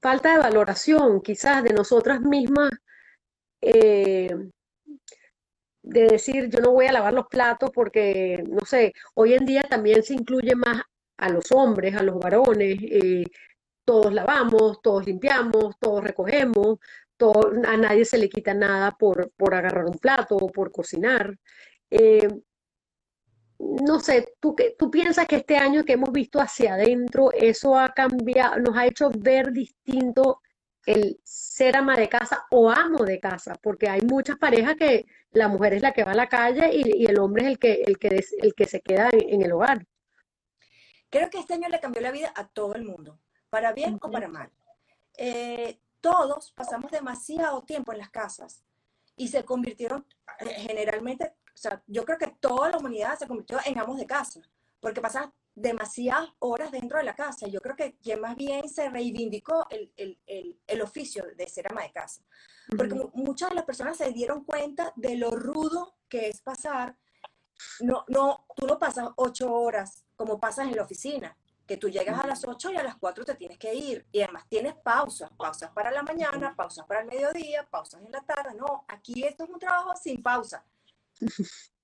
falta 0.00 0.32
de 0.32 0.38
valoración 0.38 1.20
quizás 1.22 1.62
de 1.62 1.72
nosotras 1.72 2.20
mismas. 2.20 2.70
Eh, 3.60 4.28
de 5.82 6.06
decir 6.06 6.48
yo 6.50 6.60
no 6.60 6.72
voy 6.72 6.86
a 6.86 6.92
lavar 6.92 7.14
los 7.14 7.26
platos 7.28 7.70
porque, 7.72 8.44
no 8.46 8.64
sé, 8.66 8.92
hoy 9.14 9.34
en 9.34 9.46
día 9.46 9.62
también 9.62 10.02
se 10.02 10.14
incluye 10.14 10.54
más 10.54 10.82
a 11.16 11.28
los 11.30 11.50
hombres, 11.52 11.96
a 11.96 12.02
los 12.02 12.18
varones, 12.18 12.78
eh, 12.82 13.24
todos 13.84 14.12
lavamos, 14.12 14.82
todos 14.82 15.06
limpiamos, 15.06 15.76
todos 15.80 16.04
recogemos, 16.04 16.78
todo, 17.18 17.52
a 17.66 17.76
nadie 17.76 18.04
se 18.06 18.16
le 18.16 18.30
quita 18.30 18.54
nada 18.54 18.92
por, 18.92 19.30
por 19.32 19.54
agarrar 19.54 19.84
un 19.84 19.98
plato 19.98 20.36
o 20.36 20.48
por 20.48 20.72
cocinar. 20.72 21.36
Eh, 21.90 22.28
no 23.58 23.98
sé, 23.98 24.34
¿tú, 24.40 24.54
¿tú 24.78 24.90
piensas 24.90 25.26
que 25.26 25.36
este 25.36 25.56
año 25.56 25.84
que 25.84 25.94
hemos 25.94 26.12
visto 26.12 26.40
hacia 26.40 26.74
adentro, 26.74 27.32
eso 27.32 27.76
ha 27.76 27.88
cambiado, 27.88 28.58
nos 28.60 28.76
ha 28.76 28.86
hecho 28.86 29.10
ver 29.10 29.52
distinto 29.52 30.40
el 30.86 31.20
ser 31.24 31.76
ama 31.76 31.96
de 31.96 32.08
casa 32.08 32.46
o 32.50 32.70
amo 32.70 33.04
de 33.04 33.18
casa? 33.18 33.54
Porque 33.60 33.88
hay 33.88 34.00
muchas 34.02 34.38
parejas 34.38 34.76
que 34.76 35.06
la 35.32 35.48
mujer 35.48 35.74
es 35.74 35.82
la 35.82 35.92
que 35.92 36.04
va 36.04 36.12
a 36.12 36.16
la 36.16 36.28
calle 36.28 36.70
y, 36.72 37.04
el 37.06 37.18
hombre 37.18 37.44
es 37.44 37.48
el 37.50 37.58
que, 37.58 37.82
el 37.82 37.98
que, 37.98 38.24
el 38.40 38.54
que 38.54 38.64
se 38.66 38.80
queda 38.80 39.10
en, 39.12 39.42
el 39.42 39.52
hogar. 39.52 39.84
Creo 41.10 41.28
que 41.28 41.38
este 41.38 41.54
año 41.54 41.68
le 41.68 41.80
cambió 41.80 42.00
la 42.00 42.12
vida 42.12 42.32
a 42.36 42.46
todo 42.46 42.74
el 42.74 42.84
mundo, 42.84 43.18
para 43.50 43.72
bien 43.72 43.98
o 44.00 44.10
para 44.10 44.28
mal. 44.28 44.50
Eh, 45.16 45.80
todos 46.00 46.52
pasamos 46.52 46.90
demasiado 46.90 47.62
tiempo 47.62 47.92
en 47.92 47.98
las 47.98 48.10
casas 48.10 48.64
y 49.16 49.28
se 49.28 49.44
convirtieron 49.44 50.06
eh, 50.40 50.50
generalmente, 50.60 51.34
o 51.54 51.56
sea, 51.56 51.82
yo 51.86 52.04
creo 52.04 52.18
que 52.18 52.36
toda 52.40 52.70
la 52.70 52.78
humanidad 52.78 53.18
se 53.18 53.26
convirtió 53.26 53.58
en 53.64 53.78
amos 53.78 53.98
de 53.98 54.06
casa, 54.06 54.40
porque 54.80 55.00
pasan 55.00 55.32
demasiadas 55.54 56.28
horas 56.38 56.70
dentro 56.70 56.98
de 56.98 57.04
la 57.04 57.16
casa. 57.16 57.48
Yo 57.48 57.60
creo 57.60 57.74
que, 57.74 57.96
que 57.98 58.16
más 58.16 58.36
bien 58.36 58.68
se 58.68 58.88
reivindicó 58.88 59.66
el, 59.70 59.92
el, 59.96 60.18
el, 60.26 60.60
el 60.66 60.82
oficio 60.82 61.24
de 61.36 61.48
ser 61.48 61.70
ama 61.70 61.82
de 61.82 61.92
casa. 61.92 62.22
Porque 62.76 62.94
muchas 63.14 63.48
de 63.48 63.56
las 63.56 63.64
personas 63.64 63.96
se 63.96 64.12
dieron 64.12 64.44
cuenta 64.44 64.92
de 64.94 65.16
lo 65.16 65.30
rudo 65.30 65.96
que 66.08 66.28
es 66.28 66.40
pasar. 66.40 66.96
No, 67.80 68.04
no, 68.08 68.46
tú 68.54 68.66
no 68.66 68.78
pasas 68.78 69.08
ocho 69.16 69.52
horas 69.52 70.04
como 70.14 70.38
pasas 70.38 70.68
en 70.68 70.76
la 70.76 70.82
oficina, 70.82 71.36
que 71.68 71.76
tú 71.76 71.88
llegas 71.88 72.18
a 72.18 72.26
las 72.26 72.44
ocho 72.44 72.72
y 72.72 72.76
a 72.76 72.82
las 72.82 72.96
cuatro 72.96 73.24
te 73.24 73.36
tienes 73.36 73.58
que 73.58 73.72
ir. 73.72 74.06
Y 74.10 74.22
además 74.22 74.44
tienes 74.48 74.74
pausas, 74.74 75.30
pausas 75.36 75.70
para 75.70 75.92
la 75.92 76.02
mañana, 76.02 76.56
pausas 76.56 76.84
para 76.86 77.02
el 77.02 77.06
mediodía, 77.06 77.68
pausas 77.70 78.02
en 78.02 78.10
la 78.10 78.22
tarde. 78.22 78.56
No, 78.56 78.84
aquí 78.88 79.22
esto 79.24 79.44
es 79.44 79.50
un 79.50 79.60
trabajo 79.60 79.94
sin 79.94 80.22
pausa. 80.22 80.64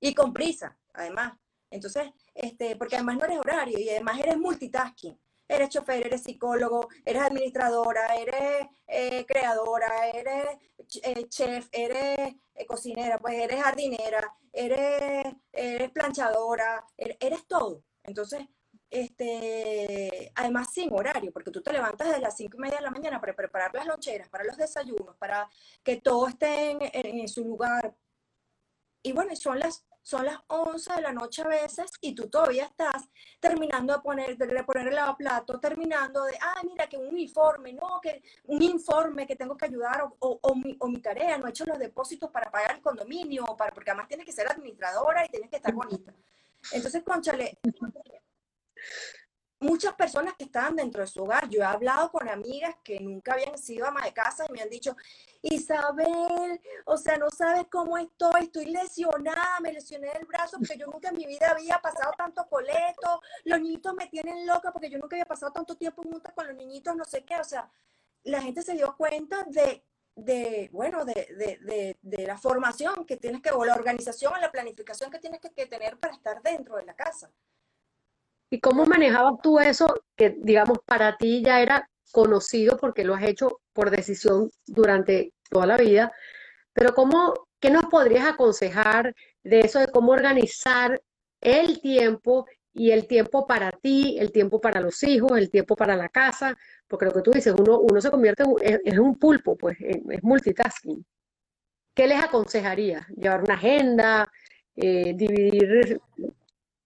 Y 0.01 0.15
con 0.15 0.33
prisa, 0.33 0.77
además. 0.93 1.35
Entonces, 1.71 2.11
este, 2.35 2.77
porque 2.77 2.97
además 2.97 3.17
no 3.17 3.25
eres 3.25 3.39
horario 3.39 3.79
y 3.79 3.89
además 3.89 4.19
eres 4.19 4.37
multitasking 4.37 5.19
eres 5.49 5.69
chofer, 5.69 6.07
eres 6.07 6.23
psicólogo, 6.23 6.89
eres 7.05 7.23
administradora, 7.23 8.15
eres 8.17 8.67
eh, 8.87 9.25
creadora, 9.27 10.09
eres 10.09 10.59
eh, 11.03 11.29
chef, 11.29 11.69
eres 11.73 12.35
eh, 12.55 12.67
cocinera, 12.67 13.19
pues 13.19 13.35
eres 13.35 13.63
jardinera, 13.63 14.35
eres, 14.53 15.35
eres 15.53 15.91
planchadora, 15.91 16.85
eres, 16.97 17.17
eres, 17.21 17.47
todo. 17.47 17.83
Entonces, 18.03 18.47
este, 18.95 20.31
además 20.37 20.73
sin 20.73 20.93
horario, 20.93 21.33
porque 21.33 21.51
tú 21.51 21.61
te 21.61 21.73
levantas 21.73 22.07
desde 22.07 22.21
las 22.21 22.37
cinco 22.37 22.57
y 22.59 22.61
media 22.61 22.77
de 22.77 22.85
la 22.85 22.93
mañana 22.93 23.21
para 23.21 23.35
preparar 23.35 23.75
las 23.75 23.87
loncheras, 23.87 24.29
para 24.29 24.45
los 24.45 24.57
desayunos, 24.57 25.17
para 25.17 25.51
que 25.83 25.97
todo 25.97 26.29
esté 26.29 26.79
en, 26.93 27.27
su 27.27 27.45
lugar. 27.45 27.93
Y 29.03 29.13
bueno, 29.13 29.35
son 29.35 29.59
las 29.59 29.85
son 30.01 30.27
las 30.27 30.39
11 30.49 30.97
de 30.97 31.01
la 31.01 31.13
noche 31.13 31.41
a 31.41 31.49
veces 31.49 31.91
y 32.03 32.15
tú 32.15 32.29
todavía 32.29 32.67
estás 32.67 33.09
terminando 33.41 33.95
de 33.95 34.01
poner, 34.01 34.37
de 34.37 34.65
poner 34.65 34.89
el 34.89 34.95
lavaplato, 34.95 35.59
terminando 35.59 36.25
de, 36.25 36.37
ah, 36.43 36.61
mira, 36.63 36.87
que 36.87 36.99
un 36.99 37.07
uniforme, 37.07 37.73
no, 37.73 38.01
que 38.03 38.23
un 38.45 38.61
informe 38.61 39.27
que 39.27 39.35
tengo 39.35 39.57
que 39.57 39.65
ayudar 39.65 40.03
o, 40.03 40.39
o, 40.43 40.55
mi, 40.55 40.77
o 40.79 40.89
mi, 40.89 41.01
tarea, 41.01 41.39
no 41.39 41.47
he 41.47 41.51
hecho 41.51 41.65
los 41.65 41.79
depósitos 41.79 42.31
para 42.31 42.51
pagar 42.51 42.77
el 42.77 42.83
condominio, 42.83 43.47
para, 43.57 43.73
porque 43.73 43.93
además 43.93 44.09
tienes 44.09 44.27
que 44.27 44.33
ser 44.33 44.47
administradora 44.47 45.25
y 45.25 45.31
tienes 45.31 45.49
que 45.49 45.57
estar 45.57 45.73
bonita. 45.73 46.13
Entonces, 46.73 47.03
conchale, 47.03 47.59
muchas 49.65 49.95
personas 49.95 50.35
que 50.35 50.45
estaban 50.45 50.77
dentro 50.77 51.01
de 51.01 51.07
su 51.07 51.23
hogar. 51.23 51.49
Yo 51.49 51.61
he 51.61 51.65
hablado 51.65 52.11
con 52.11 52.29
amigas 52.29 52.77
que 52.85 53.01
nunca 53.01 53.33
habían 53.33 53.59
sido 53.59 53.87
ama 53.87 54.05
de 54.05 54.13
casa 54.13 54.45
y 54.49 54.53
me 54.53 54.63
han 54.63 54.71
dicho, 54.71 54.97
Isabel, 55.43 56.61
o 56.85 56.97
sea, 56.97 57.17
no 57.17 57.31
sabes 57.31 57.67
cómo 57.71 57.99
estoy, 57.99 58.45
estoy 58.45 58.67
lesionada, 58.67 59.61
me 59.61 59.73
lesioné 59.73 60.13
el 60.19 60.27
brazo 60.27 60.59
porque 60.59 60.79
yo 60.79 60.87
nunca 60.87 61.09
en 61.09 61.17
mi 61.17 61.27
vida 61.27 61.51
había 61.51 61.79
pasado 61.79 62.13
tanto 62.17 62.47
coleto, 62.49 63.21
los 63.45 63.61
niñitos 63.61 63.95
me 63.95 64.07
tienen 64.07 64.47
loca 64.47 64.73
porque 64.73 64.91
yo 64.91 64.99
nunca 64.99 65.17
había 65.17 65.27
pasado 65.27 65.53
tanto 65.53 65.77
tiempo 65.77 66.03
juntas 66.03 66.33
con 66.35 66.47
los 66.47 66.57
niñitos, 66.57 66.95
no 66.95 67.05
sé 67.05 67.25
qué, 67.25 67.37
o 67.37 67.45
sea, 67.45 67.71
la 68.25 68.41
gente 68.41 68.63
se 68.63 68.75
dio 68.75 68.97
cuenta 68.97 69.45
de, 69.49 69.85
de 70.15 70.71
bueno, 70.73 71.05
de, 71.05 71.15
de, 71.15 71.97
de, 72.01 72.27
la 72.27 72.39
formación 72.39 73.05
que 73.05 73.17
tienes 73.17 73.43
que, 73.43 73.51
o 73.51 73.65
la 73.65 73.75
organización 73.75 74.33
o 74.35 74.39
la 74.39 74.51
planificación 74.51 75.11
que 75.11 75.19
tienes 75.19 75.41
que, 75.41 75.53
que 75.53 75.67
tener 75.67 75.99
para 75.99 76.15
estar 76.15 76.43
dentro 76.43 76.77
de 76.77 76.85
la 76.85 76.95
casa. 76.95 77.31
¿Y 78.51 78.61
cómo 78.61 78.85
manejabas 78.87 79.35
tú 79.43 79.59
eso 79.59 79.95
que, 80.17 80.37
digamos, 80.39 80.79
para 80.85 81.17
ti 81.17 81.43
ya 81.45 81.61
era 81.61 81.89
conocido 82.13 82.77
porque 82.77 83.05
lo 83.05 83.15
has 83.15 83.25
hecho 83.25 83.61
por 83.73 83.91
decisión 83.91 84.51
durante 84.67 85.33
toda 85.51 85.67
la 85.67 85.77
vida? 85.77 86.13
Pero 86.73 86.95
¿cómo, 86.95 87.35
qué 87.61 87.71
nos 87.71 87.87
podrías 87.87 88.27
aconsejar 88.27 89.15
de 89.43 89.61
eso 89.61 89.79
de 89.81 89.89
cómo 89.89 90.13
organizar 90.13 91.01
el 91.41 91.81
tiempo 91.81 92.47
y 92.73 92.91
el 92.91 93.07
tiempo 93.07 93.47
para 93.47 93.71
ti, 93.71 94.17
el 94.19 94.33
tiempo 94.33 94.61
para 94.61 94.81
los 94.81 95.03
hijos, 95.05 95.39
el 95.39 95.51
tiempo 95.51 95.77
para 95.77 95.97
la 95.97 96.09
casa? 96.09 96.57
Porque 96.89 97.07
lo 97.07 97.13
que 97.13 97.23
tú 97.23 97.31
dices, 97.31 97.55
uno, 97.57 97.79
uno 97.81 98.01
se 98.01 98.11
convierte 98.11 98.45
en, 98.63 98.99
un 99.01 99.19
pulpo, 99.19 99.57
pues 99.57 99.77
es 99.81 100.23
multitasking. 100.23 101.05
¿Qué 101.95 102.09
les 102.09 102.23
aconsejaría? 102.23 103.07
¿Llevar 103.17 103.45
una 103.45 103.55
agenda? 103.55 104.31
Eh, 104.77 105.15
¿Dividir 105.15 106.01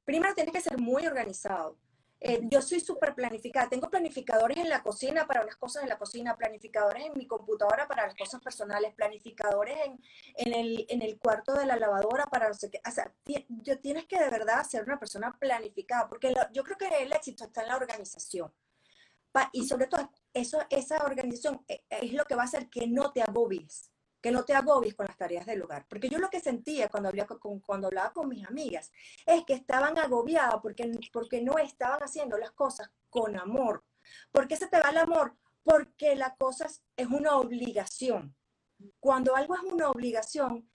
primero 0.08 0.34
tienes 0.34 0.54
que 0.54 0.62
ser 0.62 0.78
muy 0.78 1.06
organizado. 1.06 1.76
Eh, 2.18 2.40
yo 2.50 2.62
soy 2.62 2.80
súper 2.80 3.14
planificada. 3.14 3.68
Tengo 3.68 3.90
planificadores 3.90 4.56
en 4.56 4.70
la 4.70 4.82
cocina 4.82 5.26
para 5.26 5.44
las 5.44 5.56
cosas 5.56 5.82
de 5.82 5.88
la 5.90 5.98
cocina, 5.98 6.34
planificadores 6.34 7.04
en 7.04 7.12
mi 7.14 7.26
computadora 7.26 7.86
para 7.86 8.06
las 8.06 8.14
cosas 8.14 8.42
personales, 8.42 8.94
planificadores 8.94 9.76
en, 9.84 10.00
en, 10.36 10.54
el, 10.54 10.86
en 10.88 11.02
el, 11.02 11.18
cuarto 11.18 11.52
de 11.52 11.66
la 11.66 11.76
lavadora 11.76 12.24
para 12.24 12.48
no 12.48 12.54
sé 12.54 12.70
qué. 12.70 12.80
O 12.88 12.90
sea, 12.90 13.12
yo 13.26 13.78
tienes 13.80 14.06
que 14.06 14.18
de 14.18 14.30
verdad 14.30 14.64
ser 14.64 14.82
una 14.84 14.98
persona 14.98 15.36
planificada, 15.38 16.08
porque 16.08 16.32
yo 16.54 16.64
creo 16.64 16.78
que 16.78 16.88
el 17.02 17.12
éxito 17.12 17.44
está 17.44 17.60
en 17.60 17.68
la 17.68 17.76
organización. 17.76 18.50
y 19.52 19.66
sobre 19.68 19.88
todo, 19.88 20.10
eso, 20.32 20.58
esa 20.70 21.04
organización 21.04 21.62
eh, 21.68 21.84
es 21.90 22.14
lo 22.14 22.24
que 22.24 22.34
va 22.34 22.42
a 22.42 22.46
hacer 22.46 22.70
que 22.70 22.86
no 22.86 23.12
te 23.12 23.20
agobies 23.20 23.90
que 24.28 24.32
no 24.32 24.44
te 24.44 24.54
agobies 24.54 24.94
con 24.94 25.06
las 25.06 25.16
tareas 25.16 25.46
del 25.46 25.62
hogar. 25.62 25.86
Porque 25.88 26.10
yo 26.10 26.18
lo 26.18 26.28
que 26.28 26.40
sentía 26.40 26.90
cuando 26.90 27.08
hablaba 27.08 27.38
con, 27.38 27.60
cuando 27.60 27.88
con 28.12 28.28
mis 28.28 28.46
amigas 28.46 28.92
es 29.24 29.42
que 29.46 29.54
estaban 29.54 29.96
agobiadas 29.98 30.56
porque, 30.62 30.90
porque 31.10 31.40
no 31.40 31.56
estaban 31.56 32.00
haciendo 32.00 32.36
las 32.36 32.50
cosas 32.50 32.90
con 33.08 33.38
amor. 33.38 33.84
¿Por 34.30 34.46
qué 34.46 34.56
se 34.56 34.66
te 34.66 34.78
va 34.78 34.90
el 34.90 34.98
amor? 34.98 35.34
Porque 35.62 36.14
la 36.14 36.36
cosa 36.36 36.66
es 36.66 37.06
una 37.06 37.36
obligación. 37.36 38.36
Cuando 39.00 39.34
algo 39.34 39.54
es 39.54 39.62
una 39.62 39.88
obligación, 39.88 40.70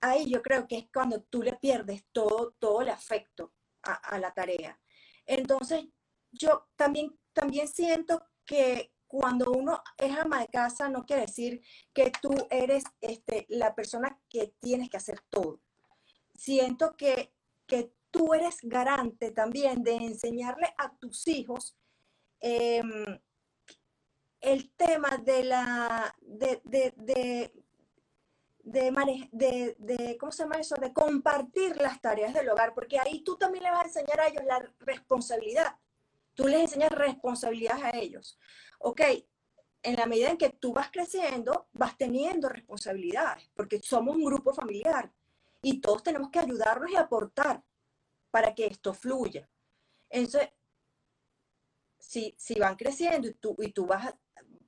ahí 0.00 0.30
yo 0.30 0.40
creo 0.40 0.68
que 0.68 0.78
es 0.78 0.84
cuando 0.94 1.22
tú 1.22 1.42
le 1.42 1.54
pierdes 1.54 2.04
todo, 2.12 2.52
todo 2.60 2.82
el 2.82 2.88
afecto 2.88 3.52
a, 3.82 3.94
a 3.94 4.18
la 4.20 4.32
tarea. 4.32 4.78
Entonces, 5.26 5.86
yo 6.30 6.68
también, 6.76 7.18
también 7.32 7.66
siento 7.66 8.24
que, 8.44 8.92
cuando 9.12 9.52
uno 9.52 9.82
es 9.98 10.16
ama 10.16 10.40
de 10.40 10.48
casa, 10.48 10.88
no 10.88 11.04
quiere 11.04 11.26
decir 11.26 11.60
que 11.92 12.10
tú 12.22 12.34
eres 12.48 12.82
este, 13.02 13.44
la 13.50 13.74
persona 13.74 14.18
que 14.30 14.54
tienes 14.58 14.88
que 14.88 14.96
hacer 14.96 15.20
todo. 15.28 15.60
Siento 16.34 16.96
que, 16.96 17.34
que 17.66 17.92
tú 18.10 18.32
eres 18.32 18.56
garante 18.62 19.30
también 19.30 19.82
de 19.82 19.96
enseñarle 19.96 20.74
a 20.78 20.96
tus 20.96 21.28
hijos 21.28 21.76
em, 22.40 23.20
el 24.40 24.72
tema 24.76 25.18
de 25.18 25.44
la, 25.44 26.16
de, 26.22 26.62
de, 26.64 27.52
de, 29.78 30.16
¿cómo 30.18 30.32
se 30.32 30.44
llama 30.44 30.56
eso? 30.56 30.76
De 30.76 30.94
compartir 30.94 31.76
las 31.76 32.00
tareas 32.00 32.32
del 32.32 32.48
hogar, 32.48 32.72
porque 32.72 32.98
ahí 32.98 33.22
tú 33.22 33.36
también 33.36 33.64
le 33.64 33.72
vas 33.72 33.82
a 33.82 33.88
enseñar 33.88 34.20
a 34.20 34.28
ellos 34.28 34.44
la 34.46 34.72
responsabilidad. 34.78 35.76
Tú 36.34 36.46
les 36.46 36.60
enseñas 36.60 36.90
responsabilidad 36.90 37.82
a 37.82 37.90
ellos. 37.96 38.38
Ok, 38.78 39.00
en 39.82 39.96
la 39.96 40.06
medida 40.06 40.30
en 40.30 40.38
que 40.38 40.50
tú 40.50 40.72
vas 40.72 40.90
creciendo, 40.90 41.68
vas 41.72 41.96
teniendo 41.98 42.48
responsabilidades, 42.48 43.50
porque 43.54 43.80
somos 43.80 44.16
un 44.16 44.24
grupo 44.24 44.54
familiar 44.54 45.12
y 45.60 45.80
todos 45.80 46.02
tenemos 46.02 46.30
que 46.30 46.38
ayudarnos 46.38 46.90
y 46.90 46.96
aportar 46.96 47.62
para 48.30 48.54
que 48.54 48.66
esto 48.66 48.94
fluya. 48.94 49.48
Entonces, 50.08 50.50
si, 51.98 52.34
si 52.38 52.58
van 52.58 52.76
creciendo 52.76 53.28
y 53.28 53.34
tú, 53.34 53.56
y 53.58 53.72
tú 53.72 53.86
vas, 53.86 54.14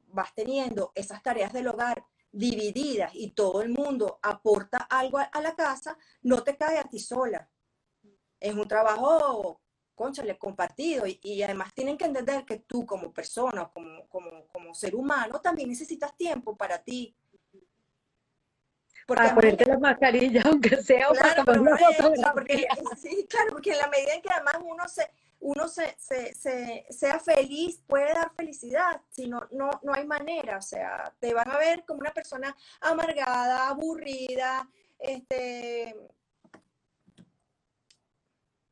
vas 0.09 0.35
teniendo 0.35 0.93
esas 0.95 1.23
tareas 1.23 1.53
del 1.53 1.69
hogar 1.69 2.05
divididas 2.35 3.15
y 3.15 3.31
todo 3.31 3.63
el 3.63 3.71
mundo 3.71 4.19
aporta 4.23 4.79
algo 4.79 5.19
a, 5.19 5.41
la 5.41 5.55
casa, 5.55 5.97
no 6.23 6.43
te 6.43 6.57
cae 6.57 6.79
a 6.79 6.85
ti 6.85 6.99
sola. 6.99 7.49
Es 8.41 8.55
un 8.55 8.67
trabajo, 8.67 9.61
conchale, 9.95 10.37
compartido. 10.39 11.07
Y, 11.07 11.19
y, 11.23 11.43
además 11.43 11.73
tienen 11.75 11.97
que 11.97 12.05
entender 12.05 12.45
que 12.45 12.59
tú 12.59 12.85
como 12.85 13.13
persona, 13.13 13.71
como, 13.73 14.07
como, 14.09 14.47
como 14.49 14.75
ser 14.75 14.95
humano, 14.95 15.41
también 15.41 15.69
necesitas 15.69 16.17
tiempo 16.17 16.57
para 16.57 16.79
ti. 16.79 17.15
Porque 19.07 19.23
para 19.23 19.35
ponerte 19.35 19.67
la 19.67 19.79
mascarilla, 19.79 20.43
aunque 20.47 20.77
sea 20.83 21.09
claro, 21.09 21.45
para 21.45 21.45
tomar 21.45 21.61
una 21.61 22.33
porque, 22.35 22.67
Sí, 22.97 23.27
claro, 23.29 23.53
porque 23.53 23.73
en 23.73 23.79
la 23.79 23.89
medida 23.89 24.15
en 24.15 24.23
que 24.23 24.31
además 24.31 24.57
uno 24.65 24.89
se, 24.89 25.11
uno 25.41 25.69
se, 25.69 25.95
se, 25.99 26.87
sea 26.89 27.21
feliz, 27.21 27.83
puede 27.87 28.15
dar 28.15 28.33
felicidad, 28.35 29.01
si 29.11 29.29
no, 29.29 29.47
no, 29.53 29.71
no 29.83 29.93
hay 29.93 30.07
manera, 30.07 30.57
o 30.57 30.63
sea, 30.63 31.13
te 31.21 31.35
van 31.35 31.51
a 31.51 31.59
ver 31.59 31.85
como 31.85 32.01
una 32.01 32.13
persona 32.13 32.57
amargada, 32.81 33.69
aburrida, 33.69 34.69
este... 34.99 35.95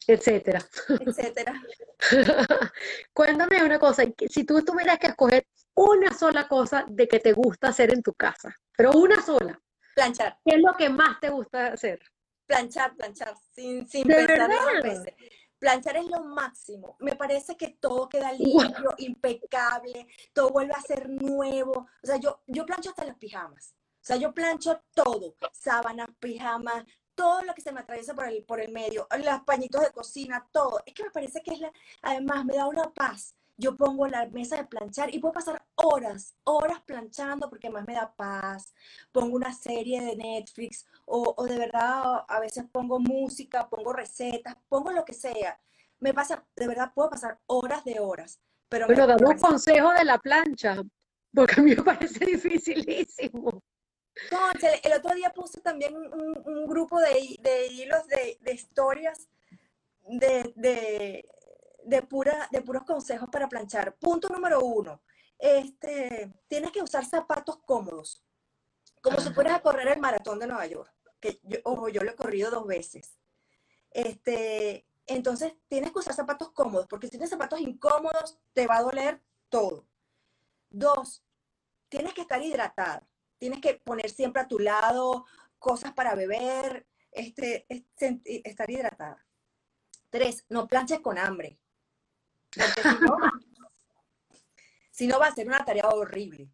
Etcétera. 0.07 0.61
Etcétera. 1.01 1.55
Cuéntame 3.13 3.65
una 3.65 3.79
cosa, 3.79 4.05
si 4.29 4.45
tú 4.45 4.65
tuvieras 4.65 4.99
que 4.99 5.09
escoger 5.09 5.47
una 5.75 6.13
sola 6.13 6.49
cosa 6.49 6.85
de 6.89 7.09
que 7.09 7.21
te 7.21 7.33
gusta 7.33 7.69
hacer 7.69 7.93
en 7.93 8.03
tu 8.03 8.13
casa, 8.15 8.55
pero 8.77 8.93
una 8.93 9.23
sola. 9.23 9.61
Planchar. 9.95 10.39
¿Qué 10.45 10.57
es 10.57 10.63
lo 10.63 10.75
que 10.75 10.89
más 10.89 11.21
te 11.21 11.31
gusta 11.31 11.69
hacer? 11.69 12.01
Planchar, 12.47 12.97
planchar, 12.97 13.35
sin, 13.55 13.87
sin 13.89 14.07
pensar 14.07 14.51
veces 14.83 15.15
planchar 15.63 15.97
es 15.97 16.07
lo 16.07 16.25
máximo. 16.25 16.97
Me 16.99 17.15
parece 17.15 17.57
que 17.57 17.69
todo 17.81 18.09
queda 18.09 18.33
limpio, 18.33 18.95
impecable, 18.99 20.09
todo 20.33 20.49
vuelve 20.49 20.73
a 20.73 20.81
ser 20.81 21.09
nuevo. 21.09 21.87
O 22.03 22.07
sea, 22.07 22.17
yo, 22.17 22.43
yo 22.49 22.67
plancho 22.67 22.91
hasta 22.91 23.05
las 23.05 23.17
pijamas. 23.17 23.73
O 24.03 24.05
sea, 24.05 24.17
yo 24.17 24.35
plancho 24.35 24.83
todo, 24.93 25.37
sábanas, 25.53 26.09
pijamas, 26.19 26.85
todo 27.23 27.43
lo 27.43 27.55
que 27.55 27.61
se 27.61 27.71
me 27.71 27.79
atraviesa 27.79 28.15
por 28.15 28.27
el, 28.27 28.43
por 28.43 28.61
el 28.61 28.73
medio, 28.73 29.07
los 29.17 29.41
pañitos 29.43 29.81
de 29.81 29.93
cocina, 29.93 30.45
todo. 30.51 30.83
Es 30.85 30.93
que 30.93 31.05
me 31.05 31.11
parece 31.13 31.41
que 31.41 31.53
es 31.53 31.61
la, 31.61 31.73
además 32.03 32.45
me 32.45 32.57
da 32.57 32.67
una 32.67 32.93
paz 32.93 33.37
yo 33.59 33.77
pongo 33.77 34.09
la 34.09 34.27
mesa 34.31 34.57
de 34.57 34.65
planchar 34.65 35.15
y 35.15 35.21
puedo 35.21 35.35
pasar 35.35 35.65
horas, 35.77 36.35
horas 36.43 36.81
planchando 36.81 37.49
porque 37.49 37.71
más 37.71 37.87
me 37.87 37.95
da 37.95 38.13
paz. 38.13 38.75
Pongo 39.13 39.37
una 39.37 39.53
serie 39.53 40.01
de 40.01 40.17
Netflix 40.17 40.85
o, 41.05 41.47
de 41.47 41.59
verdad 41.59 42.25
a 42.27 42.41
veces 42.41 42.65
pongo 42.73 42.99
música, 42.99 43.69
pongo 43.69 43.93
recetas, 43.93 44.57
pongo 44.69 44.91
lo 44.91 45.05
que 45.05 45.13
sea. 45.13 45.61
Me 46.01 46.13
pasa, 46.13 46.45
de 46.57 46.67
verdad 46.67 46.93
puedo 46.93 47.11
pasar 47.11 47.39
horas 47.47 47.85
de 47.85 48.01
horas. 48.01 48.41
Pero 48.69 48.87
bueno, 48.87 49.07
dame 49.07 49.27
un 49.27 49.39
consejo 49.39 49.93
de 49.93 50.05
la 50.07 50.19
plancha, 50.19 50.83
porque 51.33 51.61
a 51.61 51.63
mí 51.63 51.77
me 51.77 51.83
parece 51.85 52.25
dificilísimo. 52.27 53.63
El 54.83 54.93
otro 54.93 55.15
día 55.15 55.33
puse 55.33 55.61
también 55.61 55.97
un, 55.97 56.67
grupo 56.67 57.01
de, 57.01 57.39
de 57.41 57.67
hilos 57.69 58.07
de, 58.09 58.39
de 58.41 58.53
historias 58.53 59.29
de, 60.07 60.53
de 60.57 61.25
de, 61.85 62.03
pura, 62.03 62.49
de 62.51 62.63
puros 62.63 62.85
consejos 62.85 63.29
para 63.31 63.49
planchar. 63.49 63.95
Punto 63.97 64.29
número 64.29 64.61
uno, 64.61 65.03
este, 65.39 66.33
tienes 66.49 66.71
que 66.73 66.83
usar 66.83 67.05
zapatos 67.05 67.59
cómodos, 67.65 68.23
como 69.01 69.21
si 69.21 69.33
fueras 69.33 69.55
a 69.55 69.63
correr 69.63 69.89
el 69.89 70.01
maratón 70.01 70.39
de 70.39 70.47
Nueva 70.47 70.67
York, 70.67 70.93
que 71.21 71.41
yo, 71.43 71.59
ojo, 71.65 71.89
yo 71.89 72.03
lo 72.03 72.11
he 72.11 72.17
corrido 72.17 72.51
dos 72.51 72.67
veces. 72.67 73.19
Este, 73.91 74.87
entonces, 75.07 75.55
tienes 75.69 75.93
que 75.93 75.99
usar 75.99 76.15
zapatos 76.15 76.51
cómodos, 76.53 76.87
porque 76.87 77.07
si 77.07 77.13
tienes 77.13 77.31
zapatos 77.31 77.61
incómodos, 77.61 78.39
te 78.53 78.67
va 78.67 78.79
a 78.79 78.83
doler 78.83 79.21
todo. 79.49 79.87
Dos, 80.71 81.23
tienes 81.89 82.15
que 82.15 82.23
estar 82.23 82.41
hidratada. 82.41 83.07
Tienes 83.43 83.61
que 83.61 83.75
poner 83.75 84.09
siempre 84.09 84.41
a 84.41 84.47
tu 84.47 84.61
lado 84.61 85.27
cosas 85.59 85.93
para 85.95 86.15
beber, 86.15 86.87
este, 87.11 87.67
estar 87.69 88.71
hidratada. 88.71 89.27
Tres, 90.11 90.47
no 90.49 90.69
planches 90.69 91.01
con 91.01 91.19
hambre. 91.19 91.59
Porque 92.55 92.83
si 94.93 95.09
no, 95.09 95.19
va 95.21 95.27
a 95.27 95.35
ser 95.35 95.49
una 95.49 95.65
tarea 95.65 95.89
horrible. 95.89 96.53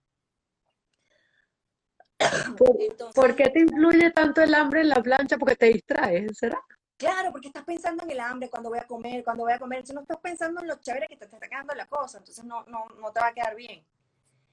¿Por, 3.14 3.36
qué 3.36 3.50
te 3.50 3.60
influye 3.60 4.10
tanto 4.12 4.40
el 4.40 4.54
hambre 4.54 4.80
en 4.80 4.88
la 4.88 5.02
plancha? 5.02 5.36
Porque 5.36 5.56
te 5.56 5.66
distraes, 5.66 6.38
¿será? 6.38 6.58
Claro, 6.96 7.32
porque 7.32 7.48
estás 7.48 7.64
pensando 7.64 8.02
en 8.04 8.12
el 8.12 8.20
hambre, 8.20 8.48
cuando 8.48 8.70
voy 8.70 8.78
a 8.78 8.86
comer, 8.86 9.22
cuando 9.22 9.44
voy 9.44 9.52
a 9.52 9.58
comer. 9.58 9.86
Si 9.86 9.92
no 9.92 10.00
estás 10.00 10.20
pensando 10.22 10.62
en 10.62 10.68
lo 10.68 10.76
chévere 10.76 11.06
que 11.06 11.18
te 11.18 11.26
está 11.26 11.38
quedando 11.38 11.74
la 11.74 11.86
cosa, 11.86 12.16
entonces 12.16 12.46
no, 12.46 12.64
no, 12.64 12.86
no 12.98 13.12
te 13.12 13.20
va 13.20 13.26
a 13.26 13.34
quedar 13.34 13.54
bien. 13.54 13.86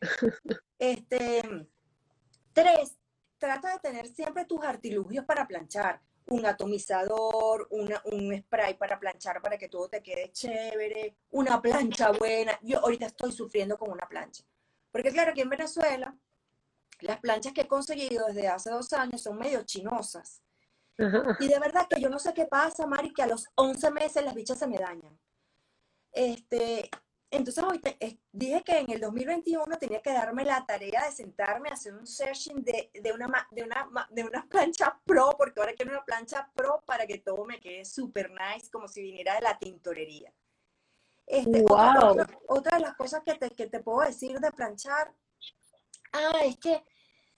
Este, 0.77 1.41
tres, 2.55 2.97
trata 3.37 3.73
de 3.73 3.79
tener 3.79 4.07
siempre 4.07 4.45
tus 4.45 4.63
artilugios 4.63 5.25
para 5.25 5.45
planchar 5.45 6.01
un 6.27 6.43
atomizador, 6.45 7.67
un 7.69 8.35
spray 8.35 8.73
para 8.75 8.99
planchar 8.99 9.41
para 9.41 9.57
que 9.59 9.69
todo 9.69 9.89
te 9.89 10.01
quede 10.01 10.31
chévere, 10.31 11.17
una 11.29 11.61
plancha 11.61 12.11
buena. 12.11 12.57
Yo 12.63 12.79
ahorita 12.79 13.05
estoy 13.05 13.31
sufriendo 13.31 13.77
con 13.77 13.91
una 13.91 14.07
plancha. 14.07 14.43
Porque 14.91 15.11
claro, 15.11 15.31
aquí 15.31 15.41
en 15.41 15.49
Venezuela, 15.49 16.17
las 17.01 17.19
planchas 17.19 17.53
que 17.53 17.61
he 17.61 17.67
conseguido 17.67 18.25
desde 18.25 18.47
hace 18.47 18.71
dos 18.71 18.91
años 18.93 19.21
son 19.21 19.37
medio 19.37 19.63
chinosas. 19.63 20.41
Y 21.39 21.47
de 21.49 21.59
verdad 21.59 21.87
que 21.89 21.99
yo 21.99 22.09
no 22.09 22.17
sé 22.17 22.33
qué 22.33 22.45
pasa, 22.45 22.87
Mari, 22.87 23.13
que 23.13 23.21
a 23.21 23.27
los 23.27 23.45
11 23.55 23.91
meses 23.91 24.23
las 24.23 24.33
bichas 24.33 24.57
se 24.57 24.65
me 24.65 24.79
dañan. 24.79 25.19
Este, 26.13 26.89
entonces 27.35 27.63
dije 28.31 28.63
que 28.63 28.79
en 28.79 28.91
el 28.91 28.99
2021 28.99 29.77
tenía 29.77 30.01
que 30.01 30.13
darme 30.13 30.45
la 30.45 30.65
tarea 30.65 31.05
de 31.05 31.11
sentarme 31.11 31.69
a 31.69 31.73
hacer 31.73 31.93
un 31.93 32.05
searching 32.05 32.63
de, 32.63 32.91
una, 33.13 33.47
de, 33.51 33.63
una, 33.63 34.07
de 34.09 34.23
una 34.23 34.45
plancha 34.49 34.99
pro, 35.05 35.35
porque 35.37 35.59
ahora 35.59 35.73
quiero 35.73 35.91
una 35.91 36.05
plancha 36.05 36.49
pro 36.53 36.83
para 36.85 37.05
que 37.05 37.19
todo 37.19 37.45
me 37.45 37.59
quede 37.59 37.85
súper 37.85 38.31
nice, 38.31 38.69
como 38.71 38.87
si 38.87 39.01
viniera 39.01 39.35
de 39.35 39.41
la 39.41 39.57
tintorería. 39.57 40.33
Este, 41.27 41.65
otra, 41.67 42.75
de 42.77 42.81
las 42.81 42.95
cosas 42.95 43.23
que 43.23 43.33
te, 43.33 43.49
que 43.49 43.67
te 43.67 43.79
puedo 43.79 44.07
decir 44.07 44.39
de 44.39 44.51
planchar, 44.51 45.11
ah, 46.13 46.39
es 46.43 46.57
que, 46.57 46.83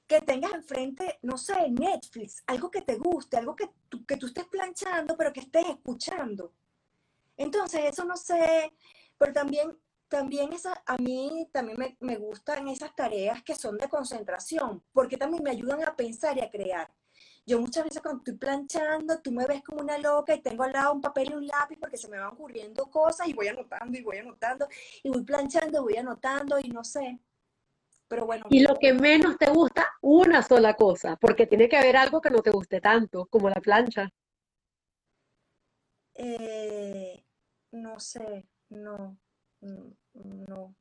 que 0.06 0.22
tengas 0.22 0.54
enfrente, 0.54 1.20
no 1.22 1.38
sé, 1.38 1.70
Netflix, 1.70 2.44
algo 2.48 2.70
que 2.70 2.82
te 2.82 2.96
guste, 2.96 3.38
algo 3.38 3.56
que 3.56 3.70
que 4.08 4.18
tú 4.18 4.28
estés 4.28 4.46
planchando, 4.48 5.16
pero 5.16 5.32
que 5.34 5.42
estés 5.42 5.66
escuchando. 5.68 6.54
Entonces, 7.38 7.82
eso 7.86 8.04
no 8.04 8.18
sé, 8.18 8.74
pero 9.18 9.34
también, 9.34 9.78
también 10.10 10.54
esa, 10.54 10.82
a 10.86 10.98
mí 10.98 11.50
también 11.52 11.78
me, 11.78 11.98
me 12.00 12.18
gustan 12.18 12.68
esas 12.68 12.96
tareas 12.96 13.44
que 13.44 13.56
son 13.56 13.78
de 13.78 13.90
concentración, 13.90 14.84
porque 14.94 15.18
también 15.18 15.44
me 15.44 15.52
ayudan 15.52 15.84
a 15.84 15.96
pensar 15.96 16.38
y 16.38 16.42
a 16.42 16.50
crear. 16.50 16.92
Yo 17.46 17.62
muchas 17.62 17.86
veces 17.86 18.02
cuando 18.02 18.20
estoy 18.20 18.36
planchando, 18.36 19.22
tú 19.22 19.32
me 19.32 19.46
ves 19.46 19.64
como 19.64 19.82
una 19.82 19.98
loca 19.98 20.36
y 20.36 20.42
tengo 20.42 20.64
al 20.64 20.74
lado 20.74 20.94
un 20.94 21.02
papel 21.02 21.32
y 21.32 21.34
un 21.34 21.48
lápiz 21.48 21.78
porque 21.80 21.98
se 21.98 22.10
me 22.10 22.20
van 22.20 22.34
ocurriendo 22.34 22.86
cosas 22.88 23.28
y 23.28 23.34
voy 23.34 23.48
anotando 23.48 23.98
y 23.98 24.04
voy 24.04 24.18
anotando 24.18 24.68
y 25.02 25.10
voy 25.10 25.24
planchando, 25.24 25.82
voy 25.82 25.96
anotando 25.96 26.60
y 26.60 26.68
no 26.68 26.84
sé. 26.84 27.20
Pero 28.10 28.26
bueno. 28.26 28.46
Y 28.50 28.60
lo 28.60 28.76
que 28.76 28.94
menos 28.94 29.38
te 29.38 29.50
gusta, 29.50 29.88
una 30.02 30.44
sola 30.44 30.74
cosa, 30.74 31.16
porque 31.16 31.48
tiene 31.48 31.70
que 31.70 31.78
haber 31.78 31.96
algo 31.96 32.20
que 32.20 32.30
no 32.30 32.42
te 32.42 32.52
guste 32.52 32.82
tanto, 32.82 33.28
como 33.28 33.50
la 33.50 33.62
plancha. 33.62 34.10
Eh, 36.16 37.24
no 37.72 37.98
sé. 38.00 38.46
No, 38.70 39.18
no. 39.62 40.76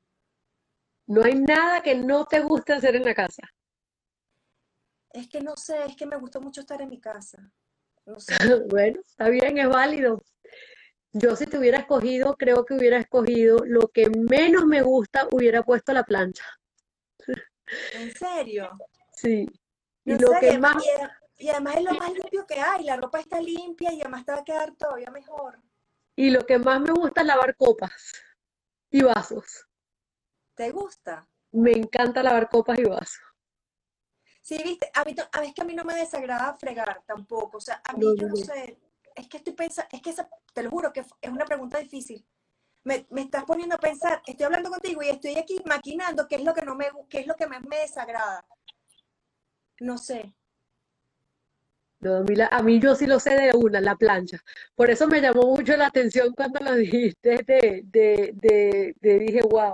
No 1.06 1.22
hay 1.22 1.34
nada 1.34 1.82
que 1.82 1.94
no 1.94 2.24
te 2.26 2.40
guste 2.40 2.72
hacer 2.72 2.96
en 2.96 3.04
la 3.04 3.14
casa. 3.14 3.42
Es 5.12 5.28
que 5.28 5.40
no 5.40 5.56
sé, 5.56 5.84
es 5.86 5.96
que 5.96 6.04
me 6.04 6.16
gusta 6.16 6.40
mucho 6.40 6.60
estar 6.60 6.82
en 6.82 6.90
mi 6.90 7.00
casa. 7.00 7.50
bueno, 8.68 9.00
está 9.00 9.28
bien, 9.28 9.58
es 9.58 9.68
válido. 9.68 10.22
Yo 11.12 11.34
si 11.34 11.46
te 11.46 11.58
hubiera 11.58 11.78
escogido, 11.78 12.36
creo 12.36 12.64
que 12.64 12.74
hubiera 12.74 12.98
escogido 12.98 13.64
lo 13.64 13.88
que 13.88 14.10
menos 14.10 14.66
me 14.66 14.82
gusta, 14.82 15.26
hubiera 15.32 15.62
puesto 15.62 15.92
la 15.92 16.02
plancha. 16.02 16.44
¿En 17.94 18.12
serio? 18.12 18.70
Sí. 19.12 19.46
Y, 20.04 20.18
lo 20.18 20.30
que 20.38 20.58
más... 20.58 20.76
y 21.38 21.48
además 21.48 21.76
es 21.76 21.84
lo 21.84 21.94
más 21.94 22.12
limpio 22.12 22.46
que 22.46 22.60
hay, 22.60 22.84
la 22.84 22.96
ropa 22.96 23.20
está 23.20 23.40
limpia 23.40 23.92
y 23.92 24.00
además 24.02 24.24
te 24.24 24.32
va 24.32 24.38
a 24.38 24.44
quedar 24.44 24.76
todavía 24.76 25.10
mejor. 25.10 25.58
Y 26.16 26.30
lo 26.30 26.44
que 26.44 26.58
más 26.58 26.80
me 26.80 26.92
gusta 26.92 27.22
es 27.22 27.26
lavar 27.26 27.56
copas 27.56 28.25
y 28.91 29.03
vasos. 29.03 29.66
¿Te 30.55 30.70
gusta? 30.70 31.28
Me 31.53 31.72
encanta 31.72 32.22
lavar 32.22 32.49
copas 32.49 32.78
y 32.78 32.84
vasos. 32.84 33.22
Sí, 34.43 34.61
viste, 34.62 34.89
a 34.95 35.05
mí, 35.05 35.14
a 35.32 35.45
es 35.45 35.55
que 35.55 35.62
a 35.62 35.64
mí 35.64 35.74
no 35.74 35.84
me 35.84 35.95
desagrada 35.95 36.55
fregar 36.55 37.03
tampoco, 37.05 37.57
o 37.57 37.61
sea, 37.61 37.82
a 37.84 37.95
mí 37.95 38.07
yo 38.16 38.28
no 38.28 38.37
sé, 38.37 38.78
es 39.16 39.28
que 39.28 39.39
estoy 39.39 39.55
pensando, 39.55 39.89
es 39.91 40.01
que 40.01 40.14
te 40.55 40.62
lo 40.62 40.70
juro 40.70 40.93
que 40.93 41.01
es 41.01 41.30
una 41.30 41.45
pregunta 41.45 41.78
difícil. 41.78 42.24
Me, 42.84 43.05
me, 43.11 43.22
estás 43.22 43.45
poniendo 43.45 43.74
a 43.74 43.78
pensar, 43.78 44.22
estoy 44.24 44.45
hablando 44.45 44.70
contigo 44.70 45.03
y 45.03 45.09
estoy 45.09 45.37
aquí 45.37 45.61
maquinando 45.64 46.28
qué 46.28 46.37
es 46.37 46.45
lo 46.45 46.55
que 46.55 46.62
no 46.62 46.76
me, 46.76 46.87
qué 47.09 47.18
es 47.18 47.26
lo 47.26 47.34
que 47.34 47.49
más 47.49 47.64
me 47.64 47.78
desagrada. 47.78 48.47
No 49.80 49.99
sé. 49.99 50.36
A 52.51 52.62
mí 52.62 52.78
yo 52.80 52.94
sí 52.94 53.07
lo 53.07 53.18
sé 53.18 53.34
de 53.34 53.53
una, 53.57 53.80
la 53.80 53.97
plancha. 53.97 54.38
Por 54.74 54.90
eso 54.90 55.07
me 55.09 55.20
llamó 55.20 55.55
mucho 55.57 55.76
la 55.76 55.86
atención 55.86 56.32
cuando 56.34 56.61
lo 56.61 56.74
dijiste, 56.76 57.42
de, 57.47 57.82
de, 59.01 59.18
dije, 59.18 59.40
wow, 59.49 59.72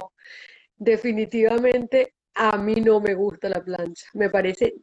definitivamente 0.76 2.14
a 2.34 2.56
mí 2.56 2.76
no 2.76 3.00
me 3.00 3.14
gusta 3.14 3.48
la 3.48 3.62
plancha. 3.62 4.06
Me 4.14 4.30
parece 4.30 4.74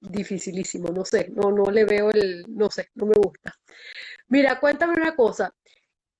dificilísimo, 0.00 0.88
no 0.88 1.04
sé, 1.04 1.30
no, 1.30 1.52
no 1.52 1.70
le 1.70 1.84
veo 1.84 2.10
el, 2.10 2.44
no 2.48 2.70
sé, 2.70 2.88
no 2.94 3.06
me 3.06 3.14
gusta. 3.14 3.54
Mira, 4.28 4.58
cuéntame 4.58 4.94
una 4.94 5.14
cosa. 5.14 5.54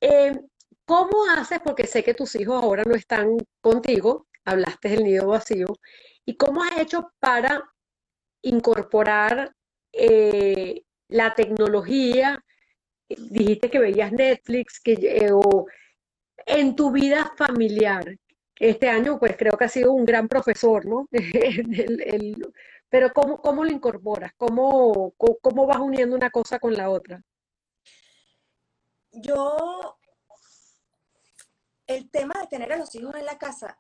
Eh, 0.00 0.38
¿Cómo 0.84 1.24
haces? 1.30 1.60
Porque 1.64 1.86
sé 1.86 2.02
que 2.04 2.14
tus 2.14 2.34
hijos 2.36 2.62
ahora 2.62 2.82
no 2.84 2.94
están 2.94 3.36
contigo, 3.60 4.26
hablaste 4.44 4.90
del 4.90 5.04
nido 5.04 5.28
vacío, 5.28 5.66
¿y 6.24 6.36
cómo 6.36 6.62
has 6.62 6.78
hecho 6.78 7.12
para 7.20 7.62
incorporar 8.42 9.54
eh, 9.92 10.82
la 11.08 11.34
tecnología? 11.34 12.44
Dijiste 13.08 13.70
que 13.70 13.78
veías 13.78 14.12
Netflix, 14.12 14.80
que, 14.80 14.92
eh, 14.92 15.30
o 15.32 15.66
en 16.46 16.74
tu 16.74 16.90
vida 16.90 17.32
familiar, 17.36 18.16
este 18.56 18.88
año, 18.88 19.18
pues 19.18 19.36
creo 19.36 19.56
que 19.56 19.64
ha 19.64 19.68
sido 19.68 19.92
un 19.92 20.04
gran 20.04 20.28
profesor, 20.28 20.86
¿no? 20.86 21.08
pero 22.88 23.12
¿cómo, 23.12 23.40
¿cómo, 23.40 23.64
lo 23.64 23.70
incorporas? 23.70 24.32
¿Cómo, 24.36 25.14
¿Cómo 25.16 25.66
vas 25.66 25.78
uniendo 25.78 26.14
una 26.14 26.30
cosa 26.30 26.58
con 26.58 26.74
la 26.74 26.90
otra? 26.90 27.22
Yo, 29.10 29.98
el 31.86 32.10
tema 32.10 32.34
de 32.40 32.46
tener 32.46 32.72
a 32.72 32.76
los 32.76 32.94
hijos 32.94 33.14
en 33.16 33.26
la 33.26 33.36
casa 33.36 33.78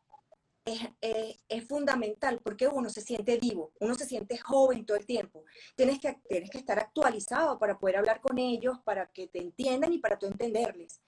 es, 0.64 1.40
es, 1.48 1.64
fundamental 1.66 2.40
porque 2.42 2.68
uno 2.68 2.88
se 2.88 3.00
siente 3.00 3.36
vivo, 3.38 3.72
uno 3.80 3.94
se 3.94 4.06
siente 4.06 4.38
joven 4.38 4.86
todo 4.86 4.96
el 4.96 5.06
tiempo. 5.06 5.44
Tienes 5.74 5.98
que, 5.98 6.20
tienes 6.28 6.50
que 6.50 6.58
estar 6.58 6.78
actualizado 6.78 7.58
para 7.58 7.78
poder 7.78 7.96
hablar 7.96 8.20
con 8.20 8.38
ellos, 8.38 8.78
para 8.84 9.06
que 9.06 9.26
te 9.26 9.40
entiendan 9.40 9.92
y 9.92 9.98
para 9.98 10.18
tú 10.18 10.26
entenderles. 10.26 11.00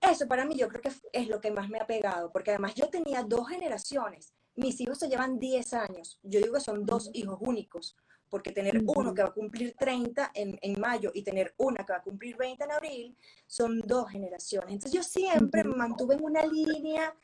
Eso 0.00 0.28
para 0.28 0.44
mí 0.44 0.56
yo 0.56 0.68
creo 0.68 0.82
que 0.82 0.92
es 1.12 1.28
lo 1.28 1.40
que 1.40 1.50
más 1.50 1.68
me 1.68 1.78
ha 1.78 1.86
pegado, 1.86 2.30
porque 2.30 2.50
además 2.50 2.74
yo 2.74 2.88
tenía 2.88 3.22
dos 3.22 3.48
generaciones. 3.48 4.32
Mis 4.54 4.80
hijos 4.80 4.98
se 4.98 5.08
llevan 5.08 5.38
10 5.38 5.74
años. 5.74 6.20
Yo 6.22 6.40
digo 6.40 6.54
que 6.54 6.60
son 6.60 6.86
dos 6.86 7.10
hijos 7.12 7.38
únicos, 7.40 7.96
porque 8.28 8.52
tener 8.52 8.82
uno 8.86 9.14
que 9.14 9.22
va 9.22 9.28
a 9.28 9.34
cumplir 9.34 9.74
30 9.78 10.30
en, 10.34 10.58
en, 10.60 10.80
mayo 10.80 11.10
y 11.14 11.22
tener 11.22 11.54
una 11.58 11.84
que 11.84 11.92
va 11.92 11.98
a 11.98 12.02
cumplir 12.02 12.36
20 12.36 12.64
en 12.64 12.72
abril, 12.72 13.16
son 13.46 13.80
dos 13.80 14.10
generaciones. 14.10 14.72
Entonces 14.72 14.92
yo 14.92 15.02
siempre 15.02 15.64
me 15.64 15.76
mantuve 15.76 16.14
en 16.14 16.24
una 16.24 16.44
línea, 16.44 17.14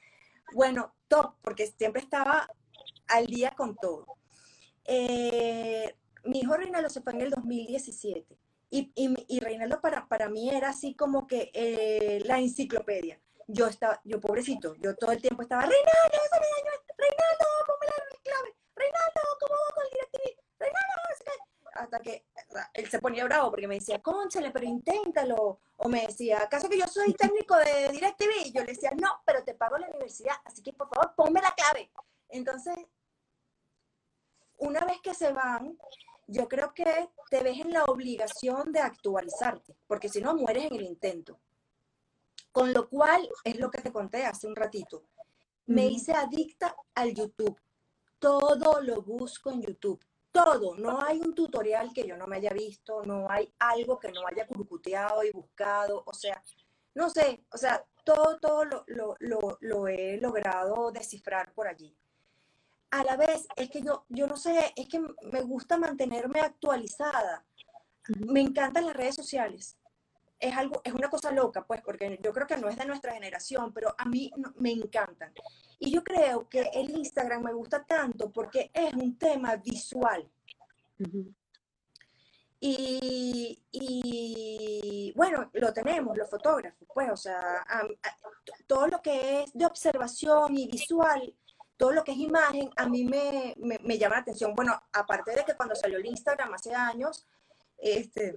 bueno, 0.55 0.95
top, 1.09 1.35
porque 1.43 1.67
siempre 1.67 2.03
estaba 2.03 2.49
al 3.09 3.27
día 3.27 3.53
con 3.57 3.77
todo. 3.77 4.07
Eh, 4.85 5.95
mi 6.25 6.41
hijo 6.41 6.57
Reinaldo 6.57 6.89
se 6.89 7.01
fue 7.01 7.13
en 7.13 7.23
el 7.23 7.31
2017 7.31 8.39
y, 8.71 8.91
y, 8.95 9.41
Reinaldo 9.41 9.81
para, 9.81 10.09
para 10.09 10.29
mí 10.29 10.51
era 10.51 10.71
así 10.71 10.95
como 10.95 11.27
que 11.27 11.51
eh, 11.53 12.23
la 12.25 12.39
enciclopedia. 12.39 13.21
Yo 13.49 13.67
estaba, 13.67 14.01
yo 14.05 14.21
pobrecito, 14.21 14.75
yo 14.77 14.95
todo 14.97 15.13
el 15.13 15.21
tiempo 15.21 15.43
estaba, 15.43 15.63
Reinaldo, 15.63 15.87
Reinaldo, 16.97 17.45
ponme 17.67 17.87
la 17.87 18.21
clave, 18.23 18.55
Reinaldo, 18.75 19.21
¿cómo 19.41 19.55
va 19.55 19.75
con 19.75 19.85
el 19.85 19.91
DirecTV? 19.91 20.43
Reinaldo, 20.59 20.93
hasta 21.75 21.99
que 22.01 22.25
él 22.75 22.89
se 22.89 22.99
ponía 22.99 23.25
bravo 23.25 23.51
porque 23.51 23.69
me 23.69 23.77
decía, 23.77 24.01
conchale, 24.01 24.51
pero 24.51 24.67
inténtalo. 24.67 25.61
O 25.77 25.89
me 25.89 26.07
decía, 26.07 26.43
¿acaso 26.43 26.69
que 26.69 26.79
yo 26.79 26.87
soy 26.87 27.13
técnico 27.15 27.57
de 27.57 27.91
DirecTV? 27.91 28.47
Y 28.47 28.53
yo 28.53 28.61
le 28.61 28.73
decía, 28.73 28.91
no, 28.97 29.09
pero 29.25 29.43
te 29.45 29.55
pago 29.55 29.79
la 29.79 29.89
universidad, 29.89 30.37
así 30.45 30.63
que 30.63 30.73
por 30.73 30.89
favor, 30.89 31.15
ponme 31.17 31.41
la 31.41 31.53
clave. 31.53 31.91
Entonces, 32.29 32.77
una 34.59 34.81
vez 34.81 35.01
que 35.03 35.15
se 35.15 35.33
van, 35.33 35.77
yo 36.27 36.49
creo 36.49 36.73
que 36.73 37.11
te 37.31 37.43
ves 37.43 37.59
en 37.59 37.73
la 37.73 37.85
obligación 37.85 38.73
de 38.73 38.81
actualizarte, 38.81 39.77
porque 39.87 40.09
si 40.09 40.21
no 40.21 40.35
mueres 40.35 40.67
en 40.67 40.75
el 40.75 40.83
intento. 40.83 41.41
Con 42.53 42.73
lo 42.73 42.89
cual, 42.89 43.29
es 43.45 43.59
lo 43.59 43.71
que 43.71 43.81
te 43.81 43.93
conté 43.93 44.25
hace 44.25 44.47
un 44.47 44.55
ratito. 44.55 45.05
Me 45.67 45.87
hice 45.87 46.13
adicta 46.13 46.77
al 46.95 47.15
YouTube. 47.15 47.59
Todo 48.19 48.81
lo 48.83 49.03
busco 49.03 49.51
en 49.51 49.63
YouTube. 49.63 50.05
Todo. 50.33 50.75
No 50.77 51.01
hay 51.03 51.21
un 51.21 51.35
tutorial 51.35 51.93
que 51.93 52.07
yo 52.07 52.17
no 52.17 52.27
me 52.27 52.37
haya 52.37 52.51
visto, 52.51 53.05
no 53.05 53.27
hay 53.31 53.53
algo 53.59 53.99
que 53.99 54.11
no 54.11 54.27
haya 54.27 54.47
curcuteado 54.47 55.23
y 55.23 55.31
buscado. 55.31 56.03
O 56.07 56.15
sea, 56.15 56.43
no 56.95 57.11
sé, 57.11 57.45
o 57.53 57.59
sea, 57.59 57.85
todo, 58.05 58.39
todo 58.41 58.65
lo, 58.65 59.17
lo 59.61 59.89
he 59.89 60.17
logrado 60.17 60.91
descifrar 60.91 61.53
por 61.53 61.69
allí 61.69 61.97
a 62.93 63.05
la 63.05 63.17
vez 63.17 63.49
es 63.57 63.71
que 63.71 63.81
yo, 63.83 64.05
yo 64.11 64.27
no 64.27 64.37
sé, 64.37 64.73
es 64.77 64.87
que 64.87 65.01
me 65.01 65.41
gusta 65.43 65.79
mantenerme 65.79 66.41
actualizada. 66.41 67.45
Me 68.19 68.41
encantan 68.41 68.87
las 68.87 68.95
redes 68.95 69.17
sociales. 69.17 69.79
Es 70.43 70.57
algo, 70.57 70.81
es 70.83 70.93
una 70.93 71.09
cosa 71.09 71.31
loca, 71.31 71.65
pues, 71.65 71.81
porque 71.83 72.19
yo 72.21 72.33
creo 72.33 72.47
que 72.49 72.57
no 72.57 72.69
es 72.69 72.77
de 72.77 72.85
nuestra 72.85 73.15
generación, 73.15 73.73
pero 73.73 73.95
a 73.97 74.05
mí 74.07 74.31
me 74.57 74.73
encantan. 74.73 75.33
Y 75.79 75.93
yo 75.93 76.03
creo 76.03 76.49
que 76.49 76.63
el 76.75 76.91
Instagram 76.91 77.45
me 77.45 77.53
gusta 77.53 77.85
tanto 77.85 78.31
porque 78.31 78.71
es 78.75 78.93
un 78.95 79.17
tema 79.17 79.55
visual. 79.57 80.29
y, 82.61 83.63
y, 83.71 85.13
bueno, 85.17 85.49
lo 85.53 85.73
tenemos, 85.73 86.17
los 86.17 86.29
fotógrafos, 86.29 86.89
pues, 86.93 87.11
o 87.11 87.17
sea, 87.17 87.65
todo 88.67 88.89
lo 88.89 89.01
que 89.01 89.43
es 89.43 89.53
de 89.53 89.67
observación 89.67 90.57
y 90.57 90.67
visual 90.67 91.35
todo 91.83 91.91
lo 91.91 92.05
que 92.05 92.13
es 92.13 92.19
imagen 92.19 92.71
a 92.77 92.89
mí 92.89 93.05
me, 93.05 93.57
me, 93.59 93.99
llama 93.99 94.15
la 94.15 94.21
atención. 94.21 94.55
Bueno, 94.55 94.81
aparte 94.93 95.33
de 95.33 95.45
que 95.45 95.57
cuando 95.57 95.75
salió 95.75 95.99
el 95.99 96.07
Instagram 96.07 96.55
hace 96.55 96.73
años, 96.73 97.27
este, 97.77 98.37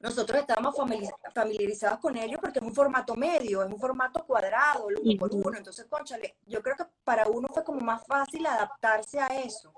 nosotros 0.00 0.40
estábamos 0.40 0.74
familiarizados 1.34 1.98
con 1.98 2.16
ello 2.16 2.38
porque 2.40 2.58
es 2.58 2.64
un 2.64 2.74
formato 2.74 3.14
medio, 3.14 3.62
es 3.62 3.70
un 3.70 3.78
formato 3.78 4.24
cuadrado, 4.24 4.86
uno 4.86 5.18
por 5.18 5.34
uno. 5.34 5.58
Entonces, 5.58 5.86
conchale, 5.86 6.38
yo 6.46 6.62
creo 6.62 6.74
que 6.74 6.84
para 7.04 7.28
uno 7.28 7.48
fue 7.52 7.62
como 7.62 7.80
más 7.80 8.06
fácil 8.06 8.46
adaptarse 8.46 9.20
a 9.20 9.26
eso. 9.26 9.72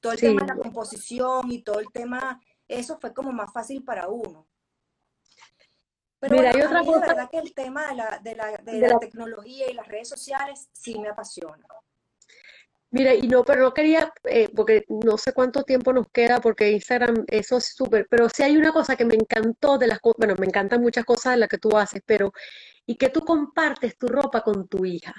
Todo 0.00 0.12
el 0.12 0.18
tema 0.18 0.40
de 0.40 0.48
la 0.48 0.56
composición 0.56 1.52
y 1.52 1.62
todo 1.62 1.78
el 1.78 1.92
tema, 1.92 2.40
eso 2.66 2.98
fue 2.98 3.14
como 3.14 3.30
más 3.30 3.52
fácil 3.52 3.84
para 3.84 4.08
uno. 4.08 4.48
Pero 6.18 6.34
Mira, 6.34 6.50
hay 6.50 6.62
otra 6.62 6.84
cosa. 6.84 7.00
verdad 7.06 7.30
que 7.30 7.38
el 7.38 7.54
tema 7.54 7.86
de 7.86 7.94
la, 7.94 8.18
de 8.18 8.34
la, 8.34 8.56
de 8.58 8.80
la 8.80 8.98
tecnología 8.98 9.70
y 9.70 9.74
las 9.74 9.86
redes 9.86 10.08
sociales 10.08 10.68
sí 10.72 10.98
me 10.98 11.08
apasiona. 11.08 11.64
Mira, 12.92 13.14
y 13.14 13.28
no, 13.28 13.44
pero 13.44 13.62
no 13.62 13.72
quería, 13.72 14.12
eh, 14.24 14.48
porque 14.54 14.84
no 14.88 15.16
sé 15.16 15.32
cuánto 15.32 15.62
tiempo 15.62 15.92
nos 15.92 16.08
queda, 16.10 16.40
porque 16.40 16.72
Instagram, 16.72 17.24
eso 17.28 17.58
es 17.58 17.66
súper, 17.74 18.06
pero 18.10 18.28
sí 18.28 18.42
hay 18.42 18.56
una 18.56 18.72
cosa 18.72 18.96
que 18.96 19.04
me 19.04 19.14
encantó 19.14 19.78
de 19.78 19.86
las 19.86 20.00
cosas, 20.00 20.16
bueno, 20.18 20.34
me 20.40 20.46
encantan 20.46 20.80
muchas 20.82 21.04
cosas 21.04 21.34
de 21.34 21.38
las 21.38 21.48
que 21.48 21.58
tú 21.58 21.76
haces, 21.76 22.02
pero, 22.04 22.32
y 22.86 22.96
que 22.96 23.08
tú 23.08 23.20
compartes 23.20 23.96
tu 23.96 24.08
ropa 24.08 24.42
con 24.42 24.66
tu 24.68 24.84
hija. 24.84 25.14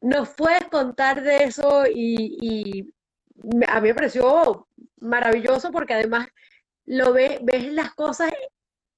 ¿Nos 0.00 0.30
puedes 0.30 0.64
contar 0.68 1.22
de 1.22 1.44
eso? 1.44 1.84
Y, 1.92 2.94
a 3.68 3.80
mí 3.80 3.88
me 3.88 3.94
pareció 3.94 4.68
maravilloso 5.00 5.72
porque 5.72 5.94
además 5.94 6.28
lo 6.84 7.12
ve, 7.12 7.40
ves 7.42 7.72
las 7.72 7.94
cosas, 7.94 8.32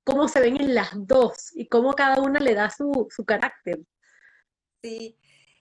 cómo 0.04 0.28
se 0.28 0.40
ven 0.40 0.60
en 0.60 0.74
las 0.74 0.90
dos 0.94 1.50
y 1.54 1.68
cómo 1.68 1.94
cada 1.94 2.20
una 2.20 2.40
le 2.40 2.54
da 2.54 2.70
su, 2.70 3.06
su 3.10 3.24
carácter. 3.24 3.80
Sí, 4.82 5.16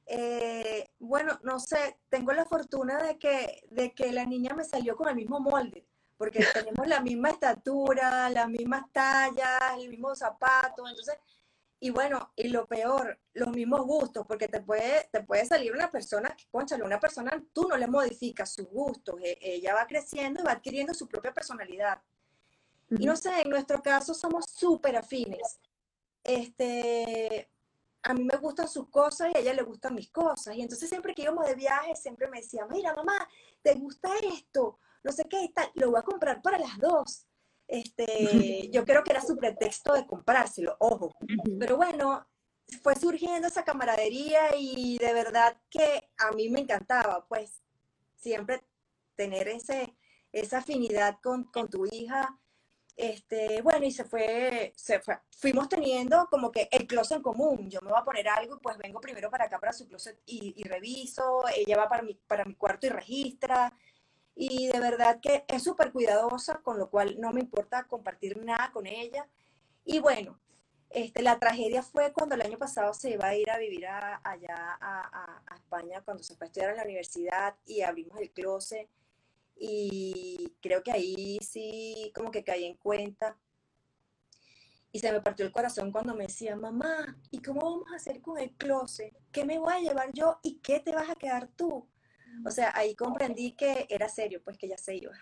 eh, 0.05 0.89
bueno, 0.99 1.39
no 1.43 1.59
sé, 1.59 1.97
tengo 2.09 2.33
la 2.33 2.45
fortuna 2.45 3.01
de 3.03 3.17
que, 3.17 3.63
de 3.69 3.93
que 3.93 4.11
la 4.11 4.25
niña 4.25 4.53
me 4.53 4.63
salió 4.63 4.95
con 4.95 5.09
el 5.09 5.15
mismo 5.15 5.39
molde, 5.39 5.85
porque 6.17 6.39
tenemos 6.53 6.87
la 6.87 7.01
misma 7.01 7.29
estatura, 7.29 8.29
las 8.29 8.49
mismas 8.49 8.91
tallas, 8.91 9.77
el 9.77 9.89
mismo 9.89 10.15
zapato, 10.15 10.87
entonces, 10.87 11.17
y 11.79 11.89
bueno, 11.89 12.31
y 12.35 12.47
lo 12.47 12.65
peor, 12.65 13.19
los 13.33 13.49
mismos 13.49 13.81
gustos, 13.85 14.25
porque 14.25 14.47
te 14.47 14.61
puede, 14.61 15.09
te 15.11 15.21
puede 15.21 15.45
salir 15.45 15.73
una 15.73 15.91
persona 15.91 16.35
que, 16.35 16.45
conchale, 16.49 16.83
una 16.83 16.99
persona, 16.99 17.31
tú 17.53 17.67
no 17.67 17.77
le 17.77 17.87
modificas 17.87 18.53
sus 18.53 18.67
gustos, 18.67 19.15
e, 19.21 19.37
ella 19.41 19.73
va 19.73 19.85
creciendo 19.87 20.41
y 20.41 20.45
va 20.45 20.53
adquiriendo 20.53 20.93
su 20.93 21.07
propia 21.07 21.33
personalidad. 21.33 22.01
Y 22.89 23.05
no 23.05 23.15
sé, 23.15 23.41
en 23.41 23.49
nuestro 23.49 23.81
caso 23.81 24.13
somos 24.13 24.45
súper 24.49 24.95
afines. 24.95 25.59
Este, 26.23 27.49
a 28.03 28.13
mí 28.13 28.23
me 28.23 28.37
gustan 28.37 28.67
sus 28.67 28.89
cosas 28.89 29.31
y 29.33 29.37
a 29.37 29.39
ella 29.39 29.53
le 29.53 29.63
gustan 29.63 29.95
mis 29.95 30.09
cosas. 30.09 30.55
Y 30.55 30.61
entonces 30.61 30.89
siempre 30.89 31.15
que 31.15 31.23
íbamos 31.23 31.47
de 31.47 31.55
viaje, 31.55 31.95
siempre 31.95 32.27
me 32.27 32.41
decía, 32.41 32.65
mira, 32.69 32.93
mamá, 32.93 33.27
¿te 33.61 33.73
gusta 33.75 34.09
esto? 34.21 34.79
No 35.03 35.11
sé 35.11 35.25
qué, 35.29 35.49
tal. 35.53 35.69
lo 35.75 35.91
voy 35.91 35.99
a 35.99 36.03
comprar 36.03 36.41
para 36.41 36.59
las 36.59 36.77
dos. 36.77 37.25
Este, 37.67 38.05
yo 38.71 38.83
creo 38.85 39.03
que 39.03 39.11
era 39.11 39.21
su 39.21 39.37
pretexto 39.37 39.93
de 39.93 40.05
comprárselo, 40.05 40.75
ojo. 40.79 41.13
Pero 41.59 41.77
bueno, 41.77 42.27
fue 42.81 42.95
surgiendo 42.95 43.47
esa 43.47 43.63
camaradería 43.63 44.55
y 44.57 44.97
de 44.97 45.13
verdad 45.13 45.57
que 45.69 46.09
a 46.17 46.31
mí 46.31 46.49
me 46.49 46.59
encantaba, 46.59 47.25
pues 47.27 47.61
siempre 48.17 48.63
tener 49.15 49.47
ese, 49.47 49.95
esa 50.31 50.57
afinidad 50.57 51.19
con, 51.21 51.45
con 51.45 51.69
tu 51.69 51.85
hija. 51.85 52.37
Este, 52.95 53.61
bueno, 53.63 53.85
y 53.85 53.91
se 53.91 54.03
fue, 54.05 54.73
fuimos 55.31 55.67
teniendo 55.67 56.27
como 56.29 56.51
que 56.51 56.67
el 56.71 56.85
closet 56.85 57.17
en 57.17 57.23
común. 57.23 57.69
Yo 57.69 57.81
me 57.81 57.89
voy 57.89 57.99
a 57.99 58.05
poner 58.05 58.27
algo 58.29 58.59
pues 58.59 58.77
vengo 58.77 58.99
primero 59.01 59.29
para 59.31 59.45
acá, 59.45 59.59
para 59.59 59.73
su 59.73 59.87
closet 59.87 60.19
y, 60.25 60.63
reviso. 60.63 61.43
Ella 61.55 61.77
va 61.77 61.89
para 61.89 62.03
mi, 62.03 62.55
cuarto 62.55 62.87
y 62.87 62.89
registra. 62.89 63.73
Y 64.35 64.67
de 64.67 64.79
verdad 64.79 65.19
que 65.21 65.45
es 65.47 65.63
súper 65.63 65.91
cuidadosa, 65.91 66.59
con 66.63 66.77
lo 66.77 66.89
cual 66.89 67.19
no 67.19 67.31
me 67.31 67.41
importa 67.41 67.85
compartir 67.85 68.37
nada 68.37 68.71
con 68.71 68.87
ella. 68.87 69.27
Y 69.85 69.99
bueno, 69.99 70.39
este, 70.89 71.21
la 71.23 71.39
tragedia 71.39 71.83
fue 71.83 72.13
cuando 72.13 72.35
el 72.35 72.41
año 72.41 72.57
pasado 72.57 72.93
se 72.93 73.11
iba 73.11 73.27
a 73.27 73.35
ir 73.35 73.49
a 73.49 73.57
vivir 73.57 73.87
allá 73.87 74.77
a, 74.81 75.41
España, 75.55 76.01
cuando 76.03 76.23
se 76.23 76.35
fue 76.35 76.45
a 76.45 76.47
estudiar 76.47 76.71
en 76.71 76.77
la 76.77 76.83
universidad 76.83 77.55
y 77.65 77.81
abrimos 77.81 78.19
el 78.19 78.31
closet. 78.31 78.87
Y 79.55 80.55
creo 80.61 80.83
que 80.83 80.91
ahí 80.91 81.37
sí 81.41 82.11
como 82.15 82.31
que 82.31 82.43
caí 82.43 82.65
en 82.65 82.77
cuenta. 82.77 83.37
Y 84.91 84.99
se 84.99 85.11
me 85.11 85.21
partió 85.21 85.45
el 85.45 85.51
corazón 85.51 85.91
cuando 85.91 86.13
me 86.15 86.27
decía, 86.27 86.55
mamá, 86.55 87.17
¿y 87.31 87.41
cómo 87.41 87.61
vamos 87.61 87.91
a 87.91 87.95
hacer 87.95 88.21
con 88.21 88.37
el 88.37 88.51
closet? 88.51 89.11
¿Qué 89.31 89.43
me 89.43 89.57
voy 89.57 89.73
a 89.73 89.79
llevar 89.79 90.11
yo 90.13 90.39
y 90.43 90.59
qué 90.59 90.79
te 90.79 90.93
vas 90.93 91.09
a 91.09 91.15
quedar 91.15 91.47
tú? 91.55 91.89
O 92.45 92.51
sea, 92.51 92.71
ahí 92.75 92.95
comprendí 92.95 93.53
que 93.53 93.87
era 93.89 94.07
serio, 94.07 94.41
pues 94.43 94.57
que 94.57 94.67
ya 94.67 94.77
se 94.77 94.95
iba. 94.95 95.13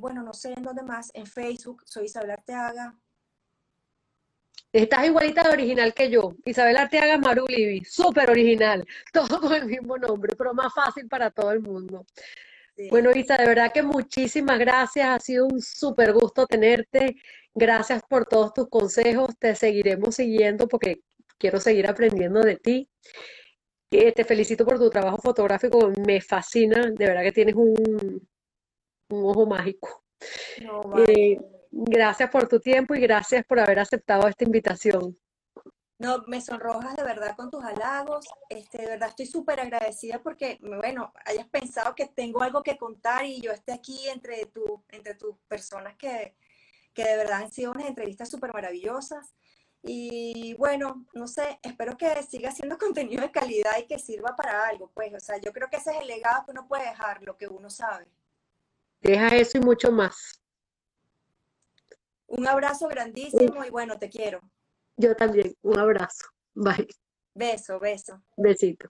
bueno, 0.00 0.22
no 0.22 0.32
sé 0.32 0.52
en 0.54 0.62
dónde 0.62 0.82
más, 0.82 1.10
en 1.14 1.26
Facebook 1.26 1.82
soy 1.86 2.06
Isabel 2.06 2.30
Arteaga. 2.30 2.96
Estás 4.72 5.04
igualita 5.04 5.42
de 5.42 5.50
original 5.50 5.92
que 5.92 6.08
yo. 6.08 6.34
Isabel 6.46 6.78
Arteaga 6.78 7.18
Marulibi, 7.18 7.84
súper 7.84 8.30
original. 8.30 8.86
Todo 9.12 9.38
con 9.38 9.52
el 9.52 9.66
mismo 9.66 9.98
nombre, 9.98 10.34
pero 10.34 10.54
más 10.54 10.72
fácil 10.72 11.08
para 11.08 11.30
todo 11.30 11.52
el 11.52 11.60
mundo. 11.60 12.06
Bueno, 12.90 13.10
Isa, 13.14 13.36
de 13.36 13.46
verdad 13.46 13.72
que 13.72 13.82
muchísimas 13.82 14.58
gracias. 14.58 15.06
Ha 15.06 15.20
sido 15.20 15.46
un 15.46 15.60
súper 15.60 16.12
gusto 16.12 16.46
tenerte. 16.46 17.16
Gracias 17.54 18.02
por 18.08 18.26
todos 18.26 18.54
tus 18.54 18.68
consejos. 18.68 19.36
Te 19.38 19.54
seguiremos 19.54 20.16
siguiendo 20.16 20.66
porque 20.68 21.02
quiero 21.38 21.60
seguir 21.60 21.86
aprendiendo 21.86 22.40
de 22.40 22.56
ti. 22.56 22.88
Eh, 23.90 24.12
te 24.12 24.24
felicito 24.24 24.64
por 24.64 24.78
tu 24.78 24.88
trabajo 24.90 25.18
fotográfico. 25.18 25.92
Me 26.06 26.20
fascina. 26.20 26.90
De 26.90 27.06
verdad 27.06 27.22
que 27.22 27.32
tienes 27.32 27.54
un, 27.54 27.74
un 29.10 29.24
ojo 29.24 29.46
mágico. 29.46 30.04
Eh, 31.08 31.36
gracias 31.70 32.30
por 32.30 32.48
tu 32.48 32.60
tiempo 32.60 32.94
y 32.94 33.00
gracias 33.00 33.44
por 33.46 33.60
haber 33.60 33.78
aceptado 33.80 34.28
esta 34.28 34.44
invitación. 34.44 35.18
No, 36.02 36.24
me 36.26 36.40
sonrojas 36.40 36.96
de 36.96 37.04
verdad 37.04 37.36
con 37.36 37.48
tus 37.48 37.62
halagos. 37.62 38.26
Este, 38.48 38.78
de 38.78 38.86
verdad 38.88 39.10
estoy 39.10 39.26
súper 39.26 39.60
agradecida 39.60 40.20
porque, 40.20 40.58
bueno, 40.60 41.12
hayas 41.24 41.46
pensado 41.46 41.94
que 41.94 42.06
tengo 42.06 42.42
algo 42.42 42.64
que 42.64 42.76
contar 42.76 43.24
y 43.24 43.40
yo 43.40 43.52
esté 43.52 43.72
aquí 43.72 44.08
entre, 44.08 44.46
tu, 44.46 44.82
entre 44.88 45.14
tus 45.14 45.36
personas 45.46 45.94
que, 45.94 46.34
que 46.92 47.04
de 47.04 47.16
verdad 47.16 47.42
han 47.42 47.52
sido 47.52 47.70
unas 47.70 47.86
entrevistas 47.86 48.28
súper 48.28 48.52
maravillosas. 48.52 49.32
Y 49.80 50.54
bueno, 50.54 51.06
no 51.14 51.28
sé, 51.28 51.60
espero 51.62 51.96
que 51.96 52.20
siga 52.24 52.50
siendo 52.50 52.78
contenido 52.78 53.22
de 53.22 53.30
calidad 53.30 53.78
y 53.78 53.86
que 53.86 54.00
sirva 54.00 54.34
para 54.34 54.66
algo, 54.66 54.90
pues, 54.92 55.14
o 55.14 55.20
sea, 55.20 55.38
yo 55.38 55.52
creo 55.52 55.70
que 55.70 55.76
ese 55.76 55.92
es 55.92 56.00
el 56.00 56.08
legado 56.08 56.44
que 56.44 56.50
uno 56.50 56.66
puede 56.66 56.82
dejar, 56.82 57.22
lo 57.22 57.36
que 57.36 57.46
uno 57.46 57.70
sabe. 57.70 58.08
Deja 59.02 59.28
eso 59.36 59.58
y 59.58 59.60
mucho 59.60 59.92
más. 59.92 60.42
Un 62.26 62.48
abrazo 62.48 62.88
grandísimo 62.88 63.64
y 63.64 63.70
bueno, 63.70 64.00
te 64.00 64.08
quiero. 64.08 64.40
Yo 65.02 65.16
también. 65.16 65.52
Un 65.62 65.80
abrazo. 65.80 66.26
Bye. 66.54 66.86
Beso, 67.34 67.80
beso. 67.80 68.22
Besito. 68.36 68.88